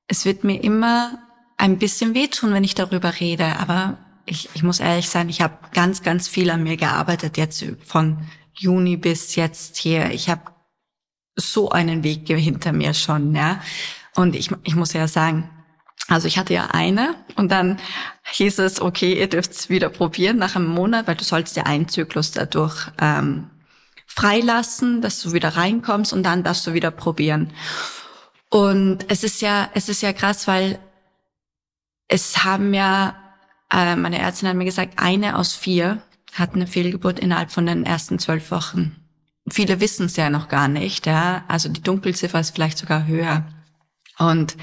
es 0.08 0.26
wird 0.26 0.44
mir 0.44 0.62
immer 0.62 1.29
ein 1.60 1.78
bisschen 1.78 2.15
wehtun, 2.15 2.54
wenn 2.54 2.63
ich 2.63 2.74
darüber 2.74 3.19
rede. 3.19 3.58
Aber 3.60 3.98
ich, 4.26 4.50
ich 4.54 4.63
muss 4.63 4.80
ehrlich 4.80 5.10
sein, 5.10 5.30
ich 5.30 5.41
habe 5.41 5.58
ganz, 5.74 6.02
ganz 6.02 6.28
viel 6.28 6.50
an 6.50 6.63
mir 6.63 6.78
gearbeitet, 6.78 7.38
jetzt 7.38 7.63
von 7.86 8.26
Juni 8.54 8.98
bis 8.98 9.36
jetzt 9.36 9.78
hier. 9.78 10.10
Ich 10.12 10.30
habe 10.30 10.41
so 11.36 11.69
einen 11.69 12.04
Weg 12.04 12.28
hinter 12.28 12.72
mir 12.72 12.93
schon, 12.93 13.36
ja. 13.36 13.62
Und 14.15 14.36
ich, 14.36 14.50
ich 14.63 14.76
muss 14.76 14.93
ja 14.93 15.08
sagen, 15.08 15.50
also 16.08 16.28
ich 16.28 16.38
hatte 16.38 16.54
ja 16.54 16.69
eine 16.72 17.15
und 17.36 17.52
dann 17.52 17.78
hieß 18.32 18.60
es, 18.60 18.82
okay, 18.82 19.19
ihr 19.19 19.28
dürft 19.28 19.52
es 19.52 19.69
wieder 19.69 19.89
probieren 19.89 20.38
nach 20.38 20.56
einem 20.56 20.67
Monat, 20.67 21.08
weil 21.08 21.15
du 21.15 21.24
sollst 21.24 21.56
ja 21.56 21.63
einen 21.63 21.88
Zyklus 21.88 22.32
dadurch 22.32 22.88
ähm, 23.00 23.50
freilassen, 24.08 25.02
dass 25.02 25.22
du 25.22 25.34
wieder 25.34 25.50
reinkommst 25.50 26.13
und 26.13 26.24
dann 26.24 26.43
darfst 26.43 26.65
du 26.65 26.74
wieder 26.74 26.91
probieren. 26.91 27.54
Und 28.50 29.06
es 29.10 29.24
ist 29.24 29.41
ja, 29.41 29.69
es 29.74 29.88
ist 29.88 30.02
ja 30.02 30.12
krass, 30.13 30.48
weil 30.48 30.80
es 32.10 32.43
haben 32.43 32.74
ja, 32.74 33.15
äh, 33.72 33.95
meine 33.95 34.19
Ärztin 34.19 34.50
hat 34.50 34.58
mir 34.58 34.65
gesagt, 34.65 34.95
eine 34.98 35.38
aus 35.38 35.56
vier 35.56 36.02
hat 36.34 36.54
eine 36.54 36.67
Fehlgeburt 36.67 37.19
innerhalb 37.19 37.52
von 37.52 37.65
den 37.65 37.86
ersten 37.86 38.19
zwölf 38.19 38.52
Wochen. 38.52 38.95
Viele 39.50 39.80
wissen 39.80 40.08
es 40.08 40.15
ja 40.15 40.30
noch 40.30 40.48
gar 40.50 40.67
nicht, 40.67 41.06
ja. 41.06 41.43
Also 41.48 41.69
die 41.69 41.82
Dunkelziffer 41.82 42.39
ist 42.39 42.52
vielleicht 42.54 42.78
sogar 42.78 43.08
höher. 43.08 43.45
Und 44.17 44.58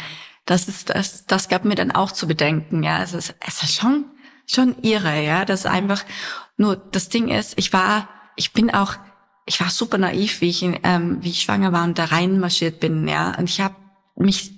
das 0.44 0.68
ist, 0.68 0.90
das, 0.90 1.26
das 1.26 1.48
gab 1.48 1.64
mir 1.64 1.74
dann 1.74 1.90
auch 1.90 2.12
zu 2.12 2.28
bedenken, 2.28 2.82
ja. 2.82 3.02
Es 3.02 3.14
ist, 3.14 3.34
es 3.40 3.62
ist 3.62 3.74
schon, 3.74 4.04
schon 4.46 4.76
irre, 4.82 5.22
ja. 5.24 5.44
Das 5.44 5.60
ist 5.60 5.66
einfach, 5.66 6.04
nur 6.56 6.76
das 6.76 7.08
Ding 7.08 7.28
ist, 7.28 7.54
ich 7.58 7.72
war, 7.72 8.08
ich 8.36 8.52
bin 8.52 8.72
auch, 8.72 8.94
ich 9.44 9.60
war 9.60 9.70
super 9.70 9.98
naiv, 9.98 10.40
wie 10.40 10.50
ich, 10.50 10.62
ähm, 10.62 11.18
wie 11.20 11.30
ich 11.30 11.42
schwanger 11.42 11.72
war 11.72 11.84
und 11.84 11.98
da 11.98 12.06
reinmarschiert 12.06 12.80
bin, 12.80 13.08
ja. 13.08 13.36
Und 13.38 13.48
ich 13.50 13.60
habe 13.60 13.76
mich 14.16 14.55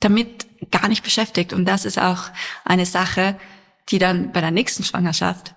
damit 0.00 0.46
gar 0.70 0.88
nicht 0.88 1.02
beschäftigt. 1.02 1.52
Und 1.52 1.66
das 1.66 1.84
ist 1.84 1.98
auch 1.98 2.24
eine 2.64 2.86
Sache, 2.86 3.36
die 3.88 3.98
dann 3.98 4.32
bei 4.32 4.40
der 4.40 4.50
nächsten 4.50 4.84
Schwangerschaft, 4.84 5.54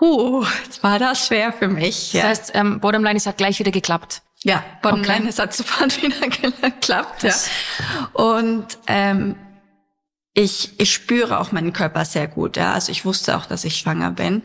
huh, 0.00 0.44
jetzt 0.64 0.82
war 0.82 0.98
das 0.98 1.26
schwer 1.26 1.52
für 1.52 1.68
mich. 1.68 2.12
Ja. 2.12 2.22
Das 2.22 2.30
heißt, 2.30 2.50
ähm, 2.54 2.80
Bottomline, 2.80 3.16
es 3.16 3.26
hat 3.26 3.36
gleich 3.36 3.58
wieder 3.58 3.70
geklappt. 3.70 4.22
Ja, 4.44 4.62
Bottomline, 4.82 5.20
okay. 5.20 5.28
es 5.28 5.38
hat 5.38 5.52
sofort 5.52 6.00
wieder 6.02 6.28
geklappt. 6.70 7.24
Ja. 7.24 7.34
Und 8.12 8.66
ähm, 8.86 9.36
ich, 10.34 10.80
ich 10.80 10.92
spüre 10.92 11.40
auch 11.40 11.50
meinen 11.50 11.72
Körper 11.72 12.04
sehr 12.04 12.28
gut. 12.28 12.56
Ja. 12.56 12.72
Also 12.72 12.92
ich 12.92 13.04
wusste 13.04 13.36
auch, 13.36 13.46
dass 13.46 13.64
ich 13.64 13.76
schwanger 13.76 14.12
bin. 14.12 14.42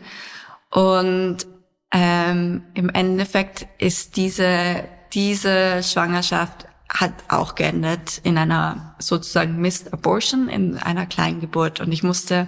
Und 0.71 1.45
ähm, 1.93 2.63
im 2.73 2.89
Endeffekt 2.89 3.67
ist 3.77 4.17
diese, 4.17 4.85
diese 5.13 5.83
Schwangerschaft 5.83 6.65
hat 6.93 7.13
auch 7.27 7.55
geendet 7.55 8.19
in 8.23 8.37
einer 8.37 8.95
sozusagen 8.99 9.57
Missed 9.57 9.91
Abortion, 9.91 10.47
in 10.47 10.77
einer 10.77 11.05
kleinen 11.05 11.41
Geburt. 11.41 11.79
Und 11.79 11.91
ich 11.91 12.03
musste, 12.03 12.47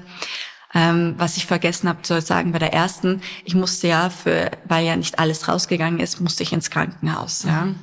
ähm, 0.73 1.15
was 1.17 1.37
ich 1.37 1.47
vergessen 1.47 1.89
habe 1.89 2.03
zu 2.03 2.21
sagen 2.21 2.51
bei 2.51 2.59
der 2.59 2.73
ersten, 2.73 3.21
ich 3.43 3.55
musste 3.55 3.87
ja 3.87 4.09
für, 4.09 4.51
weil 4.65 4.85
ja 4.85 4.95
nicht 4.95 5.19
alles 5.19 5.47
rausgegangen 5.47 5.99
ist, 5.99 6.21
musste 6.21 6.43
ich 6.43 6.53
ins 6.53 6.69
Krankenhaus. 6.69 7.43
Ja. 7.43 7.65
Mhm. 7.65 7.75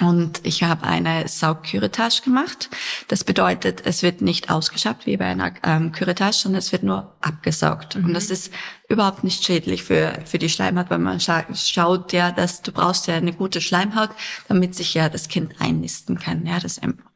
Und 0.00 0.40
ich 0.44 0.62
habe 0.62 0.84
eine 0.84 1.28
Saugküretage 1.28 2.22
gemacht. 2.24 2.70
Das 3.08 3.22
bedeutet, 3.22 3.82
es 3.84 4.02
wird 4.02 4.22
nicht 4.22 4.50
ausgeschabt 4.50 5.06
wie 5.06 5.16
bei 5.16 5.26
einer 5.26 5.52
ähm, 5.62 5.92
Küretage, 5.92 6.36
sondern 6.36 6.60
es 6.60 6.72
wird 6.72 6.82
nur 6.82 7.14
abgesaugt. 7.20 7.96
Mhm. 7.96 8.06
Und 8.06 8.14
das 8.14 8.30
ist 8.30 8.52
überhaupt 8.88 9.24
nicht 9.24 9.44
schädlich 9.44 9.84
für, 9.84 10.18
für 10.24 10.38
die 10.38 10.48
Schleimhaut, 10.48 10.90
weil 10.90 10.98
man 10.98 11.20
scha 11.20 11.44
schaut 11.54 12.12
ja, 12.12 12.32
dass 12.32 12.62
du 12.62 12.72
brauchst 12.72 13.06
ja 13.08 13.14
eine 13.14 13.32
gute 13.32 13.60
Schleimhaut, 13.60 14.10
damit 14.48 14.74
sich 14.74 14.94
ja 14.94 15.08
das 15.08 15.28
Kind 15.28 15.60
einnisten 15.60 16.18
kann, 16.18 16.46
ja, 16.46 16.58
das 16.58 16.78
Embryo. 16.78 17.06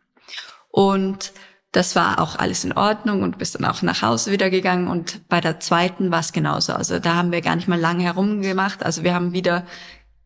Und 0.70 1.32
das 1.72 1.96
war 1.96 2.20
auch 2.20 2.36
alles 2.36 2.64
in 2.64 2.72
Ordnung 2.72 3.22
und 3.22 3.38
bist 3.38 3.56
dann 3.56 3.64
auch 3.64 3.82
nach 3.82 4.02
Hause 4.02 4.30
wieder 4.30 4.48
gegangen 4.48 4.86
und 4.86 5.28
bei 5.28 5.40
der 5.40 5.58
zweiten 5.58 6.12
war 6.12 6.20
es 6.20 6.32
genauso. 6.32 6.72
Also 6.72 7.00
da 7.00 7.16
haben 7.16 7.32
wir 7.32 7.40
gar 7.40 7.56
nicht 7.56 7.66
mal 7.66 7.80
lange 7.80 8.04
herumgemacht. 8.04 8.84
Also 8.84 9.02
wir 9.02 9.12
haben 9.14 9.32
wieder 9.32 9.66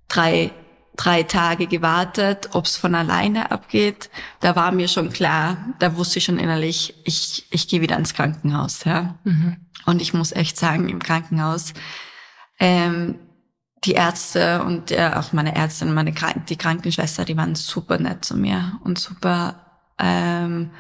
drei 0.09 0.51
drei 0.99 1.23
Tage 1.23 1.69
gewartet, 1.69 2.51
ob 2.53 2.67
es 2.67 2.77
von 2.77 2.95
alleine 2.95 3.51
abgeht. 3.51 4.11
Da 4.41 4.57
war 4.57 4.73
mir 4.73 4.89
schon 4.89 5.11
klar, 5.11 5.57
da 5.79 5.97
wusste 5.97 6.19
ich 6.19 6.25
schon 6.25 6.39
innerlich, 6.39 6.95
ich, 7.05 7.47
ich 7.51 7.69
gehe 7.69 7.81
wieder 7.81 7.97
ins 7.97 8.15
Krankenhaus. 8.15 8.85
Ja? 8.85 9.15
Mhm. 9.25 9.57
Und 9.87 10.03
ich 10.03 10.13
muss 10.13 10.33
echt 10.33 10.59
sagen, 10.59 10.89
im 10.89 10.99
Krankenhaus, 10.99 11.73
ähm, 12.59 13.15
die 13.85 13.93
Ärzte 13.93 14.65
und 14.65 14.91
äh, 14.91 15.13
auch 15.15 15.33
meine 15.33 15.55
Ärztin, 15.55 15.95
meine 15.95 16.13
die 16.49 16.57
Krankenschwester, 16.57 17.25
die 17.25 17.37
waren 17.37 17.55
super 17.55 17.99
nett 17.99 18.25
zu 18.25 18.37
mir 18.37 18.81
und 18.83 18.99
super 18.99 19.67
ähm, 19.99 20.73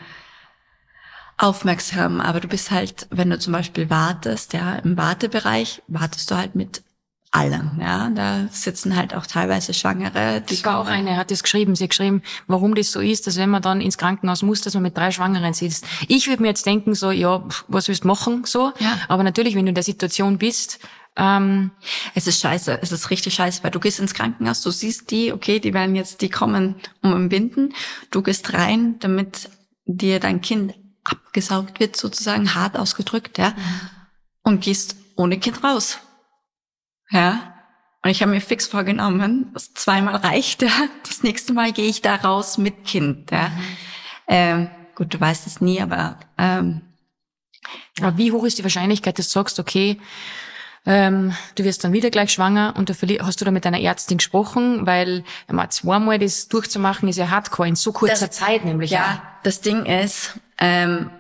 aufmerksam. 1.36 2.20
Aber 2.20 2.40
du 2.40 2.48
bist 2.48 2.72
halt, 2.72 3.06
wenn 3.10 3.30
du 3.30 3.38
zum 3.38 3.52
Beispiel 3.52 3.88
wartest, 3.88 4.52
ja, 4.52 4.74
im 4.74 4.96
Wartebereich 4.96 5.80
wartest 5.86 6.28
du 6.32 6.36
halt 6.36 6.56
mit 6.56 6.82
alle. 7.30 7.70
Ja, 7.78 8.10
da 8.10 8.48
sitzen 8.50 8.96
halt 8.96 9.14
auch 9.14 9.26
teilweise 9.26 9.74
Schwangere. 9.74 10.40
Die 10.40 10.54
das 10.54 10.64
war 10.64 10.78
auch 10.78 10.86
eine, 10.86 11.16
hat 11.16 11.30
das 11.30 11.42
geschrieben. 11.42 11.74
Sie 11.76 11.84
hat 11.84 11.90
geschrieben, 11.90 12.22
warum 12.46 12.74
das 12.74 12.90
so 12.90 13.00
ist, 13.00 13.26
dass 13.26 13.36
wenn 13.36 13.50
man 13.50 13.62
dann 13.62 13.80
ins 13.80 13.98
Krankenhaus 13.98 14.42
muss, 14.42 14.62
dass 14.62 14.74
man 14.74 14.82
mit 14.82 14.96
drei 14.96 15.10
Schwangeren 15.10 15.52
sitzt. 15.52 15.86
Ich 16.08 16.28
würde 16.28 16.42
mir 16.42 16.48
jetzt 16.48 16.64
denken, 16.64 16.94
so, 16.94 17.10
ja, 17.10 17.42
was 17.68 17.88
willst 17.88 18.04
du 18.04 18.08
machen, 18.08 18.44
so. 18.44 18.72
Ja. 18.78 18.98
Aber 19.08 19.22
natürlich, 19.22 19.54
wenn 19.54 19.66
du 19.66 19.70
in 19.70 19.74
der 19.74 19.84
Situation 19.84 20.38
bist, 20.38 20.80
ähm, 21.16 21.72
es 22.14 22.26
ist 22.26 22.40
scheiße, 22.40 22.78
es 22.80 22.92
ist 22.92 23.10
richtig 23.10 23.34
scheiße, 23.34 23.62
weil 23.62 23.72
du 23.72 23.80
gehst 23.80 23.98
ins 23.98 24.14
Krankenhaus, 24.14 24.62
du 24.62 24.70
siehst 24.70 25.10
die, 25.10 25.32
okay, 25.32 25.58
die 25.58 25.74
werden 25.74 25.96
jetzt, 25.96 26.22
die 26.22 26.30
kommen 26.30 26.76
um 27.02 27.12
entbinden. 27.12 27.74
Du 28.10 28.22
gehst 28.22 28.52
rein, 28.54 28.98
damit 29.00 29.50
dir 29.84 30.20
dein 30.20 30.40
Kind 30.40 30.74
abgesaugt 31.04 31.80
wird, 31.80 31.96
sozusagen 31.96 32.54
hart 32.54 32.78
ausgedrückt, 32.78 33.38
ja, 33.38 33.50
mhm. 33.50 33.54
und 34.44 34.60
gehst 34.62 34.96
ohne 35.16 35.38
Kind 35.38 35.62
raus. 35.64 35.98
Ja. 37.10 37.54
Und 38.02 38.10
ich 38.10 38.22
habe 38.22 38.30
mir 38.30 38.40
fix 38.40 38.66
vorgenommen, 38.66 39.50
das 39.54 39.74
zweimal 39.74 40.16
reicht, 40.16 40.62
ja. 40.62 40.70
Das 41.06 41.22
nächste 41.22 41.52
Mal 41.52 41.72
gehe 41.72 41.88
ich 41.88 42.02
da 42.02 42.16
raus 42.16 42.58
mit 42.58 42.84
Kind, 42.84 43.30
ja. 43.30 43.48
Mhm. 43.48 43.62
Ähm, 44.28 44.70
gut, 44.94 45.14
du 45.14 45.20
weißt 45.20 45.46
es 45.46 45.60
nie, 45.60 45.80
aber, 45.80 46.18
ähm, 46.36 46.82
aber 48.00 48.18
wie 48.18 48.32
hoch 48.32 48.44
ist 48.44 48.58
die 48.58 48.62
Wahrscheinlichkeit, 48.62 49.18
dass 49.18 49.28
du 49.28 49.32
sagst, 49.32 49.58
okay, 49.58 49.98
ähm, 50.86 51.34
du 51.54 51.64
wirst 51.64 51.84
dann 51.84 51.92
wieder 51.92 52.10
gleich 52.10 52.32
schwanger 52.32 52.74
und 52.76 52.88
da 52.88 52.94
hast 53.22 53.40
du 53.40 53.44
da 53.44 53.50
mit 53.50 53.64
deiner 53.64 53.80
Ärztin 53.80 54.18
gesprochen, 54.18 54.86
weil 54.86 55.24
einmal 55.46 55.70
zweimal 55.70 56.18
das 56.18 56.48
durchzumachen 56.48 57.08
ist 57.08 57.16
ja 57.16 57.30
hardcore 57.30 57.68
in 57.68 57.76
so 57.76 57.92
kurzer 57.92 58.26
das, 58.28 58.36
Zeit 58.36 58.64
nämlich. 58.64 58.90
Ja, 58.90 58.98
ja, 58.98 59.22
das 59.42 59.60
Ding 59.60 59.84
ist, 59.84 60.38
ähm, 60.58 61.10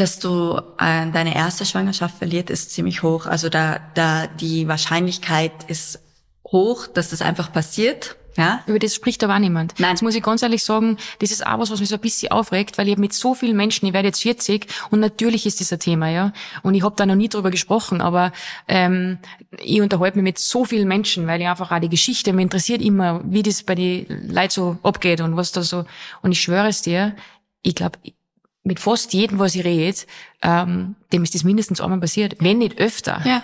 dass 0.00 0.18
du 0.18 0.60
äh, 0.78 1.10
deine 1.10 1.34
erste 1.34 1.66
Schwangerschaft 1.66 2.16
verliert, 2.16 2.48
ist 2.48 2.70
ziemlich 2.72 3.02
hoch. 3.02 3.26
Also 3.26 3.50
da, 3.50 3.80
da 3.94 4.26
die 4.26 4.66
Wahrscheinlichkeit 4.66 5.52
ist 5.68 6.00
hoch, 6.46 6.86
dass 6.86 7.10
das 7.10 7.20
einfach 7.20 7.52
passiert. 7.52 8.16
Ja? 8.36 8.62
Über 8.66 8.78
das 8.78 8.94
spricht 8.94 9.22
aber 9.22 9.34
auch 9.34 9.38
niemand. 9.38 9.74
Nein. 9.78 9.92
Das 9.92 10.00
muss 10.00 10.14
ich 10.14 10.22
ganz 10.22 10.42
ehrlich 10.42 10.64
sagen, 10.64 10.96
das 11.18 11.30
ist 11.30 11.46
auch 11.46 11.58
was, 11.58 11.70
was 11.70 11.80
mich 11.80 11.90
so 11.90 11.96
ein 11.96 12.00
bisschen 12.00 12.32
aufregt, 12.32 12.78
weil 12.78 12.88
ich 12.88 12.96
mit 12.96 13.12
so 13.12 13.34
vielen 13.34 13.56
Menschen, 13.56 13.86
ich 13.86 13.92
werde 13.92 14.08
jetzt 14.08 14.22
40 14.22 14.66
und 14.90 15.00
natürlich 15.00 15.44
ist 15.44 15.60
das 15.60 15.70
ein 15.72 15.80
Thema, 15.80 16.08
ja. 16.08 16.32
Und 16.62 16.74
ich 16.74 16.82
habe 16.82 16.94
da 16.96 17.04
noch 17.04 17.16
nie 17.16 17.28
drüber 17.28 17.50
gesprochen, 17.50 18.00
aber 18.00 18.32
ähm, 18.68 19.18
ich 19.62 19.82
unterhalte 19.82 20.16
mich 20.16 20.24
mit 20.24 20.38
so 20.38 20.64
vielen 20.64 20.88
Menschen, 20.88 21.26
weil 21.26 21.42
ich 21.42 21.46
einfach 21.46 21.70
auch 21.72 21.80
die 21.80 21.90
Geschichte, 21.90 22.32
mir 22.32 22.42
interessiert 22.42 22.80
immer, 22.80 23.20
wie 23.24 23.42
das 23.42 23.64
bei 23.64 23.74
den 23.74 24.32
Leuten 24.32 24.50
so 24.50 24.78
abgeht 24.82 25.20
und 25.20 25.36
was 25.36 25.52
da 25.52 25.62
so. 25.62 25.84
Und 26.22 26.32
ich 26.32 26.40
schwöre 26.40 26.68
es 26.68 26.80
dir, 26.80 27.14
ich 27.62 27.74
glaube, 27.74 27.98
mit 28.62 28.80
fast 28.80 29.12
jedem, 29.12 29.38
was 29.38 29.54
ich 29.54 29.64
rede, 29.64 29.98
ähm, 30.42 30.96
dem 31.12 31.22
ist 31.22 31.34
das 31.34 31.44
mindestens 31.44 31.80
einmal 31.80 32.00
passiert, 32.00 32.36
wenn 32.40 32.58
nicht 32.58 32.78
öfter. 32.78 33.20
Ja. 33.24 33.42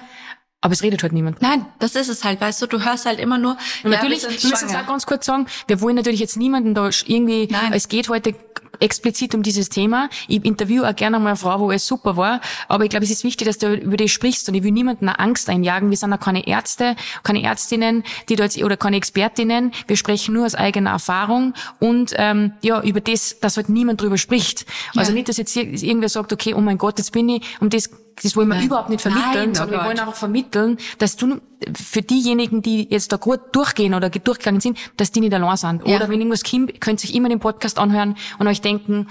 Aber 0.61 0.73
es 0.73 0.83
redet 0.83 1.03
halt 1.03 1.13
niemand. 1.13 1.43
Nein, 1.43 1.67
das 1.79 1.95
ist 1.95 2.09
es 2.09 2.25
halt, 2.25 2.41
weißt 2.41 2.61
du, 2.63 2.67
du 2.67 2.85
hörst 2.85 3.07
halt 3.07 3.21
immer 3.21 3.39
nur. 3.39 3.53
Und 3.85 3.93
ja, 3.93 3.99
natürlich, 3.99 4.23
wir 4.23 4.51
müssen 4.51 4.69
es 4.69 4.75
auch 4.75 4.87
ganz 4.87 5.07
kurz 5.07 5.27
sagen, 5.27 5.47
wir 5.69 5.81
wollen 5.81 5.97
natürlich 5.97 6.21
jetzt 6.21 6.37
niemanden 6.37 6.75
da 6.75 6.91
irgendwie, 7.05 7.47
Nein. 7.51 7.73
es 7.73 7.89
geht 7.89 8.09
heute 8.09 8.35
explizit 8.81 9.35
um 9.35 9.43
dieses 9.43 9.69
Thema. 9.69 10.09
Ich 10.29 10.45
interview 10.45 10.85
auch 10.85 10.95
gerne 10.95 11.19
mal 11.19 11.29
eine 11.29 11.37
Frau, 11.37 11.61
wo 11.61 11.71
es 11.71 11.87
super 11.87 12.17
war. 12.17 12.41
Aber 12.69 12.85
ich 12.85 12.91
glaube, 12.91 13.05
es 13.05 13.11
ist 13.11 13.25
wichtig, 13.25 13.47
dass 13.47 13.59
du 13.59 13.75
über 13.75 13.97
das 13.97 14.11
sprichst 14.11 14.49
und 14.49 14.55
ich 14.55 14.63
will 14.63 14.73
niemanden 14.73 15.09
eine 15.09 15.19
Angst 15.19 15.49
einjagen. 15.49 15.91
Wir 15.91 15.97
sind 15.97 16.13
auch 16.13 16.21
keine 16.21 16.47
Ärzte, 16.47 16.97
keine 17.23 17.43
Ärztinnen, 17.43 18.05
die 18.29 18.35
jetzt, 18.35 18.63
oder 18.63 18.77
keine 18.77 18.97
Expertinnen. 18.97 19.73
Wir 19.87 19.97
sprechen 19.97 20.35
nur 20.35 20.47
aus 20.47 20.55
eigener 20.55 20.91
Erfahrung 20.91 21.55
und 21.79 22.15
ähm, 22.17 22.53
ja, 22.63 22.83
über 22.83 23.01
das, 23.01 23.41
dass 23.41 23.57
halt 23.57 23.69
niemand 23.69 24.01
drüber 24.01 24.19
spricht. 24.19 24.67
Also 24.95 25.13
nicht, 25.13 25.29
dass 25.29 25.37
jetzt 25.37 25.57
irgendwer 25.57 26.09
sagt, 26.09 26.33
okay, 26.33 26.55
oh 26.55 26.61
mein 26.61 26.79
Gott, 26.79 26.99
jetzt 26.99 27.13
bin 27.13 27.29
ich, 27.29 27.43
um 27.61 27.71
das 27.71 27.91
das 28.23 28.35
wollen 28.35 28.49
wir 28.49 28.55
Nein. 28.55 28.67
überhaupt 28.67 28.89
nicht 28.89 29.03
vermitteln, 29.03 29.33
Nein, 29.35 29.51
oh 29.51 29.55
sondern 29.55 29.81
wir 29.81 29.87
wollen 29.87 29.99
einfach 29.99 30.15
vermitteln, 30.15 30.79
dass 30.99 31.17
du 31.17 31.41
für 31.75 32.03
diejenigen, 32.03 32.63
die 32.63 32.87
jetzt 32.91 33.13
da 33.13 33.17
gut 33.17 33.41
durchgehen 33.53 33.95
oder 33.95 34.09
durchgegangen 34.11 34.61
sind, 34.61 34.79
dass 34.97 35.11
die 35.11 35.21
nicht 35.21 35.35
allein 35.35 35.57
sind. 35.57 35.87
Ja. 35.87 35.97
Oder 35.97 36.09
wenn 36.09 36.21
irgendwas 36.21 36.43
kommt, 36.43 36.81
könnt 36.81 37.03
ihr 37.05 37.11
euch 37.11 37.17
immer 37.17 37.29
den 37.29 37.41
Podcast 37.41 37.79
anhören 37.79 38.17
und 38.39 38.47
euch 38.47 38.61
denken, 38.67 39.09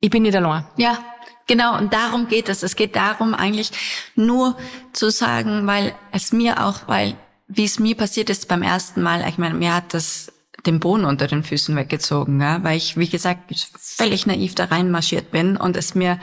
ich 0.00 0.10
bin 0.10 0.22
nicht 0.22 0.36
allein. 0.36 0.64
Ja, 0.76 0.98
genau. 1.46 1.76
Und 1.76 1.92
darum 1.92 2.28
geht 2.28 2.48
es. 2.48 2.62
Es 2.62 2.76
geht 2.76 2.96
darum 2.96 3.34
eigentlich 3.34 3.70
nur 4.14 4.56
zu 4.92 5.10
sagen, 5.10 5.66
weil 5.66 5.94
es 6.12 6.32
mir 6.32 6.64
auch, 6.64 6.86
weil 6.86 7.16
wie 7.48 7.64
es 7.64 7.78
mir 7.78 7.96
passiert 7.96 8.30
ist 8.30 8.48
beim 8.48 8.62
ersten 8.62 9.02
Mal, 9.02 9.26
ich 9.28 9.38
meine, 9.38 9.54
mir 9.54 9.74
hat 9.74 9.94
das 9.94 10.32
den 10.64 10.80
Boden 10.80 11.04
unter 11.04 11.28
den 11.28 11.44
Füßen 11.44 11.76
weggezogen, 11.76 12.40
ja, 12.40 12.62
weil 12.64 12.76
ich, 12.76 12.96
wie 12.96 13.08
gesagt, 13.08 13.52
völlig 13.78 14.26
naiv 14.26 14.54
da 14.54 14.64
reinmarschiert 14.64 15.30
bin 15.30 15.56
und 15.56 15.76
es 15.76 15.94
mir 15.94 16.18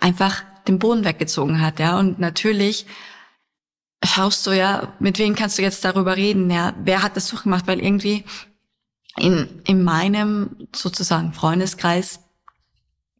einfach 0.00 0.42
den 0.66 0.78
Boden 0.80 1.04
weggezogen 1.04 1.60
hat, 1.60 1.78
ja. 1.78 1.98
Und 1.98 2.18
natürlich 2.18 2.86
schaust 4.04 4.46
du 4.46 4.50
ja, 4.50 4.92
mit 4.98 5.18
wem 5.18 5.34
kannst 5.34 5.58
du 5.58 5.62
jetzt 5.62 5.84
darüber 5.84 6.16
reden, 6.16 6.50
ja. 6.50 6.74
Wer 6.82 7.02
hat 7.02 7.16
das 7.16 7.28
durchgemacht? 7.28 7.66
Weil 7.66 7.80
irgendwie 7.80 8.24
in, 9.18 9.62
in 9.64 9.82
meinem 9.82 10.68
sozusagen 10.74 11.32
Freundeskreis 11.32 12.20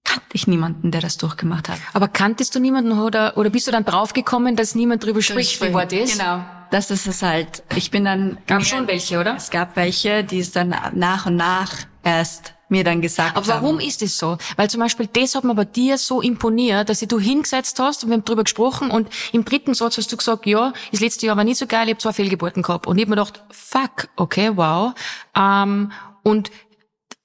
kannte 0.05 0.27
ich 0.33 0.47
niemanden, 0.47 0.91
der 0.91 1.01
das 1.01 1.17
durchgemacht 1.17 1.69
hat. 1.69 1.79
Aber 1.93 2.09
kanntest 2.09 2.55
du 2.55 2.61
niemanden 2.61 2.93
oder, 2.93 3.37
oder 3.37 3.51
bist 3.51 3.67
du 3.67 3.73
dann 3.73 3.85
draufgekommen, 3.85 4.57
dass 4.57 4.75
niemand 4.75 5.05
drüber 5.05 5.21
spricht, 5.21 5.61
wie 5.63 5.73
Wort 5.73 5.93
ist? 5.93 6.19
Genau. 6.19 6.45
Das 6.71 6.91
ist 6.91 7.07
es 7.07 7.23
halt. 7.23 7.63
Ich 7.77 7.91
bin 7.91 8.05
dann. 8.05 8.39
Gab 8.47 8.65
schon 8.65 8.89
welche, 8.89 9.21
oder? 9.21 9.37
Es 9.37 9.51
gab 9.51 9.77
welche, 9.77 10.25
die 10.25 10.41
es 10.41 10.53
dann 10.53 10.75
nach 10.95 11.27
und 11.27 11.37
nach 11.37 11.87
erst 12.07 12.55
mir 12.69 12.85
dann 12.85 13.01
gesagt 13.01 13.37
Aber 13.37 13.47
warum 13.49 13.77
haben. 13.77 13.81
ist 13.81 14.01
es 14.01 14.17
so? 14.17 14.39
Weil 14.57 14.71
zum 14.71 14.81
Beispiel 14.81 15.09
das 15.13 15.35
hat 15.35 15.45
mir 15.45 15.55
bei 15.55 15.65
dir 15.65 15.99
so 15.99 16.21
imponiert, 16.21 16.89
dass 16.89 17.01
du 17.01 17.19
hingesetzt 17.19 17.79
hast 17.81 18.05
und 18.05 18.11
wir 18.11 18.15
haben 18.15 18.25
drüber 18.25 18.45
gesprochen 18.45 18.91
und 18.91 19.09
im 19.33 19.45
dritten 19.45 19.75
Satz 19.75 19.99
hast 19.99 20.11
du 20.13 20.17
gesagt, 20.17 20.47
ja, 20.47 20.73
das 20.93 21.01
letzte 21.01 21.27
Jahr 21.27 21.37
war 21.37 21.45
nicht 21.45 21.59
so 21.59 21.67
geil, 21.67 21.85
ich 21.87 21.95
habe 21.95 21.99
zwei 21.99 22.13
Fehlgeburten 22.13 22.63
gehabt. 22.63 22.87
Und 22.87 22.97
ich 22.99 23.03
hab 23.03 23.09
mir 23.09 23.17
gedacht, 23.17 23.43
fuck, 23.51 24.09
okay, 24.17 24.53
wow. 24.55 24.95
Ähm, 25.37 25.93
und 26.23 26.51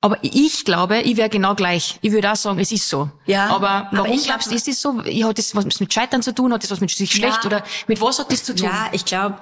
aber 0.04 0.18
ich 0.24 0.66
glaube, 0.66 1.02
ich 1.02 1.16
wäre 1.16 1.30
genau 1.30 1.54
gleich. 1.54 2.00
Ich 2.02 2.12
würde 2.12 2.32
auch 2.32 2.36
sagen, 2.36 2.58
es 2.58 2.72
ist 2.72 2.90
so. 2.90 3.12
Ja. 3.28 3.50
Aber 3.50 3.88
warum 3.92 4.12
aber 4.12 4.22
glaubst 4.24 4.50
du, 4.50 4.56
ist 4.56 4.68
es 4.68 4.82
so? 4.82 4.98
Hat 4.98 5.38
das 5.38 5.56
was 5.56 5.80
mit 5.80 5.94
Scheitern 5.94 6.24
zu 6.24 6.34
tun? 6.34 6.52
Hat 6.52 6.64
das 6.64 6.72
was 6.72 6.82
mit 6.82 6.90
sich 6.90 7.12
schlecht? 7.12 7.44
Ja. 7.44 7.46
Oder 7.46 7.64
mit 7.86 8.02
was 8.02 8.18
hat 8.18 8.32
das 8.32 8.44
zu 8.44 8.56
tun? 8.56 8.66
Ja, 8.66 8.90
ich 8.94 9.06
glaube, 9.06 9.38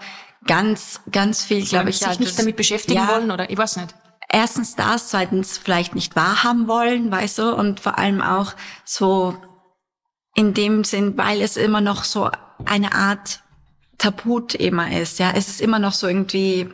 ganz, 0.45 0.99
ganz 1.09 1.45
viel, 1.45 1.63
glaube 1.65 1.91
ich. 1.91 1.99
Sich 1.99 2.07
ja, 2.07 2.19
nicht 2.19 2.37
damit 2.37 2.57
beschäftigen 2.57 2.99
ja. 2.99 3.07
wollen 3.07 3.31
oder 3.31 3.49
ich 3.49 3.57
weiß 3.57 3.77
nicht 3.77 3.95
erstens 4.29 4.75
das, 4.75 5.09
zweitens 5.09 5.57
vielleicht 5.57 5.95
nicht 5.95 6.15
wahrhaben 6.15 6.67
wollen, 6.67 7.11
weißt 7.11 7.39
du, 7.39 7.55
und 7.55 7.79
vor 7.79 7.97
allem 7.97 8.21
auch 8.21 8.53
so 8.85 9.35
in 10.35 10.53
dem 10.53 10.83
Sinn, 10.83 11.17
weil 11.17 11.41
es 11.41 11.57
immer 11.57 11.81
noch 11.81 12.03
so 12.03 12.29
eine 12.65 12.93
Art 12.93 13.41
Tabuthema 13.97 14.87
ist, 14.87 15.19
ja, 15.19 15.31
es 15.35 15.49
ist 15.49 15.61
immer 15.61 15.79
noch 15.79 15.93
so 15.93 16.07
irgendwie, 16.07 16.69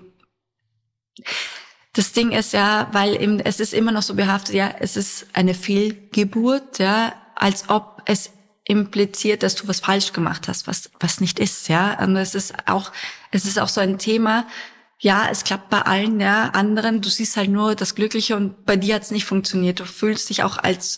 das 1.94 2.12
Ding 2.12 2.32
ist 2.32 2.54
ja, 2.54 2.90
weil 2.92 3.20
eben, 3.20 3.40
es 3.40 3.60
ist 3.60 3.74
immer 3.74 3.92
noch 3.92 4.04
so 4.04 4.14
behaftet, 4.14 4.54
ja, 4.54 4.76
es 4.80 4.96
ist 4.98 5.28
eine 5.34 5.54
Fehlgeburt, 5.54 6.78
ja, 6.78 7.14
als 7.36 7.70
ob 7.70 8.04
es 8.06 8.32
impliziert, 8.66 9.44
dass 9.44 9.56
du 9.56 9.68
was 9.68 9.80
falsch 9.80 10.12
gemacht 10.12 10.48
hast, 10.48 10.68
was, 10.68 10.90
was 11.00 11.22
nicht 11.22 11.40
ist, 11.40 11.68
ja. 11.70 11.98
Und 12.04 12.16
es 12.18 12.36
ist 12.36 12.68
auch, 12.68 12.92
es 13.32 13.46
ist 13.46 13.60
auch 13.60 13.70
so 13.70 13.80
ein 13.80 13.98
Thema, 13.98 14.46
ja, 15.06 15.28
es 15.30 15.44
klappt 15.44 15.70
bei 15.70 15.84
allen, 15.84 16.20
ja, 16.20 16.50
anderen, 16.50 17.00
du 17.00 17.10
siehst 17.10 17.38
halt 17.38 17.52
nur 17.52 17.76
das 17.76 17.94
Glückliche 17.94 18.36
und 18.36 18.66
bei 18.66 18.76
dir 18.76 18.96
hat 18.96 19.04
es 19.04 19.12
nicht 19.12 19.26
funktioniert. 19.26 19.80
Du 19.80 19.86
fühlst 19.86 20.32
dich 20.32 20.42
auch 20.42 20.58
als, 20.58 20.98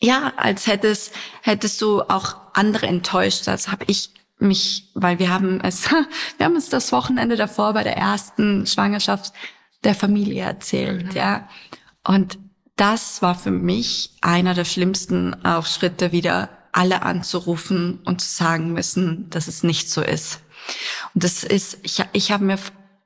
ja, 0.00 0.32
als 0.36 0.66
hättest, 0.66 1.12
hättest 1.42 1.80
du 1.82 2.02
auch 2.02 2.34
andere 2.52 2.88
enttäuscht. 2.88 3.46
Das 3.46 3.68
habe 3.68 3.84
ich 3.86 4.12
mich, 4.40 4.90
weil 4.94 5.20
wir 5.20 5.32
haben 5.32 5.60
es, 5.60 5.88
wir 6.36 6.46
haben 6.46 6.56
es 6.56 6.68
das 6.68 6.90
Wochenende 6.90 7.36
davor 7.36 7.74
bei 7.74 7.84
der 7.84 7.96
ersten 7.96 8.66
Schwangerschaft 8.66 9.34
der 9.84 9.94
Familie 9.94 10.42
erzählt, 10.42 11.10
mhm. 11.10 11.16
ja. 11.16 11.48
Und 12.02 12.40
das 12.74 13.22
war 13.22 13.36
für 13.36 13.52
mich 13.52 14.16
einer 14.20 14.54
der 14.54 14.64
schlimmsten 14.64 15.44
Aufschritte, 15.44 16.10
wieder 16.10 16.48
alle 16.72 17.02
anzurufen 17.02 18.00
und 18.04 18.20
zu 18.20 18.28
sagen 18.28 18.72
müssen, 18.72 19.30
dass 19.30 19.46
es 19.46 19.62
nicht 19.62 19.88
so 19.88 20.02
ist. 20.02 20.40
Und 21.14 21.22
das 21.22 21.44
ist, 21.44 21.78
ich, 21.82 22.02
ich 22.12 22.32
habe 22.32 22.44
mir, 22.44 22.58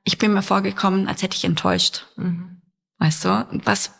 ich 0.05 0.17
bin 0.17 0.33
mir 0.33 0.43
vorgekommen, 0.43 1.07
als 1.07 1.21
hätte 1.21 1.35
ich 1.35 1.43
enttäuscht. 1.43 2.05
Mhm. 2.15 2.61
Weißt 2.99 3.25
du? 3.25 3.61
Was 3.65 3.91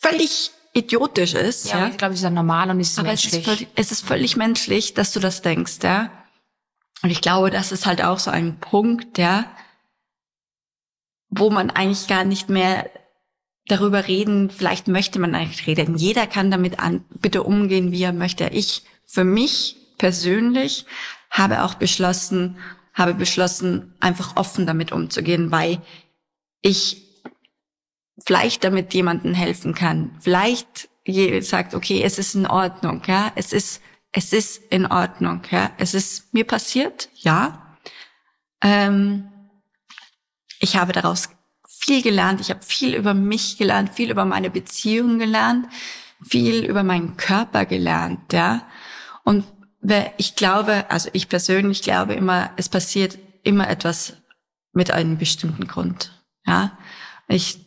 völlig 0.00 0.52
idiotisch 0.74 1.34
ist. 1.34 1.70
Ja, 1.70 1.80
ja. 1.80 1.88
ich 1.88 1.96
glaube, 1.96 2.12
es 2.12 2.20
ist 2.20 2.24
ja 2.24 2.30
normal 2.30 2.70
und 2.70 2.78
es 2.78 2.90
ist 2.90 2.98
Aber 2.98 3.08
menschlich. 3.08 3.32
Es 3.32 3.38
ist, 3.38 3.44
völlig, 3.46 3.68
es 3.74 3.92
ist 3.92 4.06
völlig 4.06 4.36
menschlich, 4.36 4.94
dass 4.94 5.12
du 5.12 5.20
das 5.20 5.42
denkst, 5.42 5.78
ja. 5.82 6.10
Und 7.02 7.10
ich 7.10 7.22
glaube, 7.22 7.50
das 7.50 7.72
ist 7.72 7.86
halt 7.86 8.04
auch 8.04 8.18
so 8.18 8.30
ein 8.30 8.60
Punkt, 8.60 9.18
ja, 9.18 9.50
wo 11.28 11.50
man 11.50 11.70
eigentlich 11.70 12.06
gar 12.06 12.24
nicht 12.24 12.48
mehr 12.48 12.90
darüber 13.66 14.06
reden, 14.06 14.50
vielleicht 14.50 14.86
möchte 14.86 15.18
man 15.18 15.34
eigentlich 15.34 15.66
reden. 15.66 15.96
Jeder 15.96 16.26
kann 16.26 16.50
damit 16.50 16.78
an, 16.78 17.04
bitte 17.08 17.42
umgehen, 17.42 17.90
wie 17.90 18.02
er 18.02 18.12
möchte. 18.12 18.48
Ich 18.48 18.82
für 19.04 19.24
mich 19.24 19.76
persönlich 19.98 20.86
habe 21.30 21.62
auch 21.62 21.74
beschlossen, 21.74 22.58
habe 22.96 23.14
beschlossen, 23.14 23.94
einfach 24.00 24.36
offen 24.36 24.66
damit 24.66 24.90
umzugehen, 24.90 25.52
weil 25.52 25.80
ich 26.62 27.02
vielleicht 28.26 28.64
damit 28.64 28.92
jemanden 28.94 29.34
helfen 29.34 29.74
kann. 29.74 30.16
Vielleicht 30.20 30.88
sagt, 31.40 31.74
okay, 31.74 32.02
es 32.02 32.18
ist 32.18 32.34
in 32.34 32.46
Ordnung, 32.46 33.02
ja, 33.06 33.30
es 33.36 33.52
ist, 33.52 33.80
es 34.10 34.32
ist 34.32 34.60
in 34.70 34.86
Ordnung, 34.86 35.42
ja, 35.50 35.70
es 35.78 35.94
ist 35.94 36.34
mir 36.34 36.44
passiert, 36.44 37.08
ja. 37.14 37.76
Ähm, 38.60 39.28
ich 40.58 40.76
habe 40.76 40.92
daraus 40.92 41.28
viel 41.86 42.02
gelernt. 42.02 42.40
Ich 42.40 42.50
habe 42.50 42.62
viel 42.62 42.94
über 42.94 43.14
mich 43.14 43.58
gelernt, 43.58 43.90
viel 43.90 44.10
über 44.10 44.24
meine 44.24 44.50
Beziehung 44.50 45.18
gelernt, 45.18 45.66
viel 46.22 46.64
über 46.64 46.82
meinen 46.82 47.16
Körper 47.16 47.64
gelernt, 47.64 48.32
ja. 48.32 48.66
Und 49.22 49.44
ich 50.16 50.36
glaube, 50.36 50.90
also 50.90 51.10
ich 51.12 51.28
persönlich 51.28 51.82
glaube 51.82 52.14
immer, 52.14 52.50
es 52.56 52.68
passiert 52.68 53.18
immer 53.42 53.68
etwas 53.68 54.14
mit 54.72 54.90
einem 54.90 55.18
bestimmten 55.18 55.66
Grund, 55.66 56.12
ja. 56.46 56.76
Ich 57.28 57.66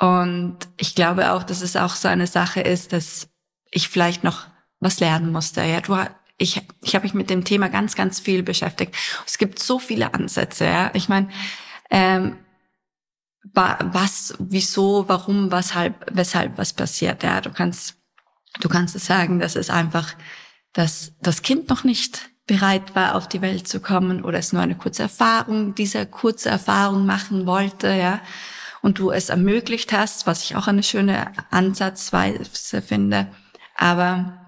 und 0.00 0.58
ich 0.76 0.94
glaube 0.94 1.32
auch, 1.32 1.42
dass 1.42 1.60
es 1.60 1.74
auch 1.76 1.96
so 1.96 2.06
eine 2.08 2.28
Sache 2.28 2.60
ist, 2.60 2.92
dass 2.92 3.28
ich 3.70 3.88
vielleicht 3.88 4.22
noch 4.22 4.46
was 4.80 5.00
lernen 5.00 5.32
musste. 5.32 5.62
Ja, 5.62 5.80
du, 5.80 5.96
ich, 6.36 6.62
ich 6.82 6.94
habe 6.94 7.02
mich 7.02 7.14
mit 7.14 7.30
dem 7.30 7.44
Thema 7.44 7.68
ganz, 7.68 7.96
ganz 7.96 8.20
viel 8.20 8.44
beschäftigt. 8.44 8.94
Es 9.26 9.38
gibt 9.38 9.58
so 9.58 9.80
viele 9.80 10.14
Ansätze. 10.14 10.66
Ja, 10.66 10.90
ich 10.94 11.08
meine, 11.08 11.28
ähm, 11.90 12.38
was, 13.52 14.34
wieso, 14.38 15.08
warum, 15.08 15.50
weshalb, 15.50 16.06
weshalb 16.12 16.58
was 16.58 16.72
passiert. 16.72 17.24
Ja, 17.24 17.40
du 17.40 17.50
kannst, 17.50 17.96
du 18.60 18.68
kannst 18.68 18.98
sagen, 19.00 19.40
dass 19.40 19.56
es 19.56 19.68
einfach, 19.68 20.14
dass 20.78 21.10
das 21.20 21.42
Kind 21.42 21.68
noch 21.70 21.82
nicht 21.82 22.30
bereit 22.46 22.94
war, 22.94 23.16
auf 23.16 23.28
die 23.28 23.42
Welt 23.42 23.66
zu 23.66 23.80
kommen 23.80 24.24
oder 24.24 24.38
es 24.38 24.52
nur 24.52 24.62
eine 24.62 24.76
kurze 24.76 25.02
Erfahrung, 25.02 25.74
diese 25.74 26.06
kurze 26.06 26.50
Erfahrung 26.50 27.04
machen 27.04 27.46
wollte, 27.46 27.88
ja, 27.88 28.20
und 28.80 29.00
du 29.00 29.10
es 29.10 29.28
ermöglicht 29.28 29.92
hast, 29.92 30.28
was 30.28 30.44
ich 30.44 30.54
auch 30.54 30.68
eine 30.68 30.84
schöne 30.84 31.32
Ansatzweise 31.50 32.80
finde. 32.80 33.26
Aber 33.74 34.38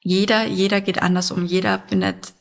jeder, 0.00 0.46
jeder 0.46 0.80
geht 0.80 1.02
anders 1.02 1.30
um, 1.30 1.44
jeder 1.44 1.80
findet 1.80 2.32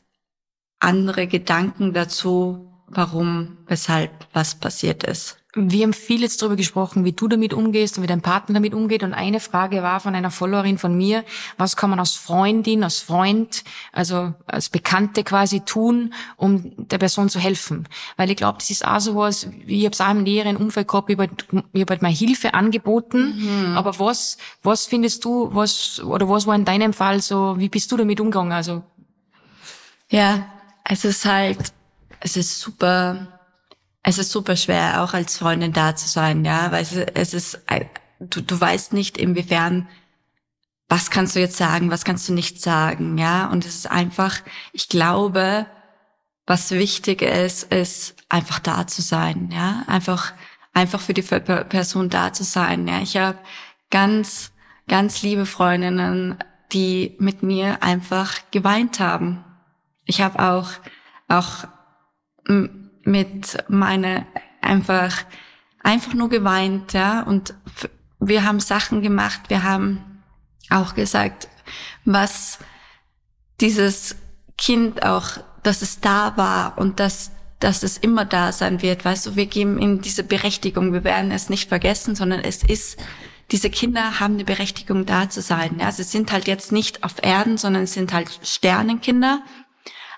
andere 0.79 1.27
Gedanken 1.27 1.91
dazu, 1.91 2.70
warum, 2.93 3.57
weshalb 3.67 4.11
was 4.33 4.55
passiert 4.55 5.03
ist. 5.03 5.37
Wir 5.53 5.83
haben 5.83 5.91
viel 5.91 6.21
jetzt 6.21 6.41
darüber 6.41 6.55
gesprochen, 6.55 7.03
wie 7.03 7.11
du 7.11 7.27
damit 7.27 7.53
umgehst 7.53 7.97
und 7.97 8.03
wie 8.03 8.07
dein 8.07 8.21
Partner 8.21 8.53
damit 8.53 8.73
umgeht. 8.73 9.03
Und 9.03 9.13
eine 9.13 9.41
Frage 9.41 9.83
war 9.83 9.99
von 9.99 10.15
einer 10.15 10.31
Followerin 10.31 10.77
von 10.77 10.95
mir, 10.95 11.25
was 11.57 11.75
kann 11.75 11.89
man 11.89 11.99
als 11.99 12.13
Freundin, 12.13 12.85
als 12.85 12.99
Freund, 12.99 13.65
also 13.91 14.33
als 14.45 14.69
Bekannte 14.69 15.25
quasi 15.25 15.59
tun, 15.59 16.13
um 16.37 16.87
der 16.87 16.99
Person 16.99 17.27
zu 17.27 17.39
helfen? 17.39 17.89
Weil 18.15 18.29
ich 18.31 18.37
glaube, 18.37 18.59
das 18.59 18.69
ist 18.69 18.87
auch 18.87 19.01
so 19.01 19.17
was, 19.17 19.49
ich 19.67 19.83
habe 19.83 19.91
es 19.91 19.99
auch 19.99 20.11
im 20.11 20.23
näheren 20.23 20.55
Umfeld 20.55 20.87
gehabt, 20.87 21.09
ich 21.09 21.17
habe 21.17 21.29
halt, 21.73 21.89
halt 21.89 22.01
mal 22.01 22.13
Hilfe 22.13 22.53
angeboten. 22.53 23.33
Mhm. 23.35 23.77
Aber 23.77 23.99
was, 23.99 24.37
was 24.63 24.85
findest 24.85 25.25
du, 25.25 25.49
was, 25.53 25.99
oder 26.01 26.29
was 26.29 26.47
war 26.47 26.55
in 26.55 26.63
deinem 26.63 26.93
Fall 26.93 27.21
so, 27.21 27.59
wie 27.59 27.67
bist 27.67 27.91
du 27.91 27.97
damit 27.97 28.21
umgegangen? 28.21 28.53
Also 28.53 28.83
Ja, 30.09 30.45
es 30.85 31.03
ist 31.03 31.25
halt, 31.25 31.73
es 32.21 32.37
ist 32.37 32.59
super, 32.59 33.39
es 34.03 34.17
ist 34.17 34.31
super 34.31 34.55
schwer, 34.55 35.03
auch 35.03 35.13
als 35.13 35.37
Freundin 35.37 35.73
da 35.73 35.95
zu 35.95 36.07
sein, 36.07 36.45
ja, 36.45 36.71
weil 36.71 36.83
es, 36.83 36.93
es 36.93 37.33
ist, 37.33 37.59
du, 38.19 38.41
du 38.41 38.59
weißt 38.59 38.93
nicht, 38.93 39.17
inwiefern, 39.17 39.89
was 40.87 41.09
kannst 41.09 41.35
du 41.35 41.39
jetzt 41.39 41.57
sagen, 41.57 41.91
was 41.91 42.05
kannst 42.05 42.29
du 42.29 42.33
nicht 42.33 42.61
sagen, 42.61 43.17
ja, 43.17 43.47
und 43.47 43.65
es 43.65 43.75
ist 43.75 43.91
einfach, 43.91 44.39
ich 44.71 44.87
glaube, 44.87 45.65
was 46.45 46.71
wichtig 46.71 47.21
ist, 47.21 47.71
ist 47.71 48.15
einfach 48.29 48.59
da 48.59 48.87
zu 48.87 49.01
sein, 49.01 49.49
ja, 49.51 49.83
einfach, 49.87 50.33
einfach 50.73 51.01
für 51.01 51.13
die 51.13 51.21
Person 51.21 52.09
da 52.09 52.33
zu 52.33 52.43
sein, 52.43 52.87
ja. 52.87 53.01
Ich 53.01 53.17
habe 53.17 53.37
ganz, 53.89 54.51
ganz 54.87 55.21
liebe 55.21 55.45
Freundinnen, 55.45 56.37
die 56.71 57.15
mit 57.19 57.43
mir 57.43 57.83
einfach 57.83 58.35
geweint 58.51 58.99
haben. 58.99 59.43
Ich 60.05 60.21
habe 60.21 60.39
auch, 60.39 60.69
auch 61.27 61.65
mit 63.03 63.57
meine 63.67 64.25
einfach 64.61 65.25
einfach 65.83 66.13
nur 66.13 66.29
geweint, 66.29 66.93
ja, 66.93 67.23
und 67.23 67.55
wir 68.19 68.45
haben 68.45 68.59
Sachen 68.59 69.01
gemacht, 69.01 69.49
wir 69.49 69.63
haben 69.63 70.21
auch 70.69 70.93
gesagt, 70.93 71.47
was 72.05 72.59
dieses 73.59 74.15
Kind 74.57 75.03
auch, 75.03 75.37
dass 75.63 75.81
es 75.81 75.99
da 75.99 76.37
war 76.37 76.77
und 76.77 76.99
dass 76.99 77.31
dass 77.61 77.83
es 77.83 77.97
immer 77.97 78.25
da 78.25 78.51
sein 78.51 78.81
wird, 78.81 79.05
weißt 79.05 79.27
du, 79.27 79.35
wir 79.35 79.45
geben 79.45 79.77
ihm 79.79 80.01
diese 80.01 80.23
Berechtigung, 80.23 80.93
wir 80.93 81.03
werden 81.03 81.31
es 81.31 81.47
nicht 81.47 81.69
vergessen, 81.69 82.15
sondern 82.15 82.39
es 82.39 82.63
ist, 82.63 82.97
diese 83.51 83.69
Kinder 83.69 84.19
haben 84.19 84.33
eine 84.33 84.45
Berechtigung 84.45 85.05
da 85.05 85.29
zu 85.29 85.41
sein, 85.41 85.77
ja, 85.79 85.91
sie 85.91 86.03
sind 86.03 86.31
halt 86.31 86.47
jetzt 86.47 86.71
nicht 86.71 87.03
auf 87.03 87.15
Erden, 87.21 87.57
sondern 87.57 87.85
sind 87.85 88.13
halt 88.13 88.39
Sternenkinder 88.41 89.43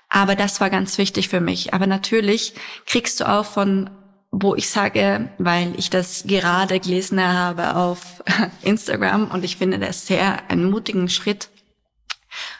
aber 0.08 0.36
das 0.36 0.60
war 0.60 0.70
ganz 0.70 0.98
wichtig 0.98 1.28
für 1.28 1.40
mich. 1.40 1.74
Aber 1.74 1.86
natürlich 1.86 2.54
kriegst 2.86 3.20
du 3.20 3.28
auch 3.28 3.44
von 3.44 3.90
wo 4.36 4.54
ich 4.56 4.68
sage, 4.68 5.28
weil 5.38 5.74
ich 5.78 5.90
das 5.90 6.24
gerade 6.26 6.80
gelesen 6.80 7.22
habe 7.22 7.76
auf 7.76 8.22
Instagram 8.62 9.30
und 9.30 9.44
ich 9.44 9.56
finde 9.56 9.78
das 9.78 10.06
sehr 10.06 10.50
einen 10.50 10.70
mutigen 10.70 11.08
Schritt 11.08 11.50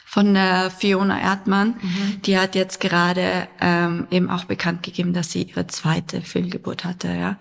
von 0.07 0.33
der 0.35 0.71
Fiona 0.71 1.21
Erdmann. 1.21 1.75
Mhm. 1.81 2.23
Die 2.23 2.39
hat 2.39 2.55
jetzt 2.55 2.79
gerade 2.79 3.49
ähm, 3.61 4.07
eben 4.11 4.31
auch 4.31 4.45
bekannt 4.45 4.85
gegeben, 4.85 5.13
dass 5.13 5.33
sie 5.33 5.43
ihre 5.43 5.67
zweite 5.67 6.21
Fehlgeburt 6.21 6.85
hatte, 6.85 7.09
ja. 7.09 7.37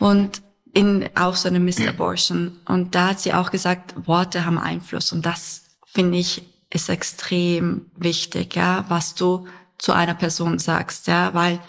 Und 0.00 0.42
in 0.74 1.08
auch 1.14 1.36
so 1.36 1.48
eine 1.48 1.60
Mist 1.60 1.86
Abortion. 1.86 2.58
Und 2.66 2.94
da 2.96 3.10
hat 3.10 3.20
sie 3.20 3.32
auch 3.32 3.50
gesagt, 3.50 3.94
Worte 4.06 4.44
haben 4.44 4.58
Einfluss. 4.58 5.12
Und 5.12 5.24
das 5.24 5.66
finde 5.86 6.18
ich 6.18 6.42
ist 6.70 6.88
extrem 6.88 7.90
wichtig, 7.96 8.56
ja, 8.56 8.84
was 8.88 9.14
du 9.14 9.46
zu 9.78 9.92
einer 9.92 10.14
Person 10.14 10.58
sagst, 10.58 11.06
ja, 11.06 11.32
weil 11.34 11.60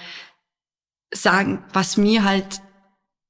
sagen, 1.12 1.64
was 1.74 1.98
mir 1.98 2.24
halt 2.24 2.62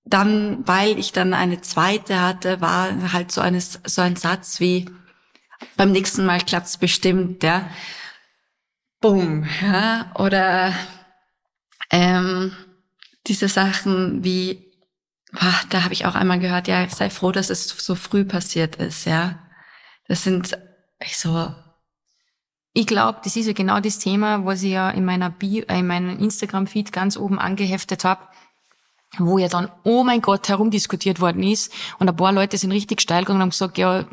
dann, 0.05 0.67
weil 0.67 0.97
ich 0.97 1.11
dann 1.11 1.33
eine 1.33 1.61
zweite 1.61 2.21
hatte, 2.21 2.61
war 2.61 3.13
halt 3.13 3.31
so 3.31 3.41
eines, 3.41 3.79
so 3.85 4.01
ein 4.01 4.15
Satz 4.15 4.59
wie, 4.59 4.89
beim 5.77 5.91
nächsten 5.91 6.25
Mal 6.25 6.39
klappt's 6.39 6.77
bestimmt, 6.77 7.43
ja. 7.43 7.69
Boom, 9.01 9.47
ja, 9.61 10.11
oder, 10.15 10.73
ähm, 11.91 12.55
diese 13.27 13.47
Sachen 13.47 14.23
wie, 14.23 14.73
boah, 15.31 15.53
da 15.69 15.83
habe 15.83 15.93
ich 15.93 16.05
auch 16.05 16.15
einmal 16.15 16.39
gehört, 16.39 16.67
ja, 16.67 16.87
sei 16.89 17.09
froh, 17.09 17.31
dass 17.31 17.49
es 17.49 17.67
so 17.67 17.95
früh 17.95 18.25
passiert 18.25 18.77
ist, 18.77 19.05
ja. 19.05 19.39
Das 20.07 20.23
sind 20.23 20.57
ich 21.01 21.17
so, 21.17 21.53
ich 22.73 22.85
glaube, 22.85 23.19
das 23.23 23.35
ist 23.35 23.47
ja 23.47 23.53
genau 23.53 23.79
das 23.79 23.99
Thema, 23.99 24.45
was 24.45 24.63
ich 24.63 24.71
ja 24.71 24.89
in 24.91 25.03
meiner 25.03 25.29
Bio, 25.29 25.63
äh, 25.67 25.79
in 25.79 25.87
meinem 25.87 26.19
Instagram-Feed 26.19 26.91
ganz 26.91 27.17
oben 27.17 27.39
angeheftet 27.39 28.03
habe. 28.05 28.21
wo 29.17 29.39
ja 29.39 29.47
dann, 29.47 29.71
oh 29.83 30.03
mein 30.03 30.21
Gott, 30.21 30.49
herumdiskutiert 30.49 31.19
worden 31.19 31.41
ist. 31.41 31.73
Und 31.97 32.07
ein 32.07 32.15
paar 32.15 32.31
Leute 32.31 32.59
sind 32.59 32.71
richtig 32.71 33.01
steil 33.01 33.21
gegangen 33.23 33.37
und 33.37 33.41
haben 33.41 33.49
gesagt, 33.49 33.79
ja, 33.79 34.05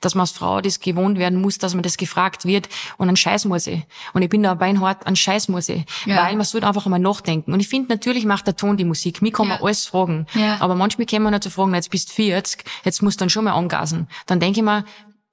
dass 0.00 0.14
man 0.14 0.20
als 0.20 0.30
Frau 0.30 0.60
das 0.60 0.78
gewohnt 0.78 1.18
werden 1.18 1.40
muss, 1.42 1.58
dass 1.58 1.74
man 1.74 1.82
das 1.82 1.96
gefragt 1.96 2.44
wird. 2.44 2.68
Und 2.98 3.08
ein 3.08 3.16
Scheiß 3.16 3.46
muss 3.46 3.66
ich. 3.66 3.82
Und 4.12 4.22
ich 4.22 4.28
bin 4.28 4.44
da 4.44 4.54
beinhart, 4.54 5.08
ein 5.08 5.16
Scheiß 5.16 5.48
muss 5.48 5.68
ich. 5.68 5.84
Ja. 6.06 6.22
Weil 6.22 6.36
man 6.36 6.44
sollte 6.44 6.68
einfach 6.68 6.86
einmal 6.86 7.00
nachdenken. 7.00 7.52
Und 7.52 7.58
ich 7.58 7.66
finde, 7.66 7.88
natürlich 7.88 8.26
macht 8.26 8.46
der 8.46 8.54
Ton 8.54 8.76
die 8.76 8.84
Musik. 8.84 9.22
Mir 9.22 9.32
kann 9.32 9.48
man 9.48 9.60
alles 9.60 9.86
fragen. 9.86 10.28
Ja. 10.34 10.58
Aber 10.60 10.76
manchmal 10.76 11.06
kann 11.06 11.22
man 11.22 11.32
nicht 11.32 11.42
so 11.42 11.50
fragen, 11.50 11.74
jetzt 11.74 11.90
bist 11.90 12.10
du 12.10 12.14
40, 12.14 12.64
jetzt 12.84 13.02
musst 13.02 13.20
du 13.20 13.22
dann 13.24 13.30
schon 13.30 13.42
mal 13.42 13.54
angasen. 13.54 14.06
Dann 14.26 14.38
denke 14.38 14.60
ich 14.60 14.64
mir, 14.64 14.84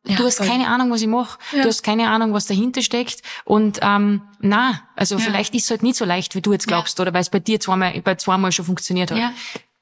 ja, 0.06 0.16
du 0.16 0.26
hast 0.26 0.38
voll. 0.38 0.48
keine 0.48 0.68
Ahnung, 0.68 0.92
was 0.92 1.02
ich 1.02 1.08
mache. 1.08 1.38
Ja. 1.52 1.64
Du 1.64 1.70
hast 1.70 1.84
keine 1.84 2.10
Ahnung, 2.10 2.34
was 2.34 2.46
dahinter 2.46 2.82
steckt. 2.82 3.22
Und 3.44 3.80
ähm, 3.82 4.22
na, 4.40 4.82
also 4.96 5.16
ja. 5.16 5.22
vielleicht 5.22 5.56
ist 5.56 5.66
es 5.66 5.70
halt 5.72 5.84
nicht 5.84 5.98
so 5.98 6.06
leicht, 6.06 6.36
wie 6.36 6.42
du 6.42 6.54
jetzt 6.54 6.68
glaubst, 6.68 7.00
oder 7.00 7.14
weil 7.14 7.22
es 7.22 7.30
bei 7.30 7.40
dir 7.40 7.60
zweimal, 7.60 8.00
bei 8.02 8.16
zweimal 8.16 8.52
schon 8.52 8.66
funktioniert 8.66 9.12
hat. 9.12 9.18
Ja. 9.18 9.34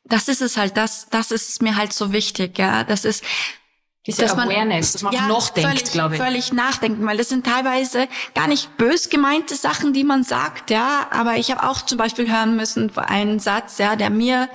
Das 0.06 0.28
ist 0.28 0.42
es 0.42 0.58
halt, 0.58 0.78
das, 0.78 1.08
das 1.10 1.32
ist 1.32 1.62
mir 1.62 1.76
halt 1.76 1.94
so 1.94 2.12
wichtig, 2.12 2.58
ja. 2.58 2.84
Das 2.84 3.06
ist, 3.06 3.24
diese 4.06 4.24
dass 4.24 4.34
Awareness, 4.34 4.94
dass 4.94 5.02
man 5.02 5.14
ja, 5.14 5.28
nachdenkt, 5.28 5.92
glaube 5.94 6.16
ich. 6.16 6.22
Völlig 6.22 6.52
nachdenken, 6.52 7.06
weil 7.06 7.18
das 7.18 7.30
sind 7.30 7.46
teilweise 7.46 8.08
gar 8.36 8.48
nicht 8.48 8.76
bös 8.78 9.10
gemeinte 9.10 9.56
Sachen, 9.56 9.94
die 9.94 10.04
man 10.04 10.24
sagt, 10.24 10.72
ja. 10.72 11.08
Aber 11.12 11.36
ich 11.36 11.52
habe 11.52 11.70
auch 11.70 11.82
zum 11.82 11.98
Beispiel 11.98 12.30
hören 12.30 12.56
müssen 12.56 12.92
einen 12.98 13.40
Satz, 13.40 13.78
ja, 13.78 13.96
der 13.96 14.10
mir 14.10 14.50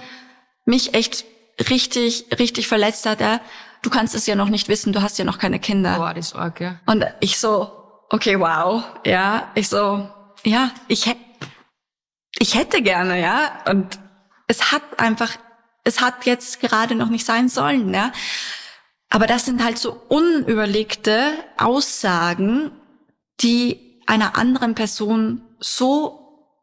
mich 0.66 0.92
echt 0.92 1.24
richtig, 1.70 2.26
richtig 2.38 2.68
verletzt 2.68 3.06
hat. 3.06 3.20
Ja 3.20 3.40
du 3.82 3.90
kannst 3.90 4.14
es 4.14 4.26
ja 4.26 4.34
noch 4.34 4.48
nicht 4.48 4.68
wissen, 4.68 4.92
du 4.92 5.02
hast 5.02 5.18
ja 5.18 5.24
noch 5.24 5.38
keine 5.38 5.58
Kinder. 5.58 5.96
Boah, 5.96 6.14
das 6.14 6.28
ist 6.28 6.36
arg, 6.36 6.60
ja. 6.60 6.80
Und 6.86 7.04
ich 7.20 7.38
so, 7.38 7.70
okay, 8.10 8.38
wow, 8.38 8.82
ja, 9.04 9.50
ich 9.54 9.68
so, 9.68 10.08
ja, 10.44 10.70
ich 10.88 11.06
hätte, 11.06 11.20
ich 12.38 12.54
hätte 12.54 12.82
gerne, 12.82 13.20
ja, 13.20 13.64
und 13.68 13.98
es 14.46 14.72
hat 14.72 14.82
einfach, 14.98 15.32
es 15.84 16.00
hat 16.00 16.26
jetzt 16.26 16.60
gerade 16.60 16.94
noch 16.94 17.08
nicht 17.08 17.24
sein 17.24 17.48
sollen, 17.48 17.92
ja. 17.94 18.12
Aber 19.10 19.26
das 19.26 19.46
sind 19.46 19.64
halt 19.64 19.78
so 19.78 19.92
unüberlegte 20.08 21.32
Aussagen, 21.56 22.72
die 23.40 24.02
einer 24.06 24.36
anderen 24.36 24.74
Person 24.74 25.42
so 25.60 26.54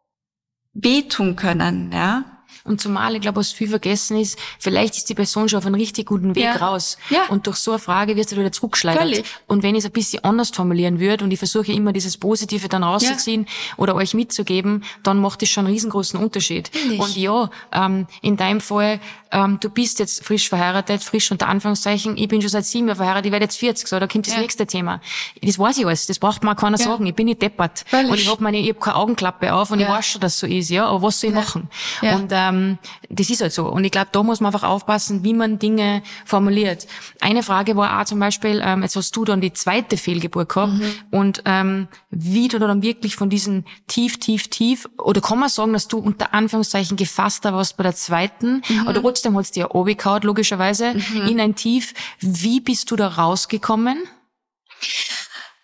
wehtun 0.74 1.36
können, 1.36 1.92
ja. 1.92 2.35
Und 2.66 2.82
zumal, 2.82 3.14
ich 3.14 3.22
glaube, 3.22 3.38
was 3.38 3.52
viel 3.52 3.70
vergessen 3.70 4.18
ist, 4.18 4.40
vielleicht 4.58 4.98
ist 4.98 5.08
die 5.08 5.14
Person 5.14 5.48
schon 5.48 5.60
auf 5.60 5.68
einem 5.68 5.76
richtig 5.76 6.08
guten 6.08 6.34
Weg 6.34 6.46
ja. 6.46 6.56
raus. 6.56 6.98
Ja. 7.12 7.28
Und 7.30 7.46
durch 7.46 7.58
so 7.58 7.72
eine 7.72 7.80
Frage 7.80 8.16
wirst 8.16 8.32
du 8.32 8.38
wieder 8.38 8.52
zurückgeschleudert. 8.52 9.04
Völlig. 9.04 9.26
Und 9.46 9.62
wenn 9.62 9.76
ich 9.76 9.80
es 9.80 9.86
ein 9.86 9.92
bisschen 9.92 10.24
anders 10.24 10.50
formulieren 10.50 11.00
würde 11.00 11.24
und 11.24 11.32
ich 11.32 11.38
versuche 11.38 11.72
immer 11.72 11.94
dieses 11.94 12.18
Positive 12.18 12.68
dann 12.68 12.84
rauszuziehen 12.84 13.44
ja. 13.44 13.74
oder 13.78 13.94
euch 13.94 14.16
mitzugeben, 14.16 14.84
dann 15.04 15.20
macht 15.20 15.44
das 15.44 15.50
schon 15.50 15.66
einen 15.66 15.76
riesengroßen 15.76 16.20
Unterschied. 16.20 16.72
Nicht. 16.88 17.00
Und 17.00 17.16
ja, 17.16 17.52
ähm, 17.72 18.08
in 18.24 18.36
deinem 18.36 18.62
Fall, 18.62 19.00
ähm, 19.32 19.60
du 19.62 19.70
bist 19.70 20.00
jetzt 20.00 20.26
frisch 20.26 20.50
verheiratet, 20.50 21.04
frisch 21.04 21.30
unter 21.30 21.48
Anführungszeichen, 21.48 22.18
ich 22.18 22.28
bin 22.28 22.42
schon 22.42 22.50
seit 22.50 22.66
sieben 22.66 22.88
Jahren 22.88 22.98
verheiratet, 22.98 23.28
ich 23.28 23.32
werde 23.32 23.46
jetzt 23.46 23.58
40, 23.58 23.88
so, 23.88 24.00
da 24.00 24.08
kommt 24.08 24.26
das 24.26 24.38
nächste 24.38 24.66
Thema. 24.66 25.02
Das 25.40 25.60
weiß 25.60 25.78
ich 25.78 25.86
alles, 25.86 26.08
das 26.08 26.18
braucht 26.18 26.44
mir 26.44 26.56
keiner 26.56 26.80
sagen, 26.80 27.06
ich 27.06 27.14
bin 27.14 27.28
nicht 27.28 27.44
deppert. 27.44 27.84
Völlig. 27.86 28.12
Und 28.12 28.20
ich 28.20 28.28
habe 28.28 28.42
meine, 28.42 28.58
ich 28.58 28.70
hab 28.70 28.80
keine 28.80 28.96
Augenklappe 28.96 29.54
auf 29.54 29.70
und 29.70 29.80
ich 29.80 29.88
weiß 29.88 30.06
schon, 30.08 30.22
dass 30.22 30.40
so 30.40 30.48
ist, 30.48 30.72
ja, 30.72 30.88
aber 30.88 31.04
was 31.04 31.20
soll 31.20 31.30
ich 31.30 31.36
machen? 31.36 31.70
Und 32.02 32.30
ähm, 32.32 32.55
ähm, 32.56 32.78
das 33.10 33.30
ist 33.30 33.42
halt 33.42 33.54
so. 33.54 33.68
Und 33.68 33.84
ich 33.84 33.92
glaube, 33.92 34.10
da 34.12 34.24
muss 34.24 34.40
man 34.40 34.54
einfach 34.54 34.68
aufpassen, 34.68 35.24
wie 35.24 35.34
man 35.34 35.60
Dinge 35.60 36.02
formuliert. 36.26 36.88
Eine 37.22 37.44
Frage 37.44 37.76
war 37.76 38.02
auch 38.02 38.06
zum 38.06 38.20
Beispiel, 38.20 38.62
ähm, 38.64 38.82
jetzt 38.82 38.96
hast 38.96 39.16
du 39.16 39.26
dann 39.26 39.42
die 39.42 39.54
zweite 39.54 39.98
Fehlgeburt 39.98 40.50
gehabt 40.50 40.74
mhm. 40.74 40.94
und 41.12 41.44
ähm, 41.46 41.88
wie 42.10 42.48
du 42.48 42.60
dann 42.60 42.82
wirklich 42.82 43.16
von 43.16 43.30
diesen 43.30 43.66
tief, 43.88 44.20
tief, 44.20 44.50
tief, 44.50 44.90
oder 44.98 45.22
kann 45.22 45.40
man 45.40 45.50
sagen, 45.50 45.74
dass 45.74 45.88
du 45.88 45.98
unter 45.98 46.34
Anführungszeichen 46.34 46.98
gefasster 46.98 47.54
warst 47.54 47.78
bei 47.78 47.84
der 47.84 47.96
zweiten, 47.96 48.62
mhm. 48.68 48.88
oder 48.88 49.02
trotzdem 49.02 49.38
hast 49.38 49.56
du 49.56 49.62
ja 49.62 49.66
runtergehauen, 49.68 50.24
logischerweise, 50.24 50.94
mhm. 50.94 51.28
in 51.28 51.40
ein 51.40 51.56
Tief. 51.56 51.94
Wie 52.20 52.60
bist 52.60 52.92
du 52.92 52.96
da 52.96 53.08
rausgekommen? 53.08 53.98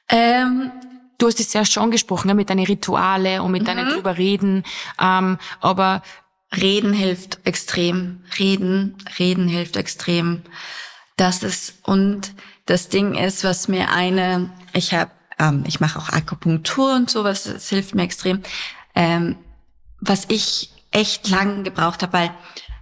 Ähm, 0.10 0.72
du 1.18 1.28
hast 1.28 1.40
es 1.40 1.50
zuerst 1.50 1.72
schon 1.72 1.84
angesprochen, 1.84 2.30
ja, 2.30 2.34
mit 2.34 2.50
deinen 2.50 2.66
Rituale 2.66 3.42
und 3.44 3.52
mit 3.52 3.64
mhm. 3.64 3.66
deinen 3.68 3.90
drüber 3.90 4.18
reden. 4.18 4.64
Ähm, 5.00 5.38
aber 5.60 6.02
Reden 6.56 6.94
hilft 6.94 7.40
extrem. 7.46 8.24
Reden, 8.38 8.98
reden 9.20 9.48
hilft 9.48 9.78
extrem. 9.78 10.42
Das 11.16 11.44
ist 11.44 11.76
und 11.84 12.34
das 12.66 12.90
Ding 12.90 13.16
ist, 13.16 13.44
was 13.44 13.68
mir 13.68 13.90
eine, 13.90 14.50
ich 14.74 14.94
habe, 14.94 15.12
ähm, 15.40 15.64
ich 15.68 15.80
mache 15.80 16.00
auch 16.00 16.10
Akupunktur 16.10 16.96
und 16.96 17.10
sowas, 17.10 17.44
das 17.44 17.70
hilft 17.70 17.96
mir 17.96 18.04
extrem. 18.04 18.42
Ähm, 18.96 19.38
was 20.00 20.26
ich 20.30 20.72
echt 20.92 21.30
lang 21.30 21.64
gebraucht 21.64 22.02
habe, 22.02 22.14
weil 22.14 22.32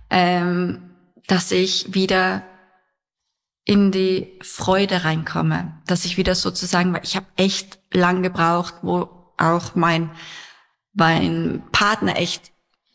ähm, 0.10 0.90
dass 1.28 1.52
ich 1.52 1.94
wieder 1.94 2.44
in 3.66 3.92
die 3.92 4.40
Freude 4.42 5.04
reinkomme, 5.04 5.80
dass 5.86 6.06
ich 6.06 6.18
wieder 6.18 6.34
sozusagen, 6.34 6.94
weil 6.94 7.04
ich 7.04 7.16
habe 7.16 7.28
echt 7.36 7.80
lang 7.92 8.24
gebraucht, 8.24 8.76
wo 8.82 9.34
auch 9.38 9.76
mein 9.76 10.12
mein 10.94 11.64
Partner 11.72 12.18
echt 12.18 12.52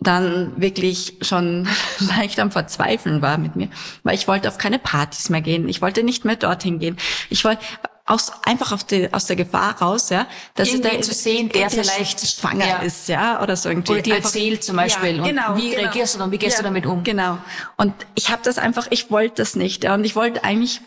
dann 0.06 0.52
wirklich 0.60 1.18
schon 1.22 1.68
leicht 1.98 2.38
am 2.40 2.50
Verzweifeln 2.50 3.22
war 3.22 3.38
mit 3.38 3.56
mir, 3.56 3.68
weil 4.02 4.14
ich 4.14 4.28
wollte 4.28 4.48
auf 4.48 4.58
keine 4.58 4.78
Partys 4.78 5.28
mehr 5.30 5.40
gehen. 5.40 5.68
Ich 5.68 5.82
wollte 5.82 6.02
nicht 6.02 6.24
mehr 6.24 6.36
dorthin 6.36 6.78
gehen. 6.78 6.96
Ich 7.30 7.44
wollte 7.44 7.62
aus, 8.06 8.32
einfach 8.44 8.72
auf 8.72 8.84
die, 8.84 9.12
aus 9.12 9.26
der 9.26 9.36
Gefahr 9.36 9.80
raus, 9.80 10.10
ja, 10.10 10.26
dass 10.54 10.68
irgendwie 10.68 10.96
da 10.96 11.00
zu 11.00 11.14
sehen, 11.14 11.48
der, 11.48 11.70
vielleicht 11.70 12.20
schwanger 12.20 12.66
ja. 12.66 12.76
ist, 12.78 13.08
ja, 13.08 13.42
oder 13.42 13.56
so 13.56 13.70
irgendwie. 13.70 13.92
Oder 13.92 14.02
dir 14.02 14.14
erzählt 14.16 14.62
zum 14.62 14.76
Beispiel. 14.76 15.16
Ja, 15.16 15.24
genau, 15.24 15.52
und 15.52 15.62
wie 15.62 15.70
genau. 15.70 15.82
reagierst 15.82 16.14
du 16.14 16.18
dann? 16.18 16.30
Wie 16.30 16.38
gehst 16.38 16.58
ja, 16.58 16.58
du 16.58 16.64
damit 16.64 16.84
um? 16.84 17.02
Genau. 17.02 17.38
Und 17.76 17.94
ich 18.14 18.30
habe 18.30 18.42
das 18.44 18.58
einfach, 18.58 18.88
ich 18.90 19.10
wollte 19.10 19.36
das 19.36 19.56
nicht, 19.56 19.84
ja, 19.84 19.94
und 19.94 20.04
ich 20.04 20.16
wollte 20.16 20.44
eigentlich 20.44 20.82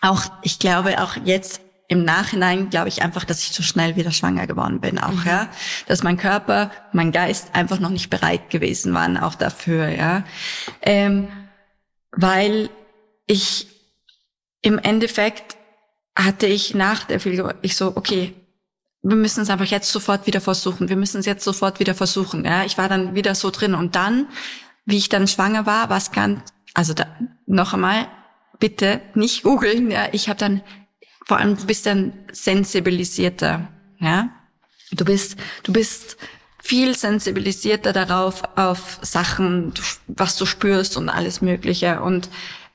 auch, 0.00 0.22
ich 0.42 0.58
glaube 0.58 1.02
auch 1.02 1.16
jetzt 1.24 1.60
im 1.88 2.04
Nachhinein 2.04 2.70
glaube 2.70 2.88
ich 2.88 3.02
einfach, 3.02 3.24
dass 3.24 3.42
ich 3.42 3.52
zu 3.52 3.62
schnell 3.62 3.96
wieder 3.96 4.10
schwanger 4.10 4.46
geworden 4.46 4.80
bin 4.80 4.98
auch, 4.98 5.12
mhm. 5.12 5.26
ja. 5.26 5.48
Dass 5.86 6.02
mein 6.02 6.16
Körper, 6.16 6.70
mein 6.92 7.12
Geist 7.12 7.54
einfach 7.54 7.78
noch 7.78 7.90
nicht 7.90 8.10
bereit 8.10 8.50
gewesen 8.50 8.92
waren 8.94 9.16
auch 9.16 9.34
dafür, 9.34 9.88
ja. 9.88 10.24
Ähm, 10.82 11.28
weil 12.12 12.70
ich 13.26 13.68
im 14.62 14.78
Endeffekt 14.78 15.56
hatte 16.16 16.46
ich 16.46 16.74
nach 16.74 17.04
der 17.04 17.20
Fehlgeburt, 17.20 17.56
ich 17.62 17.76
so, 17.76 17.96
okay, 17.96 18.34
wir 19.02 19.16
müssen 19.16 19.42
es 19.42 19.50
einfach 19.50 19.66
jetzt 19.66 19.92
sofort 19.92 20.26
wieder 20.26 20.40
versuchen. 20.40 20.88
Wir 20.88 20.96
müssen 20.96 21.20
es 21.20 21.26
jetzt 21.26 21.44
sofort 21.44 21.78
wieder 21.78 21.94
versuchen. 21.94 22.44
Ja, 22.44 22.64
ich 22.64 22.76
war 22.78 22.88
dann 22.88 23.14
wieder 23.14 23.34
so 23.34 23.50
drin 23.50 23.74
und 23.74 23.94
dann, 23.94 24.26
wie 24.84 24.96
ich 24.96 25.08
dann 25.08 25.28
schwanger 25.28 25.66
war, 25.66 25.90
war 25.90 25.98
es 25.98 26.10
ganz, 26.10 26.40
also 26.74 26.94
da, 26.94 27.06
noch 27.46 27.74
einmal, 27.74 28.08
bitte 28.58 29.00
nicht 29.14 29.44
googeln. 29.44 29.90
Ja, 29.90 30.08
ich 30.10 30.28
habe 30.28 30.38
dann 30.38 30.62
vor 31.26 31.38
allem 31.38 31.56
du 31.56 31.66
bist 31.66 31.86
dann 31.86 32.12
sensibilisierter, 32.32 33.68
ja. 33.98 34.30
Du 34.92 35.04
bist, 35.04 35.36
du 35.64 35.72
bist 35.72 36.16
viel 36.62 36.96
sensibilisierter 36.96 37.92
darauf, 37.92 38.42
auf 38.54 39.00
Sachen, 39.02 39.74
was 40.06 40.36
du 40.36 40.46
spürst 40.46 40.96
und 40.96 41.08
alles 41.08 41.40
Mögliche. 41.40 42.00
Und 42.00 42.28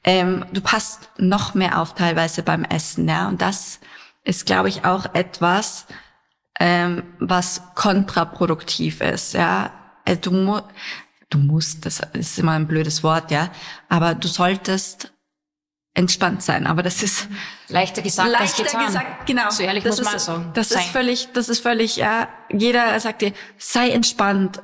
ähm, 0.04 0.46
du 0.52 0.60
passt 0.60 1.10
noch 1.18 1.54
mehr 1.54 1.80
auf 1.82 1.96
teilweise 1.96 2.44
beim 2.44 2.66
Essen, 2.66 3.08
ja. 3.08 3.30
Und 3.30 3.42
das 3.42 3.80
ist, 4.26 4.46
glaube 4.46 4.68
ich, 4.68 4.84
auch 4.84 5.14
etwas, 5.14 5.86
ähm, 6.60 7.04
was 7.20 7.62
kontraproduktiv 7.76 9.00
ist, 9.00 9.34
ja. 9.34 9.72
Äh, 10.04 10.18
du, 10.18 10.32
mu 10.32 10.60
du 11.30 11.38
musst, 11.38 11.86
das 11.86 12.02
ist 12.12 12.38
immer 12.38 12.52
ein 12.52 12.68
blödes 12.68 13.02
Wort, 13.02 13.32
ja. 13.32 13.50
Aber 13.88 14.14
du 14.14 14.28
solltest 14.28 15.14
entspannt 15.94 16.42
sein. 16.42 16.68
Aber 16.68 16.84
das 16.84 17.04
ist 17.04 17.28
leichter 17.68 18.02
gesagt 18.02 18.30
leichter 18.30 18.64
als 18.64 18.72
getan. 18.72 18.86
gesagt, 18.86 19.26
genau. 19.26 19.50
So 19.50 19.64
ehrlich 19.64 19.84
das 19.84 19.98
muss 19.98 20.06
man 20.06 20.16
ist, 20.16 20.26
sagen. 20.26 20.52
Das 20.54 20.70
sein. 20.70 20.84
ist 20.84 20.90
völlig, 20.90 21.30
das 21.34 21.50
ist 21.50 21.60
völlig, 21.60 21.98
ja. 21.98 22.30
Jeder 22.52 23.00
sagt 23.00 23.22
dir, 23.22 23.34
sei 23.58 23.90
entspannt. 23.90 24.62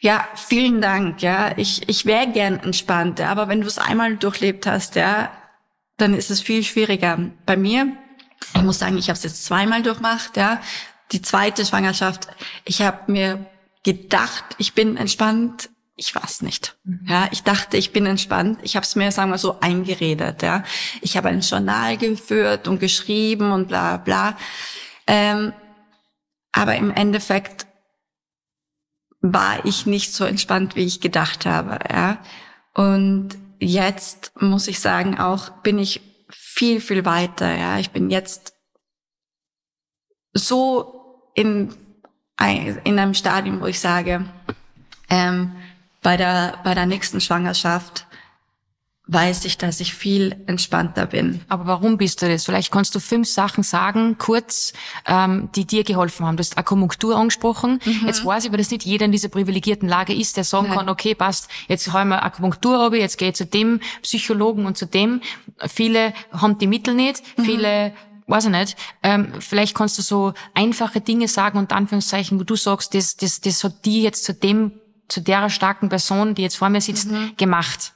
Ja, 0.00 0.26
vielen 0.34 0.80
Dank. 0.80 1.22
Ja, 1.22 1.56
ich 1.56 1.88
ich 1.88 2.06
wäre 2.06 2.28
gern 2.28 2.58
entspannt. 2.60 3.18
Ja, 3.18 3.30
aber 3.30 3.48
wenn 3.48 3.60
du 3.60 3.66
es 3.66 3.78
einmal 3.78 4.16
durchlebt 4.16 4.66
hast, 4.66 4.94
ja, 4.96 5.30
dann 5.96 6.14
ist 6.14 6.30
es 6.30 6.40
viel 6.40 6.62
schwieriger. 6.62 7.18
Bei 7.44 7.56
mir, 7.56 7.92
ich 8.54 8.62
muss 8.62 8.78
sagen, 8.78 8.96
ich 8.96 9.08
habe 9.08 9.16
es 9.16 9.24
jetzt 9.24 9.44
zweimal 9.44 9.82
durchmacht. 9.82 10.36
Ja, 10.36 10.60
die 11.12 11.20
zweite 11.20 11.66
Schwangerschaft. 11.66 12.28
Ich 12.64 12.80
habe 12.80 13.10
mir 13.12 13.44
gedacht, 13.82 14.44
ich 14.58 14.74
bin 14.74 14.96
entspannt 14.96 15.68
ich 16.00 16.14
war's 16.14 16.40
nicht. 16.40 16.78
Mhm. 16.84 17.06
Ja, 17.06 17.28
ich 17.30 17.42
dachte, 17.42 17.76
ich 17.76 17.92
bin 17.92 18.06
entspannt. 18.06 18.58
Ich 18.62 18.74
habe 18.74 18.84
es 18.84 18.96
mir, 18.96 19.12
sagen 19.12 19.30
wir 19.30 19.38
so, 19.38 19.60
eingeredet. 19.60 20.42
Ja, 20.42 20.64
ich 21.02 21.16
habe 21.16 21.28
ein 21.28 21.40
Journal 21.40 21.98
geführt 21.98 22.66
und 22.66 22.80
geschrieben 22.80 23.52
und 23.52 23.68
bla 23.68 23.98
bla. 23.98 24.36
Ähm, 25.06 25.52
aber 26.52 26.76
im 26.76 26.90
Endeffekt 26.90 27.66
war 29.20 29.64
ich 29.66 29.84
nicht 29.84 30.14
so 30.14 30.24
entspannt, 30.24 30.74
wie 30.74 30.86
ich 30.86 31.02
gedacht 31.02 31.44
habe. 31.44 31.78
Ja, 31.92 32.18
und 32.74 33.36
jetzt 33.58 34.32
muss 34.40 34.68
ich 34.68 34.80
sagen, 34.80 35.18
auch 35.18 35.50
bin 35.62 35.78
ich 35.78 36.00
viel 36.30 36.80
viel 36.80 37.04
weiter. 37.04 37.54
Ja, 37.54 37.78
ich 37.78 37.90
bin 37.90 38.08
jetzt 38.10 38.54
so 40.32 41.30
in 41.34 41.74
in 42.84 42.98
einem 42.98 43.12
Stadium, 43.12 43.60
wo 43.60 43.66
ich 43.66 43.78
sage, 43.78 44.24
ähm, 45.10 45.52
bei 46.02 46.16
der, 46.16 46.58
bei 46.64 46.74
der 46.74 46.86
nächsten 46.86 47.20
Schwangerschaft 47.20 48.06
weiß 49.12 49.44
ich, 49.44 49.58
dass 49.58 49.80
ich 49.80 49.92
viel 49.92 50.36
entspannter 50.46 51.04
bin. 51.06 51.40
Aber 51.48 51.66
warum 51.66 51.98
bist 51.98 52.22
du 52.22 52.28
das? 52.28 52.44
Vielleicht 52.44 52.70
kannst 52.70 52.94
du 52.94 53.00
fünf 53.00 53.28
Sachen 53.28 53.64
sagen, 53.64 54.18
kurz, 54.18 54.72
ähm, 55.04 55.48
die 55.56 55.64
dir 55.64 55.82
geholfen 55.82 56.24
haben. 56.24 56.36
Du 56.36 56.42
hast 56.42 56.56
Akupunktur 56.56 57.16
angesprochen. 57.16 57.80
Mhm. 57.84 58.06
Jetzt 58.06 58.24
weiß 58.24 58.44
ich, 58.44 58.52
weil 58.52 58.58
das 58.58 58.70
nicht 58.70 58.84
jeder 58.84 59.06
in 59.06 59.12
dieser 59.12 59.28
privilegierten 59.28 59.88
Lage 59.88 60.14
ist, 60.14 60.36
der 60.36 60.44
sagen 60.44 60.68
Nein. 60.68 60.78
kann, 60.78 60.88
okay, 60.88 61.16
passt, 61.16 61.48
jetzt 61.66 61.92
haben 61.92 62.10
wir 62.10 62.22
Akupunktur 62.22 62.78
ab, 62.78 62.94
jetzt 62.94 63.18
gehe 63.18 63.30
ich 63.30 63.34
zu 63.34 63.46
dem 63.46 63.80
Psychologen 64.02 64.64
und 64.64 64.78
zu 64.78 64.86
dem. 64.86 65.22
Viele 65.66 66.12
haben 66.30 66.58
die 66.58 66.68
Mittel 66.68 66.94
nicht, 66.94 67.22
mhm. 67.36 67.44
viele 67.44 67.92
weiß 68.28 68.44
ich 68.44 68.50
nicht, 68.52 68.76
ähm, 69.02 69.32
vielleicht 69.40 69.74
kannst 69.74 69.98
du 69.98 70.02
so 70.02 70.34
einfache 70.54 71.00
Dinge 71.00 71.26
sagen 71.26 71.58
und 71.58 71.72
Anführungszeichen, 71.72 72.38
wo 72.38 72.44
du 72.44 72.54
sagst, 72.54 72.94
das, 72.94 73.16
das, 73.16 73.40
das 73.40 73.64
hat 73.64 73.84
die 73.84 74.04
jetzt 74.04 74.22
zu 74.22 74.34
dem, 74.34 74.70
zu 75.10 75.20
der 75.20 75.50
starken 75.50 75.88
Person, 75.88 76.34
die 76.34 76.42
jetzt 76.42 76.56
vor 76.56 76.68
mir 76.68 76.80
sitzt, 76.80 77.10
mhm. 77.10 77.32
gemacht. 77.36 77.92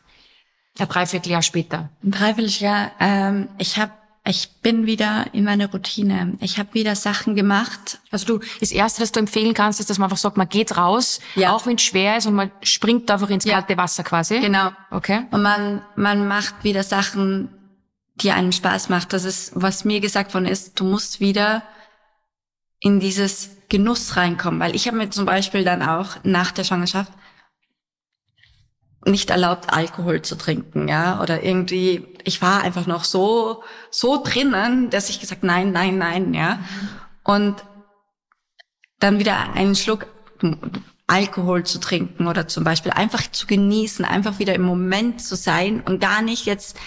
Ein 0.78 0.88
Dreivierteljahr 0.88 1.42
später. 1.42 1.90
Ein 2.02 2.10
Dreivierteljahr. 2.10 2.90
Ähm, 3.00 3.48
ich 3.58 3.78
habe 3.78 3.92
ich 4.26 4.48
bin 4.62 4.86
wieder 4.86 5.26
in 5.32 5.44
meine 5.44 5.70
Routine. 5.70 6.38
Ich 6.40 6.58
habe 6.58 6.72
wieder 6.72 6.96
Sachen 6.96 7.36
gemacht. 7.36 7.98
Also 8.10 8.38
du, 8.38 8.44
das 8.58 8.72
Erste, 8.72 9.02
das 9.02 9.12
du 9.12 9.20
empfehlen 9.20 9.52
kannst, 9.52 9.80
ist, 9.80 9.90
dass 9.90 9.98
man 9.98 10.06
einfach 10.06 10.16
sagt, 10.16 10.38
man 10.38 10.48
geht 10.48 10.78
raus, 10.78 11.20
ja. 11.34 11.52
auch 11.52 11.66
wenn 11.66 11.76
es 11.76 11.82
schwer 11.82 12.16
ist 12.16 12.24
und 12.24 12.34
man 12.34 12.50
springt 12.62 13.10
einfach 13.10 13.28
ins 13.28 13.44
ja. 13.44 13.60
kalte 13.60 13.76
Wasser 13.76 14.02
quasi. 14.02 14.40
Genau. 14.40 14.70
Okay. 14.90 15.26
Und 15.30 15.42
man, 15.42 15.82
man 15.94 16.26
macht 16.26 16.64
wieder 16.64 16.82
Sachen, 16.82 17.50
die 18.14 18.30
einem 18.30 18.52
Spaß 18.52 18.88
macht. 18.88 19.12
Das 19.12 19.24
ist, 19.24 19.52
was 19.54 19.84
mir 19.84 20.00
gesagt 20.00 20.32
worden 20.32 20.46
ist, 20.46 20.80
du 20.80 20.84
musst 20.84 21.20
wieder 21.20 21.62
in 22.80 23.00
dieses 23.00 23.50
Genuss 23.74 24.16
reinkommen. 24.16 24.60
Weil 24.60 24.76
ich 24.76 24.86
habe 24.86 24.96
mir 24.96 25.10
zum 25.10 25.26
Beispiel 25.26 25.64
dann 25.64 25.82
auch 25.82 26.10
nach 26.22 26.52
der 26.52 26.62
Schwangerschaft 26.62 27.12
nicht 29.04 29.30
erlaubt, 29.30 29.72
Alkohol 29.72 30.22
zu 30.22 30.36
trinken, 30.36 30.86
ja, 30.88 31.20
oder 31.20 31.42
irgendwie, 31.42 32.06
ich 32.22 32.40
war 32.40 32.62
einfach 32.62 32.86
noch 32.86 33.04
so, 33.04 33.64
so 33.90 34.22
drinnen, 34.22 34.90
dass 34.90 35.10
ich 35.10 35.20
gesagt, 35.20 35.42
nein, 35.42 35.72
nein, 35.72 35.98
nein, 35.98 36.34
ja. 36.34 36.60
Und 37.24 37.56
dann 39.00 39.18
wieder 39.18 39.52
einen 39.54 39.74
Schluck 39.74 40.06
Alkohol 41.08 41.64
zu 41.64 41.80
trinken 41.80 42.28
oder 42.28 42.46
zum 42.46 42.62
Beispiel 42.62 42.92
einfach 42.92 43.30
zu 43.30 43.46
genießen, 43.48 44.04
einfach 44.04 44.38
wieder 44.38 44.54
im 44.54 44.62
Moment 44.62 45.20
zu 45.20 45.34
sein 45.34 45.82
und 45.82 46.00
gar 46.00 46.22
nicht 46.22 46.46
jetzt 46.46 46.78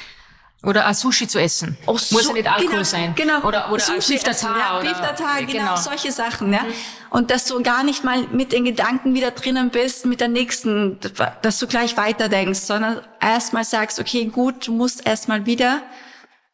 oder 0.67 0.93
Sushi 0.93 1.29
zu 1.29 1.39
essen. 1.39 1.77
Oh, 1.85 1.93
Muss 1.93 2.27
ja 2.27 2.33
nicht 2.33 2.45
Alkohol 2.45 2.69
genau, 2.69 2.83
sein. 2.83 3.15
Genau. 3.15 3.39
Oder, 3.43 3.71
oder 3.71 3.79
Sushi 3.79 4.13
Beef 4.13 4.23
Tartar. 4.23 4.57
Ja, 4.57 4.79
Beef 4.81 4.99
Tartar, 4.99 5.39
genau, 5.39 5.51
genau, 5.51 5.75
solche 5.77 6.11
Sachen. 6.11 6.51
Ja. 6.51 6.63
Mhm. 6.63 6.73
Und 7.09 7.31
dass 7.31 7.45
du 7.45 7.63
gar 7.63 7.85
nicht 7.85 8.03
mal 8.03 8.27
mit 8.33 8.51
den 8.51 8.65
Gedanken 8.65 9.13
wieder 9.13 9.31
drinnen 9.31 9.69
bist, 9.69 10.05
mit 10.05 10.19
der 10.19 10.27
nächsten, 10.27 10.99
dass 11.41 11.59
du 11.59 11.67
gleich 11.67 11.95
weiterdenkst, 11.95 12.59
sondern 12.59 12.99
erstmal 13.21 13.63
sagst, 13.63 13.97
okay, 13.97 14.25
gut, 14.25 14.67
du 14.67 14.73
musst 14.73 15.07
erstmal 15.07 15.45
wieder 15.45 15.83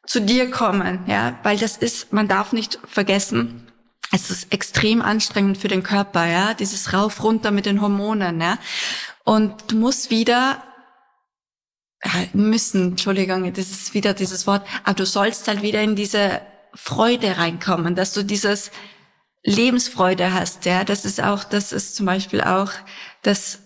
zu 0.05 0.21
dir 0.21 0.51
kommen. 0.51 0.99
Ja, 1.07 1.39
weil 1.41 1.57
das 1.57 1.77
ist, 1.77 2.13
man 2.13 2.27
darf 2.27 2.53
nicht 2.53 2.77
vergessen, 2.87 3.67
es 4.11 4.29
ist 4.29 4.53
extrem 4.53 5.01
anstrengend 5.01 5.57
für 5.57 5.69
den 5.69 5.81
Körper, 5.81 6.27
ja, 6.27 6.53
dieses 6.53 6.93
rauf 6.93 7.23
runter 7.23 7.49
mit 7.49 7.65
den 7.65 7.81
Hormonen, 7.81 8.39
ja. 8.39 8.59
Und 9.23 9.71
du 9.71 9.75
musst 9.77 10.11
wieder 10.11 10.61
müssen, 12.33 12.91
Entschuldigung, 12.91 13.51
das 13.53 13.69
ist 13.69 13.93
wieder 13.93 14.13
dieses 14.13 14.47
Wort, 14.47 14.65
aber 14.83 14.95
du 14.95 15.05
sollst 15.05 15.47
halt 15.47 15.61
wieder 15.61 15.81
in 15.81 15.95
diese 15.95 16.41
Freude 16.73 17.37
reinkommen, 17.37 17.95
dass 17.95 18.13
du 18.13 18.23
dieses 18.23 18.71
Lebensfreude 19.43 20.33
hast, 20.33 20.65
ja, 20.65 20.83
das 20.83 21.05
ist 21.05 21.21
auch, 21.21 21.43
das 21.43 21.71
ist 21.71 21.95
zum 21.95 22.05
Beispiel 22.05 22.41
auch, 22.41 22.71
dass 23.21 23.59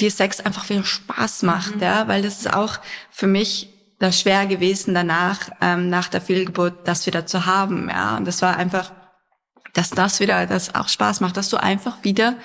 dir 0.00 0.10
Sex 0.10 0.40
einfach 0.40 0.68
wieder 0.68 0.84
Spaß 0.84 1.42
macht, 1.42 1.76
mhm. 1.76 1.82
ja, 1.82 2.08
weil 2.08 2.22
das 2.22 2.38
ist 2.38 2.52
auch 2.52 2.78
für 3.10 3.26
mich 3.26 3.70
das 3.98 4.20
schwer 4.20 4.46
gewesen 4.46 4.94
danach, 4.94 5.50
ähm, 5.60 5.88
nach 5.88 6.08
der 6.08 6.20
Fehlgeburt, 6.20 6.88
das 6.88 7.06
wieder 7.06 7.26
zu 7.26 7.46
haben, 7.46 7.88
ja, 7.88 8.16
und 8.16 8.26
das 8.26 8.42
war 8.42 8.56
einfach, 8.56 8.92
dass 9.74 9.90
das 9.90 10.20
wieder, 10.20 10.46
das 10.46 10.74
auch 10.74 10.88
Spaß 10.88 11.20
macht, 11.20 11.36
dass 11.36 11.50
du 11.50 11.56
einfach 11.56 12.02
wieder 12.02 12.36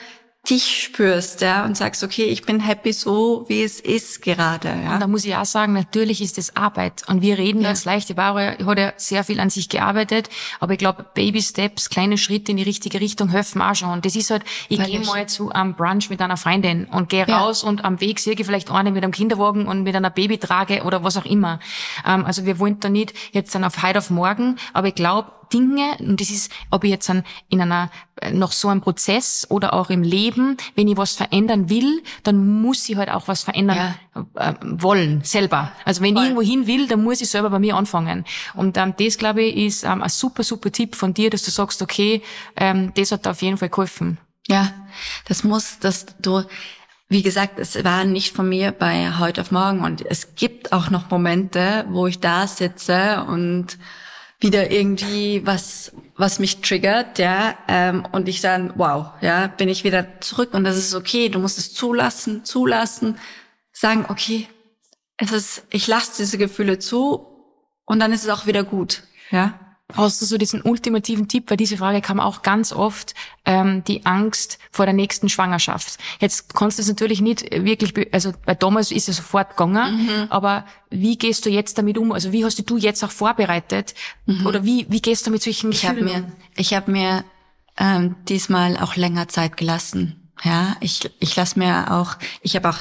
dich 0.47 0.83
spürst, 0.83 1.41
ja, 1.41 1.65
und 1.65 1.75
sagst, 1.75 2.03
okay, 2.03 2.23
ich 2.23 2.43
bin 2.43 2.59
happy 2.59 2.93
so, 2.93 3.45
wie 3.49 3.61
es 3.61 3.79
ist 3.79 4.21
gerade, 4.21 4.69
ja. 4.69 4.93
Und 4.93 5.01
da 5.01 5.07
muss 5.07 5.25
ich 5.25 5.35
auch 5.35 5.45
sagen, 5.45 5.73
natürlich 5.73 6.21
ist 6.21 6.37
es 6.37 6.55
Arbeit. 6.55 7.03
Und 7.07 7.21
wir 7.21 7.37
reden 7.37 7.61
ja. 7.61 7.69
das 7.69 7.85
leicht. 7.85 8.09
Die 8.09 8.13
Bauer 8.13 8.55
hat 8.65 8.79
ja 8.79 8.93
sehr 8.95 9.23
viel 9.23 9.39
an 9.39 9.49
sich 9.49 9.69
gearbeitet. 9.69 10.29
Aber 10.59 10.73
ich 10.73 10.79
glaube, 10.79 11.05
Baby 11.13 11.41
Steps, 11.41 11.89
kleine 11.89 12.17
Schritte 12.17 12.51
in 12.51 12.57
die 12.57 12.63
richtige 12.63 12.99
Richtung 12.99 13.29
helfen 13.29 13.61
auch 13.61 13.75
schon. 13.75 13.89
Und 13.89 14.05
das 14.05 14.15
ist 14.15 14.31
halt, 14.31 14.43
ich 14.69 14.83
gehe 14.83 15.01
mal 15.01 15.27
zu 15.27 15.51
einem 15.51 15.75
Brunch 15.75 16.09
mit 16.09 16.21
einer 16.21 16.37
Freundin 16.37 16.85
und 16.85 17.09
gehe 17.09 17.27
ja. 17.27 17.37
raus 17.37 17.63
und 17.63 17.83
am 17.83 17.99
Weg 17.99 18.19
sehe 18.19 18.33
ich 18.33 18.45
vielleicht 18.45 18.71
eine 18.71 18.91
mit 18.91 19.03
einem 19.03 19.11
Kinderwagen 19.11 19.67
und 19.67 19.83
mit 19.83 19.95
einer 19.95 20.09
Babytrage 20.09 20.83
oder 20.83 21.03
was 21.03 21.17
auch 21.17 21.25
immer. 21.25 21.59
Ähm, 22.07 22.25
also 22.25 22.45
wir 22.45 22.59
wollen 22.59 22.79
da 22.79 22.89
nicht 22.89 23.13
jetzt 23.33 23.53
dann 23.53 23.63
auf 23.63 23.83
heute 23.83 23.99
auf 23.99 24.09
morgen. 24.09 24.55
Aber 24.73 24.87
ich 24.87 24.95
glaube, 24.95 25.31
Dinge, 25.53 25.97
und 25.99 26.19
das 26.19 26.29
ist, 26.29 26.51
ob 26.71 26.83
ich 26.83 26.91
jetzt 26.91 27.09
an, 27.09 27.23
in 27.49 27.61
einer, 27.61 27.89
äh, 28.21 28.31
noch 28.31 28.51
so 28.51 28.67
einem 28.67 28.81
Prozess 28.81 29.47
oder 29.49 29.73
auch 29.73 29.89
im 29.89 30.03
Leben, 30.03 30.57
wenn 30.75 30.87
ich 30.87 30.97
was 30.97 31.13
verändern 31.13 31.69
will, 31.69 32.01
dann 32.23 32.61
muss 32.61 32.87
ich 32.89 32.95
halt 32.95 33.09
auch 33.09 33.27
was 33.27 33.43
verändern 33.43 33.95
ja. 34.15 34.21
äh, 34.35 34.53
wollen, 34.61 35.21
selber. 35.23 35.71
Also 35.85 36.01
wenn 36.01 36.13
Voll. 36.13 36.23
ich 36.23 36.29
irgendwo 36.29 36.49
hin 36.49 36.67
will, 36.67 36.87
dann 36.87 37.03
muss 37.03 37.21
ich 37.21 37.29
selber 37.29 37.49
bei 37.49 37.59
mir 37.59 37.75
anfangen. 37.75 38.25
Und 38.53 38.77
ähm, 38.77 38.93
das, 38.97 39.17
glaube 39.17 39.43
ich, 39.43 39.57
ist 39.57 39.83
ähm, 39.83 40.01
ein 40.01 40.09
super, 40.09 40.43
super 40.43 40.71
Tipp 40.71 40.95
von 40.95 41.13
dir, 41.13 41.29
dass 41.29 41.43
du 41.43 41.51
sagst, 41.51 41.81
okay, 41.81 42.21
ähm, 42.55 42.91
das 42.95 43.11
hat 43.11 43.27
auf 43.27 43.41
jeden 43.41 43.57
Fall 43.57 43.69
geholfen. 43.69 44.17
Ja, 44.47 44.73
das 45.25 45.43
muss, 45.43 45.79
dass 45.79 46.07
du, 46.19 46.43
wie 47.07 47.21
gesagt, 47.21 47.59
es 47.59 47.83
war 47.83 48.03
nicht 48.03 48.35
von 48.35 48.49
mir 48.49 48.71
bei 48.71 49.17
heute 49.19 49.41
auf 49.41 49.51
morgen 49.51 49.81
und 49.81 50.03
es 50.05 50.35
gibt 50.35 50.73
auch 50.73 50.89
noch 50.89 51.11
Momente, 51.11 51.85
wo 51.89 52.07
ich 52.07 52.19
da 52.19 52.47
sitze 52.47 53.23
und 53.27 53.77
wieder 54.39 54.71
irgendwie 54.71 55.45
was, 55.45 55.91
was 56.15 56.39
mich 56.39 56.61
triggert, 56.61 57.19
ja, 57.19 57.57
ähm, 57.67 58.07
und 58.11 58.29
ich 58.29 58.41
dann, 58.41 58.73
wow, 58.77 59.07
ja, 59.21 59.47
bin 59.47 59.67
ich 59.67 59.83
wieder 59.83 60.21
zurück 60.21 60.53
und 60.53 60.63
das 60.63 60.77
ist 60.77 60.95
okay, 60.95 61.29
du 61.29 61.39
musst 61.39 61.57
es 61.57 61.73
zulassen, 61.73 62.45
zulassen, 62.45 63.17
sagen, 63.73 64.05
okay, 64.07 64.47
es 65.17 65.31
ist, 65.31 65.63
ich 65.69 65.87
lasse 65.87 66.13
diese 66.17 66.37
Gefühle 66.37 66.79
zu 66.79 67.27
und 67.85 67.99
dann 67.99 68.13
ist 68.13 68.23
es 68.23 68.29
auch 68.29 68.45
wieder 68.45 68.63
gut, 68.63 69.03
ja. 69.29 69.59
Hast 69.95 70.21
du 70.21 70.25
so 70.25 70.37
diesen 70.37 70.61
ultimativen 70.61 71.27
Tipp, 71.27 71.49
weil 71.49 71.57
diese 71.57 71.77
Frage 71.77 72.01
kam 72.01 72.19
auch 72.19 72.43
ganz 72.43 72.71
oft, 72.71 73.15
ähm, 73.43 73.83
die 73.85 74.05
Angst 74.05 74.59
vor 74.69 74.85
der 74.85 74.93
nächsten 74.93 75.29
Schwangerschaft. 75.29 75.97
Jetzt 76.19 76.53
kannst 76.53 76.77
du 76.77 76.83
es 76.83 76.87
natürlich 76.87 77.21
nicht 77.21 77.51
wirklich, 77.51 78.13
also 78.13 78.31
bei 78.45 78.53
Thomas 78.53 78.91
ist 78.91 79.09
es 79.09 79.17
sofort 79.17 79.51
gegangen, 79.51 80.05
mhm. 80.05 80.27
aber 80.29 80.65
wie 80.91 81.17
gehst 81.17 81.45
du 81.45 81.49
jetzt 81.49 81.79
damit 81.79 81.97
um? 81.97 82.11
Also 82.11 82.31
wie 82.31 82.45
hast 82.45 82.69
du 82.69 82.77
jetzt 82.77 83.03
auch 83.03 83.09
vorbereitet? 83.09 83.95
Mhm. 84.27 84.45
Oder 84.45 84.63
wie, 84.63 84.85
wie 84.89 85.01
gehst 85.01 85.25
du 85.25 85.31
mit 85.31 85.41
solchen 85.41 85.71
ich 85.71 85.81
Gefühlen? 85.81 86.07
Ich 86.07 86.13
habe 86.13 86.21
mir, 86.21 86.31
ich 86.55 86.73
hab 86.75 86.87
mir 86.87 87.23
ähm, 87.77 88.15
diesmal 88.27 88.77
auch 88.77 88.95
länger 88.95 89.27
Zeit 89.27 89.57
gelassen. 89.57 90.29
Ja, 90.43 90.77
ich, 90.81 91.09
ich 91.19 91.35
lasse 91.35 91.57
mir 91.57 91.91
auch, 91.91 92.15
ich 92.41 92.55
habe 92.55 92.69
auch 92.69 92.77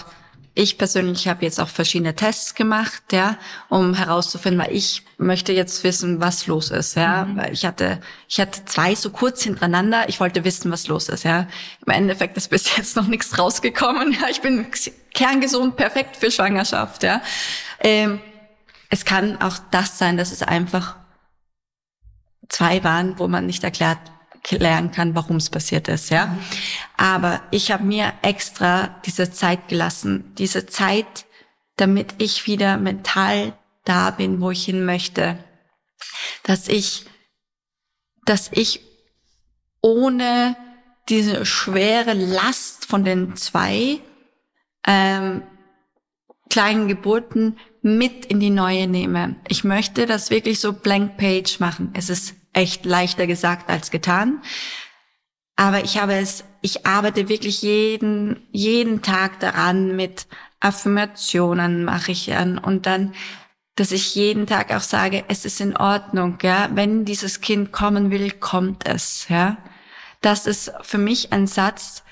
ich 0.59 0.77
persönlich 0.77 1.29
habe 1.29 1.45
jetzt 1.45 1.61
auch 1.61 1.69
verschiedene 1.69 2.17
Tests 2.17 2.57
gemacht, 2.57 3.13
ja, 3.13 3.39
um 3.69 3.95
herauszufinden, 3.95 4.61
weil 4.61 4.75
ich 4.75 5.05
möchte 5.17 5.53
jetzt 5.53 5.85
wissen, 5.85 6.21
was 6.21 6.49
los 6.49 6.73
ist, 6.73 6.97
ja, 6.97 7.27
mhm. 7.27 7.37
weil 7.37 7.53
ich 7.53 7.65
hatte, 7.65 8.01
ich 8.29 8.41
hatte 8.41 8.65
zwei 8.65 8.97
so 8.97 9.11
kurz 9.11 9.45
hintereinander. 9.45 10.09
Ich 10.09 10.19
wollte 10.19 10.43
wissen, 10.43 10.73
was 10.73 10.89
los 10.89 11.09
ist, 11.09 11.23
ja. 11.23 11.47
Im 11.87 11.93
Endeffekt 11.93 12.37
ist 12.37 12.49
bis 12.49 12.77
jetzt 12.77 12.97
noch 12.97 13.07
nichts 13.07 13.39
rausgekommen. 13.39 14.09
Ja, 14.21 14.29
ich 14.31 14.41
bin 14.41 14.67
kerngesund, 15.15 15.77
perfekt 15.77 16.17
für 16.17 16.31
Schwangerschaft, 16.33 17.05
ja. 17.05 17.23
Ähm, 17.79 18.19
es 18.91 19.05
kann 19.05 19.41
auch 19.41 19.59
das 19.71 19.97
sein, 19.97 20.17
dass 20.17 20.33
es 20.33 20.43
einfach 20.43 20.97
zwei 22.49 22.83
waren, 22.83 23.17
wo 23.21 23.29
man 23.29 23.47
nicht 23.47 23.63
erklärt 23.63 23.99
lernen 24.51 24.91
kann, 24.91 25.15
warum 25.15 25.37
es 25.37 25.51
passiert 25.51 25.89
ist, 25.89 26.11
ja. 26.11 26.37
Aber 26.97 27.43
ich 27.51 27.71
habe 27.71 27.85
mir 27.85 28.13
extra 28.23 29.01
diese 29.05 29.31
Zeit 29.31 29.69
gelassen, 29.69 30.35
diese 30.37 30.67
Zeit, 30.67 31.27
damit 31.77 32.15
ich 32.19 32.47
wieder 32.47 32.77
mental 32.77 33.53
da 33.85 34.11
bin, 34.11 34.41
wo 34.41 34.51
ich 34.51 34.65
hin 34.65 34.85
möchte, 34.85 35.39
dass 36.43 36.69
ich, 36.69 37.07
dass 38.25 38.51
ich 38.53 38.81
ohne 39.81 40.57
diese 41.09 41.47
schwere 41.47 42.13
Last 42.13 42.87
von 42.87 43.05
den 43.05 43.37
zwei 43.37 44.01
ähm, 44.87 45.43
kleinen 46.51 46.89
Geburten 46.89 47.59
mit 47.83 48.27
in 48.27 48.41
die 48.41 48.51
neue 48.51 48.87
nehme. 48.87 49.37
Ich 49.49 49.65
möchte 49.65 50.07
das 50.07 50.31
wirklich 50.31 50.61
so 50.61 50.73
blank 50.73 51.17
page 51.17 51.61
machen. 51.61 51.91
Es 51.95 52.11
ist 52.11 52.35
echt 52.59 52.85
leichter 52.85 53.27
gesagt 53.27 53.71
als 53.71 53.91
getan. 53.91 54.43
Aber 55.57 55.83
ich 55.83 55.99
habe 55.99 56.15
es, 56.15 56.45
ich 56.61 56.87
arbeite 56.87 57.29
wirklich 57.29 57.63
jeden, 57.63 58.47
jeden 58.53 59.03
Tag 59.03 59.41
daran 59.41 59.97
mit 59.97 60.27
Affirmationen 60.61 61.85
mache 61.85 62.13
ich 62.13 62.35
an 62.35 62.59
und 62.59 62.87
dann, 62.87 63.15
dass 63.77 63.93
ich 63.93 64.15
jeden 64.15 64.47
Tag 64.47 64.73
auch 64.75 64.81
sage, 64.81 65.25
es 65.29 65.45
ist 65.45 65.61
in 65.61 65.77
Ordnung, 65.77 66.39
ja. 66.43 66.69
Wenn 66.75 67.05
dieses 67.05 67.41
Kind 67.41 67.73
kommen 67.73 68.11
will, 68.11 68.33
kommt 68.33 68.87
es, 68.87 69.29
ja. 69.29 69.57
Das 70.21 70.47
ist 70.47 70.73
für 70.83 70.99
mich 70.99 71.33
ein 71.33 71.47
Satz, 71.47 72.03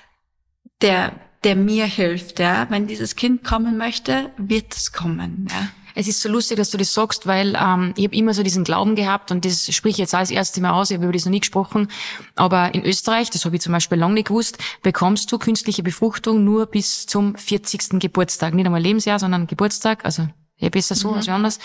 der, 0.81 1.13
der 1.43 1.57
mir 1.57 1.87
hilft, 1.87 2.39
ja. 2.39 2.67
Wenn 2.71 2.87
dieses 2.87 3.17
Kind 3.17 3.43
kommen 3.43 3.77
möchte, 3.79 4.31
wird 4.37 4.75
es 4.75 4.93
kommen, 4.93 5.49
ja. 5.51 5.69
Es 5.99 6.07
ist 6.07 6.21
so 6.21 6.29
lustig, 6.29 6.59
dass 6.59 6.69
du 6.69 6.77
das 6.77 6.93
sagst, 6.93 7.27
weil 7.27 7.57
ähm, 7.59 7.95
ich 7.97 8.05
habe 8.05 8.15
immer 8.15 8.35
so 8.35 8.43
diesen 8.43 8.65
Glauben 8.65 8.97
gehabt 8.97 9.31
und 9.31 9.47
das 9.47 9.75
spreche 9.75 9.93
ich 9.93 9.99
jetzt 9.99 10.13
das 10.13 10.31
erste 10.31 10.61
Mal 10.61 10.73
aus, 10.73 10.91
ich 10.91 10.97
habe 10.97 11.05
über 11.05 11.13
das 11.15 11.25
noch 11.25 11.31
nie 11.31 11.41
gesprochen, 11.41 11.89
aber 12.35 12.75
in 12.75 12.85
Österreich, 12.85 13.31
das 13.31 13.47
habe 13.47 13.57
ich 13.57 13.63
zum 13.63 13.73
Beispiel 13.73 13.97
lange 13.97 14.13
nicht 14.13 14.29
gewusst, 14.29 14.59
bekommst 14.83 15.33
du 15.33 15.39
künstliche 15.39 15.83
Befruchtung 15.83 16.45
nur 16.45 16.67
bis 16.67 17.07
zum 17.07 17.35
40. 17.35 17.99
Geburtstag. 17.99 18.53
Nicht 18.53 18.67
einmal 18.67 18.83
Lebensjahr, 18.83 19.19
sondern 19.19 19.47
Geburtstag, 19.47 20.05
also 20.05 20.29
ja, 20.59 20.69
besser 20.69 20.95
so 20.95 21.13
mhm. 21.13 21.15
als 21.15 21.29
anders, 21.31 21.59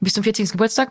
bis 0.00 0.14
zum 0.14 0.24
40. 0.24 0.52
Geburtstag. 0.52 0.90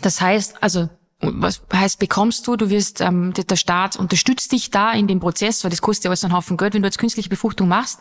Das 0.00 0.18
heißt, 0.18 0.62
also 0.62 0.88
was 1.20 1.62
heißt 1.72 1.98
bekommst 1.98 2.46
du? 2.46 2.56
Du 2.56 2.68
wirst, 2.68 3.00
ähm, 3.00 3.32
der 3.32 3.56
Staat 3.56 3.96
unterstützt 3.96 4.52
dich 4.52 4.70
da 4.70 4.92
in 4.92 5.06
dem 5.06 5.18
Prozess, 5.18 5.64
weil 5.64 5.70
das 5.70 5.80
kostet 5.80 6.04
ja 6.04 6.10
alles 6.10 6.22
einen 6.24 6.34
Haufen 6.34 6.58
Geld, 6.58 6.74
wenn 6.74 6.82
du 6.82 6.88
jetzt 6.88 6.98
künstliche 6.98 7.30
Befruchtung 7.30 7.68
machst. 7.68 8.00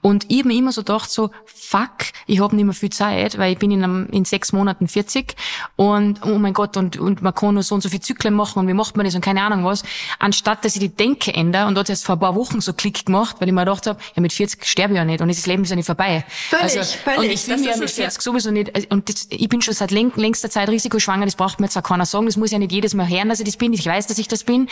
Und 0.00 0.24
ich 0.28 0.38
habe 0.38 0.48
mir 0.48 0.54
immer 0.56 0.72
so 0.72 0.80
gedacht, 0.80 1.10
so, 1.10 1.30
fuck, 1.44 2.06
ich 2.26 2.40
habe 2.40 2.56
nicht 2.56 2.64
mehr 2.64 2.72
viel 2.72 2.88
Zeit, 2.88 3.36
weil 3.36 3.52
ich 3.52 3.58
bin 3.58 3.70
in, 3.70 3.84
einem, 3.84 4.06
in 4.06 4.24
sechs 4.24 4.52
Monaten 4.54 4.88
40 4.88 5.36
und 5.76 6.24
oh 6.24 6.38
mein 6.38 6.54
Gott, 6.54 6.78
und, 6.78 6.96
und 6.96 7.20
man 7.20 7.34
kann 7.34 7.52
nur 7.52 7.62
so 7.62 7.74
und 7.74 7.82
so 7.82 7.90
viel 7.90 8.00
Zyklen 8.00 8.32
machen 8.32 8.60
und 8.60 8.68
wie 8.68 8.72
macht 8.72 8.96
man 8.96 9.04
das 9.04 9.14
und 9.14 9.20
keine 9.20 9.42
Ahnung 9.42 9.64
was. 9.66 9.82
Anstatt, 10.18 10.64
dass 10.64 10.74
ich 10.74 10.80
die 10.80 10.88
Denke 10.88 11.34
ändere 11.34 11.66
und 11.66 11.74
dort 11.74 11.90
erst 11.90 12.06
vor 12.06 12.16
ein 12.16 12.20
paar 12.20 12.34
Wochen 12.34 12.62
so 12.62 12.72
Klick 12.72 13.04
gemacht, 13.04 13.36
weil 13.40 13.48
ich 13.48 13.54
mir 13.54 13.66
gedacht 13.66 13.86
habe, 13.86 14.00
ja 14.14 14.22
mit 14.22 14.32
40 14.32 14.64
sterbe 14.64 14.94
ich 14.94 14.96
ja 14.96 15.04
nicht 15.04 15.20
und 15.20 15.28
das 15.28 15.44
Leben 15.44 15.64
ist 15.64 15.70
ja 15.70 15.76
nicht 15.76 15.86
vorbei. 15.86 16.24
Völlig, 16.48 16.78
also, 16.78 16.96
völlig. 17.04 17.18
Und 17.18 17.24
ich 17.26 17.46
mich 17.46 17.66
ja 17.66 17.76
mit 17.76 17.90
40 17.90 18.22
sowieso 18.22 18.50
nicht, 18.50 18.90
und 18.90 19.06
das, 19.10 19.26
ich 19.28 19.48
bin 19.50 19.60
schon 19.60 19.74
seit 19.74 19.90
längster 19.90 20.48
Zeit 20.48 20.70
risikoschwanger, 20.70 21.26
das 21.26 21.36
braucht 21.36 21.60
mir 21.60 21.66
jetzt 21.66 21.76
auch 21.76 21.82
keiner 21.82 22.06
sagen, 22.06 22.24
das 22.24 22.37
muss 22.38 22.50
ja 22.50 22.58
nicht 22.58 22.72
jedes 22.72 22.94
Mal 22.94 23.08
hören, 23.08 23.28
dass 23.28 23.40
ich 23.40 23.46
das 23.46 23.56
bin. 23.56 23.72
Ich 23.72 23.84
weiß, 23.84 24.06
dass 24.06 24.18
ich 24.18 24.28
das 24.28 24.44
bin. 24.44 24.68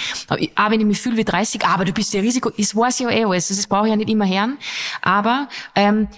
Aber 0.54 0.70
wenn 0.70 0.80
ich 0.80 0.86
mich 0.86 1.00
fühle 1.00 1.16
wie 1.16 1.24
30, 1.24 1.64
aber 1.64 1.84
du 1.84 1.92
bist 1.92 2.14
ja 2.14 2.20
Risiko, 2.20 2.50
das 2.50 2.74
weiß 2.74 2.98
ja 3.00 3.10
eh 3.10 3.24
alles. 3.24 3.48
Das 3.48 3.66
brauche 3.66 3.86
ich 3.86 3.90
ja 3.90 3.96
nicht 3.96 4.10
immer 4.10 4.28
hören. 4.28 4.58
Aber 5.02 5.48
ähm, 5.74 6.08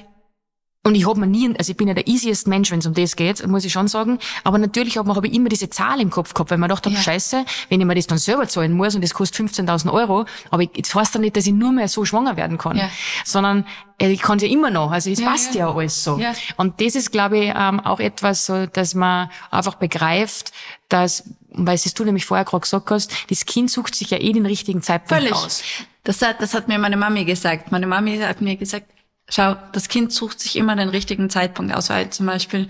und 0.85 0.95
ich 0.95 1.07
habe 1.07 1.21
mir 1.21 1.27
nie, 1.27 1.55
also 1.59 1.71
ich 1.71 1.77
bin 1.77 1.89
ja 1.89 1.95
der 1.95 2.07
easiest 2.07 2.47
Mensch, 2.47 2.71
wenn 2.71 2.79
es 2.79 2.87
um 2.87 2.95
das 2.95 3.17
geht, 3.17 3.45
muss 3.47 3.65
ich 3.65 3.73
schon 3.73 3.89
sagen. 3.89 4.19
Aber 4.45 4.59
natürlich 4.59 4.97
habe 4.97 5.15
hab 5.15 5.25
ich 5.25 5.35
immer 5.35 5.49
diese 5.49 5.69
Zahl 5.69 6.01
im 6.01 6.09
Kopf 6.09 6.33
gehabt, 6.33 6.51
weil 6.51 6.59
man 6.59 6.71
dachte, 6.71 6.89
ja. 6.89 6.99
scheiße, 6.99 7.45
wenn 7.69 7.81
ich 7.81 7.87
mir 7.87 7.95
das 7.95 8.07
dann 8.07 8.19
selber 8.19 8.49
zahlen 8.49 8.73
muss 8.73 8.95
und 8.95 9.03
das 9.03 9.13
kostet 9.13 9.49
15.000 9.49 9.93
Euro, 9.93 10.25
aber 10.51 10.63
ich, 10.63 10.71
das 10.73 10.95
heißt 10.95 11.15
dann 11.15 11.23
nicht, 11.23 11.37
dass 11.37 11.47
ich 11.47 11.53
nur 11.53 11.73
mehr 11.73 11.89
so 11.89 12.05
schwanger 12.05 12.37
werden 12.37 12.59
kann, 12.59 12.77
ja. 12.77 12.91
sondern 13.25 13.67
äh, 14.01 14.11
ich 14.11 14.23
kann 14.23 14.39
es 14.39 14.45
ja 14.45 14.49
immer 14.49 14.71
noch. 14.71 14.91
Also 14.91 15.11
es 15.11 15.21
ja, 15.21 15.29
passt 15.29 15.55
ja. 15.55 15.71
alles 15.71 16.03
so. 16.03 16.17
Ja. 16.19 16.33
Und 16.57 16.81
das 16.81 16.95
ist, 16.95 17.11
glaube 17.11 17.39
ich, 17.39 17.53
ähm, 17.55 17.81
auch 17.81 18.01
etwas, 18.01 18.47
so, 18.47 18.67
dass 18.67 18.95
man 18.95 19.31
einfach 19.51 19.75
begreift, 19.75 20.53
dass, 20.89 21.25
weil 21.51 21.75
es 21.75 21.93
du 21.93 22.05
nämlich 22.05 22.25
vorher 22.25 22.47
gerade 22.47 22.63
gesagt 22.63 22.91
hast, 22.91 23.13
das 23.29 23.45
Kind 23.45 23.71
sucht 23.71 23.95
sich 23.95 24.11
ja 24.11 24.19
eh 24.19 24.33
den 24.33 24.47
richtigen 24.47 24.81
Zeitpunkt 24.81 25.23
Völlig. 25.23 25.35
aus. 25.35 25.63
Das 26.05 26.23
hat, 26.23 26.41
das 26.41 26.55
hat 26.55 26.69
mir 26.69 26.79
meine 26.79 26.97
Mami 26.97 27.25
gesagt. 27.25 27.73
Meine 27.73 27.87
Mami 27.87 28.19
hat 28.19 28.41
mir 28.41 28.57
gesagt, 28.57 28.87
schau, 29.29 29.57
das 29.73 29.89
Kind 29.89 30.13
sucht 30.13 30.41
sich 30.41 30.57
immer 30.57 30.77
den 30.77 30.89
richtigen 30.89 31.31
Zeitpunkt 31.31 31.75
aus, 31.75 31.91
weil 31.91 32.11
zum 32.11 32.27
Beispiel 32.27 32.69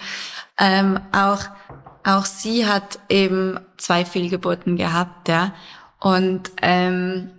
ähm, 0.58 1.00
auch 1.12 1.44
auch 2.04 2.24
sie 2.24 2.66
hat 2.66 3.00
eben 3.08 3.60
zwei 3.76 4.04
Fehlgeburten 4.04 4.76
gehabt, 4.76 5.28
ja, 5.28 5.54
und 6.00 6.50
ähm, 6.62 7.30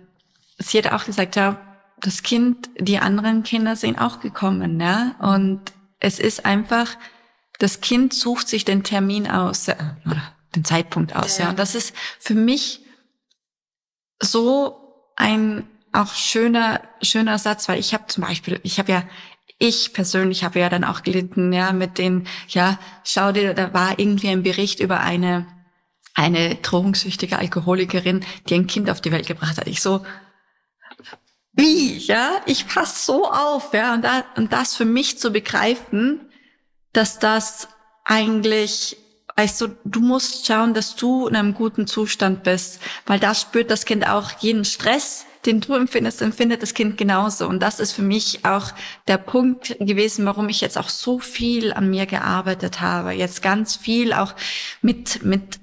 sie 0.58 0.78
hat 0.78 0.92
auch 0.92 1.04
gesagt, 1.04 1.36
ja, 1.36 1.56
das 2.00 2.22
Kind, 2.22 2.70
die 2.78 2.98
anderen 2.98 3.42
Kinder 3.42 3.76
sind 3.76 3.98
auch 3.98 4.20
gekommen, 4.20 4.80
ja, 4.80 5.14
und 5.18 5.60
es 5.98 6.18
ist 6.18 6.44
einfach, 6.44 6.96
das 7.58 7.80
Kind 7.80 8.14
sucht 8.14 8.48
sich 8.48 8.64
den 8.64 8.84
Termin 8.84 9.28
aus, 9.28 9.68
äh, 9.68 9.76
oder 10.06 10.22
den 10.54 10.64
Zeitpunkt 10.64 11.16
aus, 11.16 11.38
ja, 11.38 11.44
ja. 11.44 11.50
und 11.50 11.58
das 11.58 11.74
ist 11.74 11.94
für 12.18 12.34
mich 12.34 12.80
so 14.22 15.04
ein 15.16 15.66
auch 15.92 16.14
schöner, 16.14 16.80
schöner 17.02 17.38
Satz, 17.38 17.68
weil 17.68 17.78
ich 17.78 17.94
habe 17.94 18.06
zum 18.06 18.24
Beispiel, 18.24 18.60
ich 18.62 18.78
habe 18.78 18.92
ja, 18.92 19.02
ich 19.58 19.92
persönlich 19.92 20.44
habe 20.44 20.60
ja 20.60 20.68
dann 20.68 20.84
auch 20.84 21.02
gelitten, 21.02 21.52
ja, 21.52 21.72
mit 21.72 21.98
den, 21.98 22.26
ja, 22.48 22.78
schau 23.04 23.32
dir, 23.32 23.54
da 23.54 23.74
war 23.74 23.98
irgendwie 23.98 24.28
ein 24.28 24.42
Bericht 24.42 24.80
über 24.80 25.00
eine, 25.00 25.46
eine 26.14 26.56
drogensüchtige 26.56 27.38
Alkoholikerin, 27.38 28.24
die 28.48 28.54
ein 28.54 28.66
Kind 28.66 28.88
auf 28.88 29.00
die 29.00 29.12
Welt 29.12 29.26
gebracht 29.26 29.58
hat. 29.58 29.66
Ich 29.66 29.82
so, 29.82 30.04
wie, 31.52 31.98
ja, 31.98 32.40
ich 32.46 32.66
pass 32.68 33.04
so 33.04 33.30
auf, 33.30 33.74
ja, 33.74 33.94
und, 33.94 34.02
da, 34.02 34.24
und 34.36 34.52
das 34.52 34.76
für 34.76 34.84
mich 34.84 35.18
zu 35.18 35.30
begreifen, 35.30 36.20
dass 36.92 37.18
das 37.18 37.68
eigentlich 38.04 38.96
Weißt 39.36 39.58
du, 39.62 39.68
du 39.86 40.00
musst 40.00 40.46
schauen, 40.46 40.74
dass 40.74 40.96
du 40.96 41.26
in 41.26 41.34
einem 41.34 41.54
guten 41.54 41.86
Zustand 41.86 42.42
bist, 42.42 42.78
weil 43.06 43.18
da 43.18 43.34
spürt 43.34 43.70
das 43.70 43.86
Kind 43.86 44.06
auch 44.06 44.32
jeden 44.40 44.66
Stress, 44.66 45.24
den 45.46 45.60
du 45.60 45.74
empfindest, 45.74 46.20
empfindet 46.22 46.62
das 46.62 46.74
Kind 46.74 46.98
genauso. 46.98 47.46
Und 47.48 47.60
das 47.60 47.80
ist 47.80 47.92
für 47.92 48.02
mich 48.02 48.44
auch 48.44 48.72
der 49.08 49.18
Punkt 49.18 49.76
gewesen, 49.78 50.26
warum 50.26 50.48
ich 50.48 50.60
jetzt 50.60 50.76
auch 50.76 50.88
so 50.88 51.18
viel 51.18 51.72
an 51.72 51.88
mir 51.88 52.06
gearbeitet 52.06 52.80
habe. 52.80 53.12
Jetzt 53.12 53.42
ganz 53.42 53.76
viel 53.76 54.12
auch 54.12 54.34
mit, 54.82 55.24
mit 55.24 55.60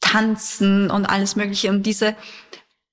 Tanzen 0.00 0.90
und 0.90 1.06
alles 1.06 1.36
Mögliche, 1.36 1.70
um 1.70 1.82
diese, 1.82 2.16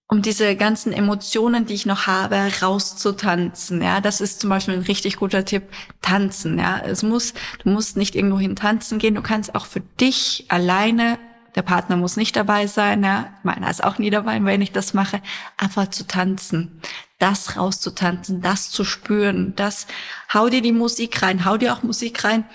um 0.08 0.22
diese 0.22 0.56
ganzen 0.56 0.94
Emotionen, 0.94 1.66
die 1.66 1.74
ich 1.74 1.88
noch 1.88 2.06
habe, 2.06 2.40
rauszutanzen. 2.62 3.82
Ja, 3.82 4.00
das 4.00 4.22
ist 4.22 4.40
zum 4.42 4.52
Beispiel 4.52 4.76
ein 4.76 4.82
richtig 4.82 5.18
guter 5.18 5.46
Tipp. 5.46 5.64
Tanzen. 6.02 6.60
Ja, 6.60 6.80
es 6.80 7.02
muss, 7.02 7.34
du 7.64 7.70
musst 7.70 7.98
nicht 7.98 8.16
irgendwo 8.16 8.40
hin 8.40 8.56
tanzen 8.56 9.00
gehen. 9.00 9.16
Du 9.16 9.22
kannst 9.24 9.56
auch 9.56 9.66
für 9.66 9.82
dich 9.82 10.46
alleine 10.50 11.18
der 11.56 11.62
Partner 11.62 11.98
muss 11.98 12.18
nicht 12.18 12.36
dabei 12.36 12.68
sein, 12.68 13.04
ja. 13.04 13.34
Meiner 13.44 13.70
ist 13.70 13.84
auch 13.84 13.98
nie 13.98 14.10
dabei, 14.10 14.44
wenn 14.44 14.62
ich 14.62 14.72
das 14.72 14.94
mache. 14.94 15.22
Einfach 15.58 15.90
zu 15.90 16.06
tanzen. 16.06 16.82
Das 17.18 17.58
rauszutanzen, 17.58 18.42
das 18.42 18.72
zu 18.72 18.86
spüren, 18.86 19.54
das, 19.56 19.88
hau 20.34 20.48
dir 20.50 20.62
die 20.62 20.72
Musik 20.72 21.22
rein, 21.22 21.44
hau 21.44 21.58
dir 21.58 21.74
auch 21.74 21.84
Musik 21.84 22.24
rein, 22.24 22.46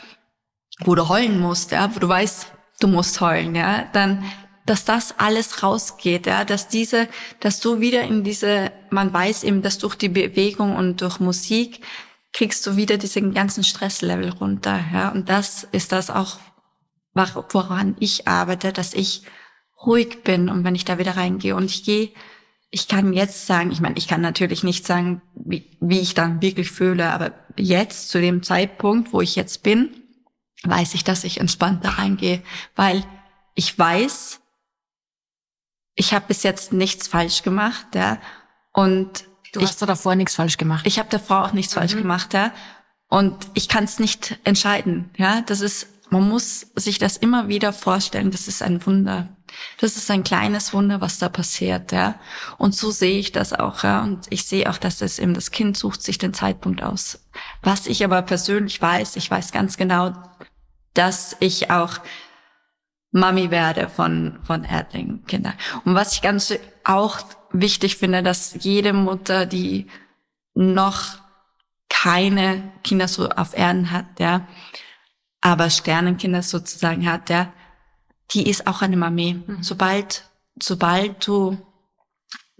wo 0.81 0.95
du 0.95 1.09
heulen 1.09 1.39
musst, 1.39 1.71
ja, 1.73 1.95
wo 1.95 1.99
du 1.99 2.09
weißt, 2.09 2.47
du 2.81 2.89
musst 2.89 3.21
heulen, 3.21 3.55
ja. 3.55 3.85
Dann, 3.93 4.25
dass 4.67 4.85
das 4.85 5.19
alles 5.19 5.63
rausgeht, 5.63 6.27
ja, 6.27 6.45
dass 6.45 6.69
diese, 6.69 7.09
dass 7.41 7.61
du 7.61 7.81
wieder 7.81 8.03
in 8.03 8.25
diese, 8.25 8.73
man 8.91 9.13
weiß 9.13 9.45
eben, 9.45 9.61
dass 9.61 9.79
durch 9.79 9.95
die 9.95 10.09
Bewegung 10.09 10.77
und 10.77 11.03
durch 11.03 11.21
Musik 11.21 11.85
kriegst 12.33 12.67
du 12.67 12.77
wieder 12.77 12.97
diesen 12.97 13.33
ganzen 13.35 13.65
Stresslevel 13.65 14.31
runter, 14.31 14.81
ja. 14.93 15.11
Und 15.11 15.29
das 15.29 15.65
ist 15.73 15.93
das 15.93 16.11
auch, 16.11 16.39
woran 17.15 17.97
ich 18.01 18.29
arbeite, 18.29 18.73
dass 18.73 18.95
ich 18.95 19.23
ruhig 19.87 20.23
bin 20.25 20.49
und 20.49 20.65
wenn 20.65 20.75
ich 20.75 20.85
da 20.85 20.99
wieder 20.99 21.17
reingehe 21.17 21.55
und 21.55 21.67
ich 21.67 21.85
gehe, 21.85 22.11
ich 22.71 22.89
kann 22.89 23.13
jetzt 23.13 23.47
sagen, 23.47 23.71
ich 23.71 23.81
meine, 23.81 23.97
ich 23.97 24.09
kann 24.09 24.21
natürlich 24.21 24.65
nicht 24.65 24.85
sagen, 24.85 25.23
wie, 25.35 25.77
wie 25.81 26.01
ich 26.01 26.15
dann 26.15 26.43
wirklich 26.43 26.71
fühle, 26.73 27.13
aber 27.13 27.33
jetzt 27.57 28.09
zu 28.09 28.21
dem 28.21 28.43
Zeitpunkt, 28.43 29.13
wo 29.13 29.21
ich 29.21 29.37
jetzt 29.37 29.63
bin, 29.63 29.95
weiß 30.65 30.95
ich, 30.95 31.05
dass 31.05 31.23
ich 31.23 31.39
entspannt 31.39 31.85
da 31.85 31.91
reingehe, 31.91 32.43
weil 32.75 33.05
ich 33.55 33.79
weiß, 33.79 34.41
ich 35.95 36.13
habe 36.13 36.25
bis 36.27 36.43
jetzt 36.43 36.73
nichts 36.73 37.07
falsch 37.07 37.43
gemacht, 37.43 37.87
ja, 37.95 38.19
und 38.73 39.25
du 39.53 39.61
hast 39.61 39.81
da 39.81 39.87
davor 39.87 40.17
nichts 40.17 40.35
falsch 40.35 40.57
gemacht. 40.57 40.85
Ich 40.87 40.99
habe 40.99 41.09
davor 41.09 41.45
auch 41.45 41.53
nichts 41.53 41.77
mhm. 41.77 41.79
falsch 41.79 41.95
gemacht, 41.95 42.35
ja, 42.35 42.53
und 43.07 43.37
ich 43.55 43.69
kann 43.69 43.85
es 43.85 44.01
nicht 44.01 44.41
entscheiden, 44.43 45.11
ja, 45.17 45.43
das 45.43 45.61
ist 45.61 45.87
man 46.15 46.29
muss 46.29 46.69
sich 46.77 47.01
das 47.01 47.17
immer 47.17 47.49
wieder 47.49 47.73
vorstellen, 47.73 48.31
das 48.31 48.47
ist 48.47 48.63
ein 48.63 48.87
Wunder. 48.87 49.37
Das 49.81 49.97
ist 49.97 50.09
ein 50.13 50.23
kleines 50.23 50.73
Wunder, 50.73 51.01
was 51.01 51.19
da 51.19 51.29
passiert, 51.29 51.91
ja. 51.91 52.21
Und 52.57 52.73
so 52.73 52.93
sehe 52.93 53.19
ich 53.19 53.33
das 53.33 53.53
auch, 53.53 53.83
ja. 53.83 54.03
Und 54.03 54.27
ich 54.31 54.45
sehe 54.45 54.71
auch, 54.71 54.79
dass 54.79 54.99
das 54.99 55.19
eben 55.19 55.35
das 55.35 55.51
Kind 55.51 55.77
sucht 55.77 56.03
sich 56.03 56.19
den 56.19 56.33
Zeitpunkt 56.33 56.85
aus. 56.85 57.27
Was 57.63 57.89
ich 57.89 58.05
aber 58.05 58.23
persönlich 58.23 58.81
weiß, 58.81 59.17
ich 59.17 59.29
weiß 59.29 59.51
ganz 59.51 59.77
genau, 59.77 60.13
dass 60.95 61.37
ich 61.41 61.73
auch 61.73 61.99
Mami 63.11 63.51
werde 63.51 63.89
von, 63.89 64.39
von 64.45 64.63
Erdling-Kindern. 64.63 65.55
Und 65.85 65.97
was 65.97 66.13
ich 66.13 66.23
ganz 66.23 66.55
auch 66.85 67.19
wichtig 67.53 67.97
finde, 67.97 68.23
dass 68.23 68.57
jede 68.61 68.93
Mutter, 68.93 69.47
die 69.47 69.89
noch 70.55 71.19
keine 71.89 72.73
Kinder 72.85 73.09
so 73.09 73.29
auf 73.31 73.57
Erden 73.57 73.91
hat, 73.91 74.21
ja, 74.21 74.47
aber 75.45 75.69
Sternenkinder 75.69 76.43
sozusagen 76.43 77.09
hat, 77.09 77.29
ja, 77.29 77.53
die 78.31 78.49
ist 78.49 78.67
auch 78.67 78.81
eine 78.81 78.97
Mami. 78.97 79.43
Mhm. 79.47 79.63
Sobald, 79.63 80.25
sobald 80.61 81.27
du, 81.27 81.59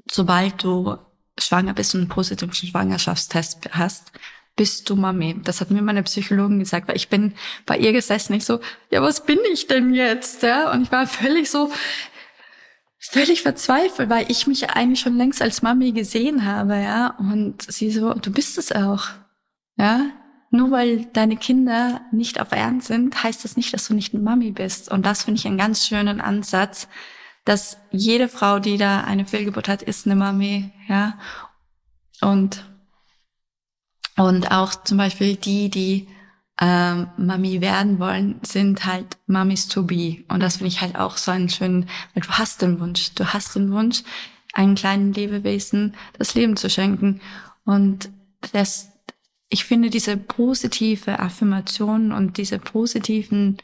sobald 0.09 0.63
du 0.63 0.99
schwanger 1.39 1.73
bist 1.73 1.95
und 1.95 2.03
einen 2.03 2.11
positiven 2.11 2.53
Schwangerschaftstest 2.53 3.71
hast, 3.73 4.13
bist 4.55 4.89
du 4.91 4.97
Mami. 4.97 5.41
Das 5.43 5.63
hat 5.63 5.71
mir 5.71 5.81
meine 5.81 6.03
Psychologin 6.03 6.59
gesagt, 6.59 6.87
weil 6.87 6.97
ich 6.97 7.09
bin 7.09 7.35
bei 7.65 7.79
ihr 7.79 7.95
gesessen, 7.95 8.35
ich 8.35 8.45
so, 8.45 8.61
ja, 8.91 9.01
was 9.01 9.25
bin 9.25 9.39
ich 9.51 9.67
denn 9.67 9.95
jetzt, 9.95 10.43
ja? 10.43 10.71
Und 10.71 10.83
ich 10.83 10.93
war 10.93 11.07
völlig 11.07 11.51
so, 11.51 11.73
völlig 12.99 13.41
verzweifelt, 13.41 14.11
weil 14.11 14.31
ich 14.31 14.47
mich 14.47 14.69
eigentlich 14.69 15.01
schon 15.01 15.17
längst 15.17 15.41
als 15.41 15.63
Mami 15.63 15.93
gesehen 15.93 16.45
habe, 16.45 16.77
ja. 16.77 17.17
Und 17.19 17.63
sie 17.63 17.91
so, 17.91 18.13
du 18.13 18.31
bist 18.31 18.59
es 18.59 18.73
auch, 18.73 19.07
ja 19.79 20.11
nur 20.55 20.71
weil 20.71 21.07
deine 21.13 21.37
Kinder 21.37 22.01
nicht 22.13 22.41
auf 22.41 22.53
Erden 22.53 22.81
sind, 22.81 23.23
heißt 23.23 23.45
das 23.45 23.57
nicht, 23.57 23.73
dass 23.75 23.89
du 23.89 23.95
nicht 23.95 24.15
eine 24.15 24.23
Mami 24.23 24.53
bist. 24.53 24.91
Und 24.91 25.05
das 25.05 25.25
finde 25.25 25.39
ich 25.41 25.47
einen 25.47 25.59
ganz 25.59 25.87
schönen 25.87 26.21
Ansatz, 26.21 26.89
dass 27.45 27.79
jede 27.91 28.29
Frau, 28.29 28.59
die 28.59 28.79
da 28.79 29.03
eine 29.03 29.27
Fehlgeburt 29.27 29.69
hat, 29.69 29.83
ist 29.83 30.07
eine 30.07 30.17
Mami, 30.17 30.71
ja. 30.89 31.19
Und 32.21 32.65
Und 34.17 34.51
auch 34.53 34.75
zum 34.85 34.99
Beispiel 34.99 35.37
die, 35.37 35.69
die 35.71 36.09
ähm, 36.61 37.09
Mami 37.17 37.61
werden 37.61 37.99
wollen, 37.99 38.39
sind 38.43 38.85
halt 38.87 39.17
Mamis 39.27 39.67
to 39.67 39.83
be. 39.83 40.25
Und 40.29 40.41
das 40.41 40.59
finde 40.59 40.69
ich 40.69 40.81
halt 40.81 40.95
auch 40.97 41.17
so 41.17 41.33
einen 41.33 41.49
schönen, 41.49 41.89
weil 42.15 42.23
du 42.23 42.31
hast 42.31 42.63
den 42.63 42.79
Wunsch, 42.79 43.13
du 43.15 43.33
hast 43.33 43.57
den 43.57 43.73
Wunsch, 43.73 44.05
einem 44.53 44.77
kleinen 44.77 45.13
Lebewesen 45.13 45.97
das 46.17 46.35
Leben 46.37 46.57
zu 46.57 46.71
schenken. 46.71 47.21
Und 47.65 48.09
das, 48.53 48.93
ich 49.55 49.65
finde 49.65 49.89
diese 49.89 50.17
positive 50.17 51.21
Affirmation 51.21 52.11
und 52.11 52.39
diese 52.39 52.59
positiven 52.59 53.59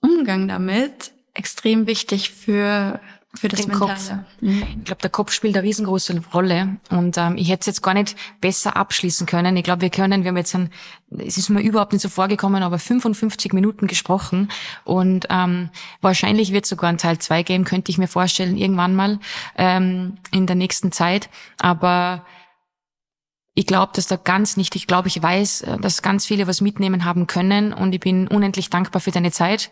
Umgang 0.00 0.48
damit 0.48 1.12
extrem 1.32 1.86
wichtig 1.86 2.30
für 2.30 3.00
für 3.34 3.48
das 3.48 3.60
Den 3.60 3.68
Mentale. 3.68 3.94
Kopf. 3.94 4.12
Ich 4.40 4.84
glaube, 4.84 5.02
der 5.02 5.10
Kopf 5.10 5.30
spielt 5.30 5.56
eine 5.56 5.62
riesengroße 5.62 6.20
Rolle 6.32 6.78
und 6.90 7.18
ähm, 7.18 7.36
ich 7.36 7.50
hätte 7.50 7.60
es 7.60 7.66
jetzt 7.66 7.82
gar 7.82 7.94
nicht 7.94 8.16
besser 8.40 8.76
abschließen 8.76 9.26
können. 9.26 9.56
Ich 9.56 9.62
glaube, 9.62 9.82
wir 9.82 9.90
können, 9.90 10.24
wir 10.24 10.30
haben 10.30 10.36
jetzt 10.38 10.54
ein, 10.54 10.70
es 11.18 11.36
ist 11.36 11.50
mir 11.50 11.60
überhaupt 11.60 11.92
nicht 11.92 12.02
so 12.02 12.08
vorgekommen, 12.08 12.62
aber 12.62 12.78
55 12.78 13.52
Minuten 13.52 13.86
gesprochen 13.86 14.48
und 14.84 15.26
ähm, 15.28 15.68
wahrscheinlich 16.00 16.52
wird 16.52 16.66
sogar 16.66 16.90
ein 16.90 16.98
Teil 16.98 17.18
zwei 17.18 17.42
geben, 17.42 17.64
könnte 17.64 17.90
ich 17.90 17.98
mir 17.98 18.08
vorstellen, 18.08 18.56
irgendwann 18.56 18.96
mal 18.96 19.20
ähm, 19.56 20.16
in 20.32 20.46
der 20.46 20.56
nächsten 20.56 20.90
Zeit. 20.90 21.28
Aber 21.60 22.24
ich 23.58 23.66
glaube, 23.66 23.92
dass 23.94 24.06
da 24.06 24.16
ganz 24.16 24.58
nicht, 24.58 24.76
ich 24.76 24.86
glaube, 24.86 25.08
ich 25.08 25.20
weiß, 25.20 25.62
äh, 25.62 25.78
dass 25.78 26.02
ganz 26.02 26.26
viele 26.26 26.46
was 26.46 26.60
mitnehmen 26.60 27.06
haben 27.06 27.26
können 27.26 27.72
und 27.72 27.94
ich 27.94 28.00
bin 28.00 28.28
unendlich 28.28 28.68
dankbar 28.68 29.00
für 29.00 29.10
deine 29.10 29.32
Zeit, 29.32 29.70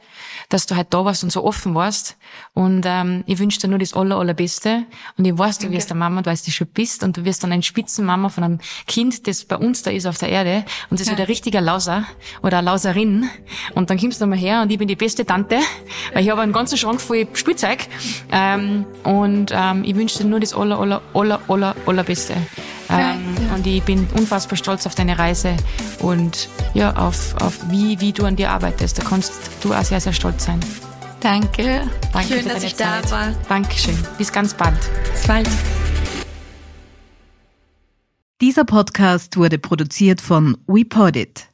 dass 0.49 0.65
du 0.65 0.75
halt 0.75 0.89
da 0.95 1.05
warst 1.05 1.23
und 1.23 1.31
so 1.31 1.45
offen 1.45 1.75
warst. 1.75 2.17
Und 2.55 2.85
ähm, 2.87 3.25
ich 3.27 3.39
wünsche 3.39 3.61
dir 3.61 3.69
nur 3.69 3.79
das 3.79 3.93
aller, 3.93 4.17
allerbeste. 4.17 4.85
Und 5.19 5.27
ich 5.27 5.37
weiß, 5.37 5.59
du 5.59 5.71
wirst 5.71 5.91
eine 5.91 5.99
Mama, 5.99 6.23
du 6.23 6.31
weißt, 6.31 6.47
du 6.47 6.51
schon 6.51 6.67
bist 6.69 7.05
und 7.05 7.19
du 7.19 7.27
wirst 7.27 7.45
dann 7.45 7.53
ein 7.53 7.63
Spitzenmama 7.63 8.31
von 8.31 8.45
einem 8.45 8.59
Kind, 8.87 9.27
das 9.27 9.45
bei 9.45 9.57
uns 9.57 9.83
da 9.83 9.91
ist 9.91 10.07
auf 10.07 10.17
der 10.17 10.31
Erde. 10.31 10.65
Und 10.89 10.99
das 10.99 11.11
wird 11.11 11.21
ein 11.21 11.27
richtiger 11.27 11.61
Lauser 11.61 12.05
oder 12.43 12.59
eine 12.59 12.65
Lauserin. 12.65 13.29
Und 13.75 13.91
dann 13.91 13.99
kommst 13.99 14.19
du 14.19 14.27
mal 14.27 14.39
her 14.39 14.63
und 14.63 14.73
ich 14.73 14.79
bin 14.79 14.89
die 14.89 14.97
beste 14.97 15.27
Tante, 15.27 15.59
weil 16.15 16.25
ich 16.25 16.31
habe 16.31 16.41
einen 16.41 16.55
ganzen 16.55 16.79
Schrank 16.79 17.03
voll 17.03 17.27
Spielzeug. 17.35 17.87
Ähm, 18.33 18.87
und 19.03 19.53
ähm, 19.53 19.85
ich 19.85 19.95
wünsche 19.95 20.23
dir 20.23 20.25
nur 20.25 20.41
das 20.41 20.55
aller, 20.55 20.79
aller, 20.79 21.03
aller, 21.13 21.41
aller, 21.49 21.77
allerbeste. 21.85 22.35
Ähm, 22.91 23.37
und 23.55 23.67
ich 23.67 23.83
bin 23.83 24.07
unfassbar 24.17 24.57
stolz 24.57 24.87
auf 24.87 24.95
deine 24.95 25.19
Reise 25.19 25.57
und 26.01 26.49
ja, 26.75 26.95
auf, 26.97 27.35
auf 27.41 27.59
wie, 27.71 28.01
wie 28.01 28.13
du 28.13 28.25
an 28.25 28.37
dir 28.37 28.51
arbeitest. 28.51 28.99
Da 28.99 29.05
kannst 29.05 29.33
du 29.63 29.73
auch 29.73 29.83
sehr, 29.85 30.01
sehr 30.01 30.13
stolz 30.13 30.45
sein. 30.45 30.61
Danke. 31.21 31.83
Danke 32.13 32.29
Schön, 32.29 32.43
für 32.43 32.49
dass 32.51 32.55
deine 32.59 32.67
ich 32.67 32.77
Zeit. 32.77 33.05
da 33.07 33.11
war. 33.11 33.35
Dankeschön. 33.49 33.97
Bis 34.19 34.31
ganz 34.31 34.53
bald. 34.55 34.79
Bis 35.13 35.27
bald. 35.27 35.49
Dieser 38.41 38.65
Podcast 38.65 39.37
wurde 39.37 39.59
produziert 39.59 40.21
von 40.21 40.59
WePodit. 40.67 41.49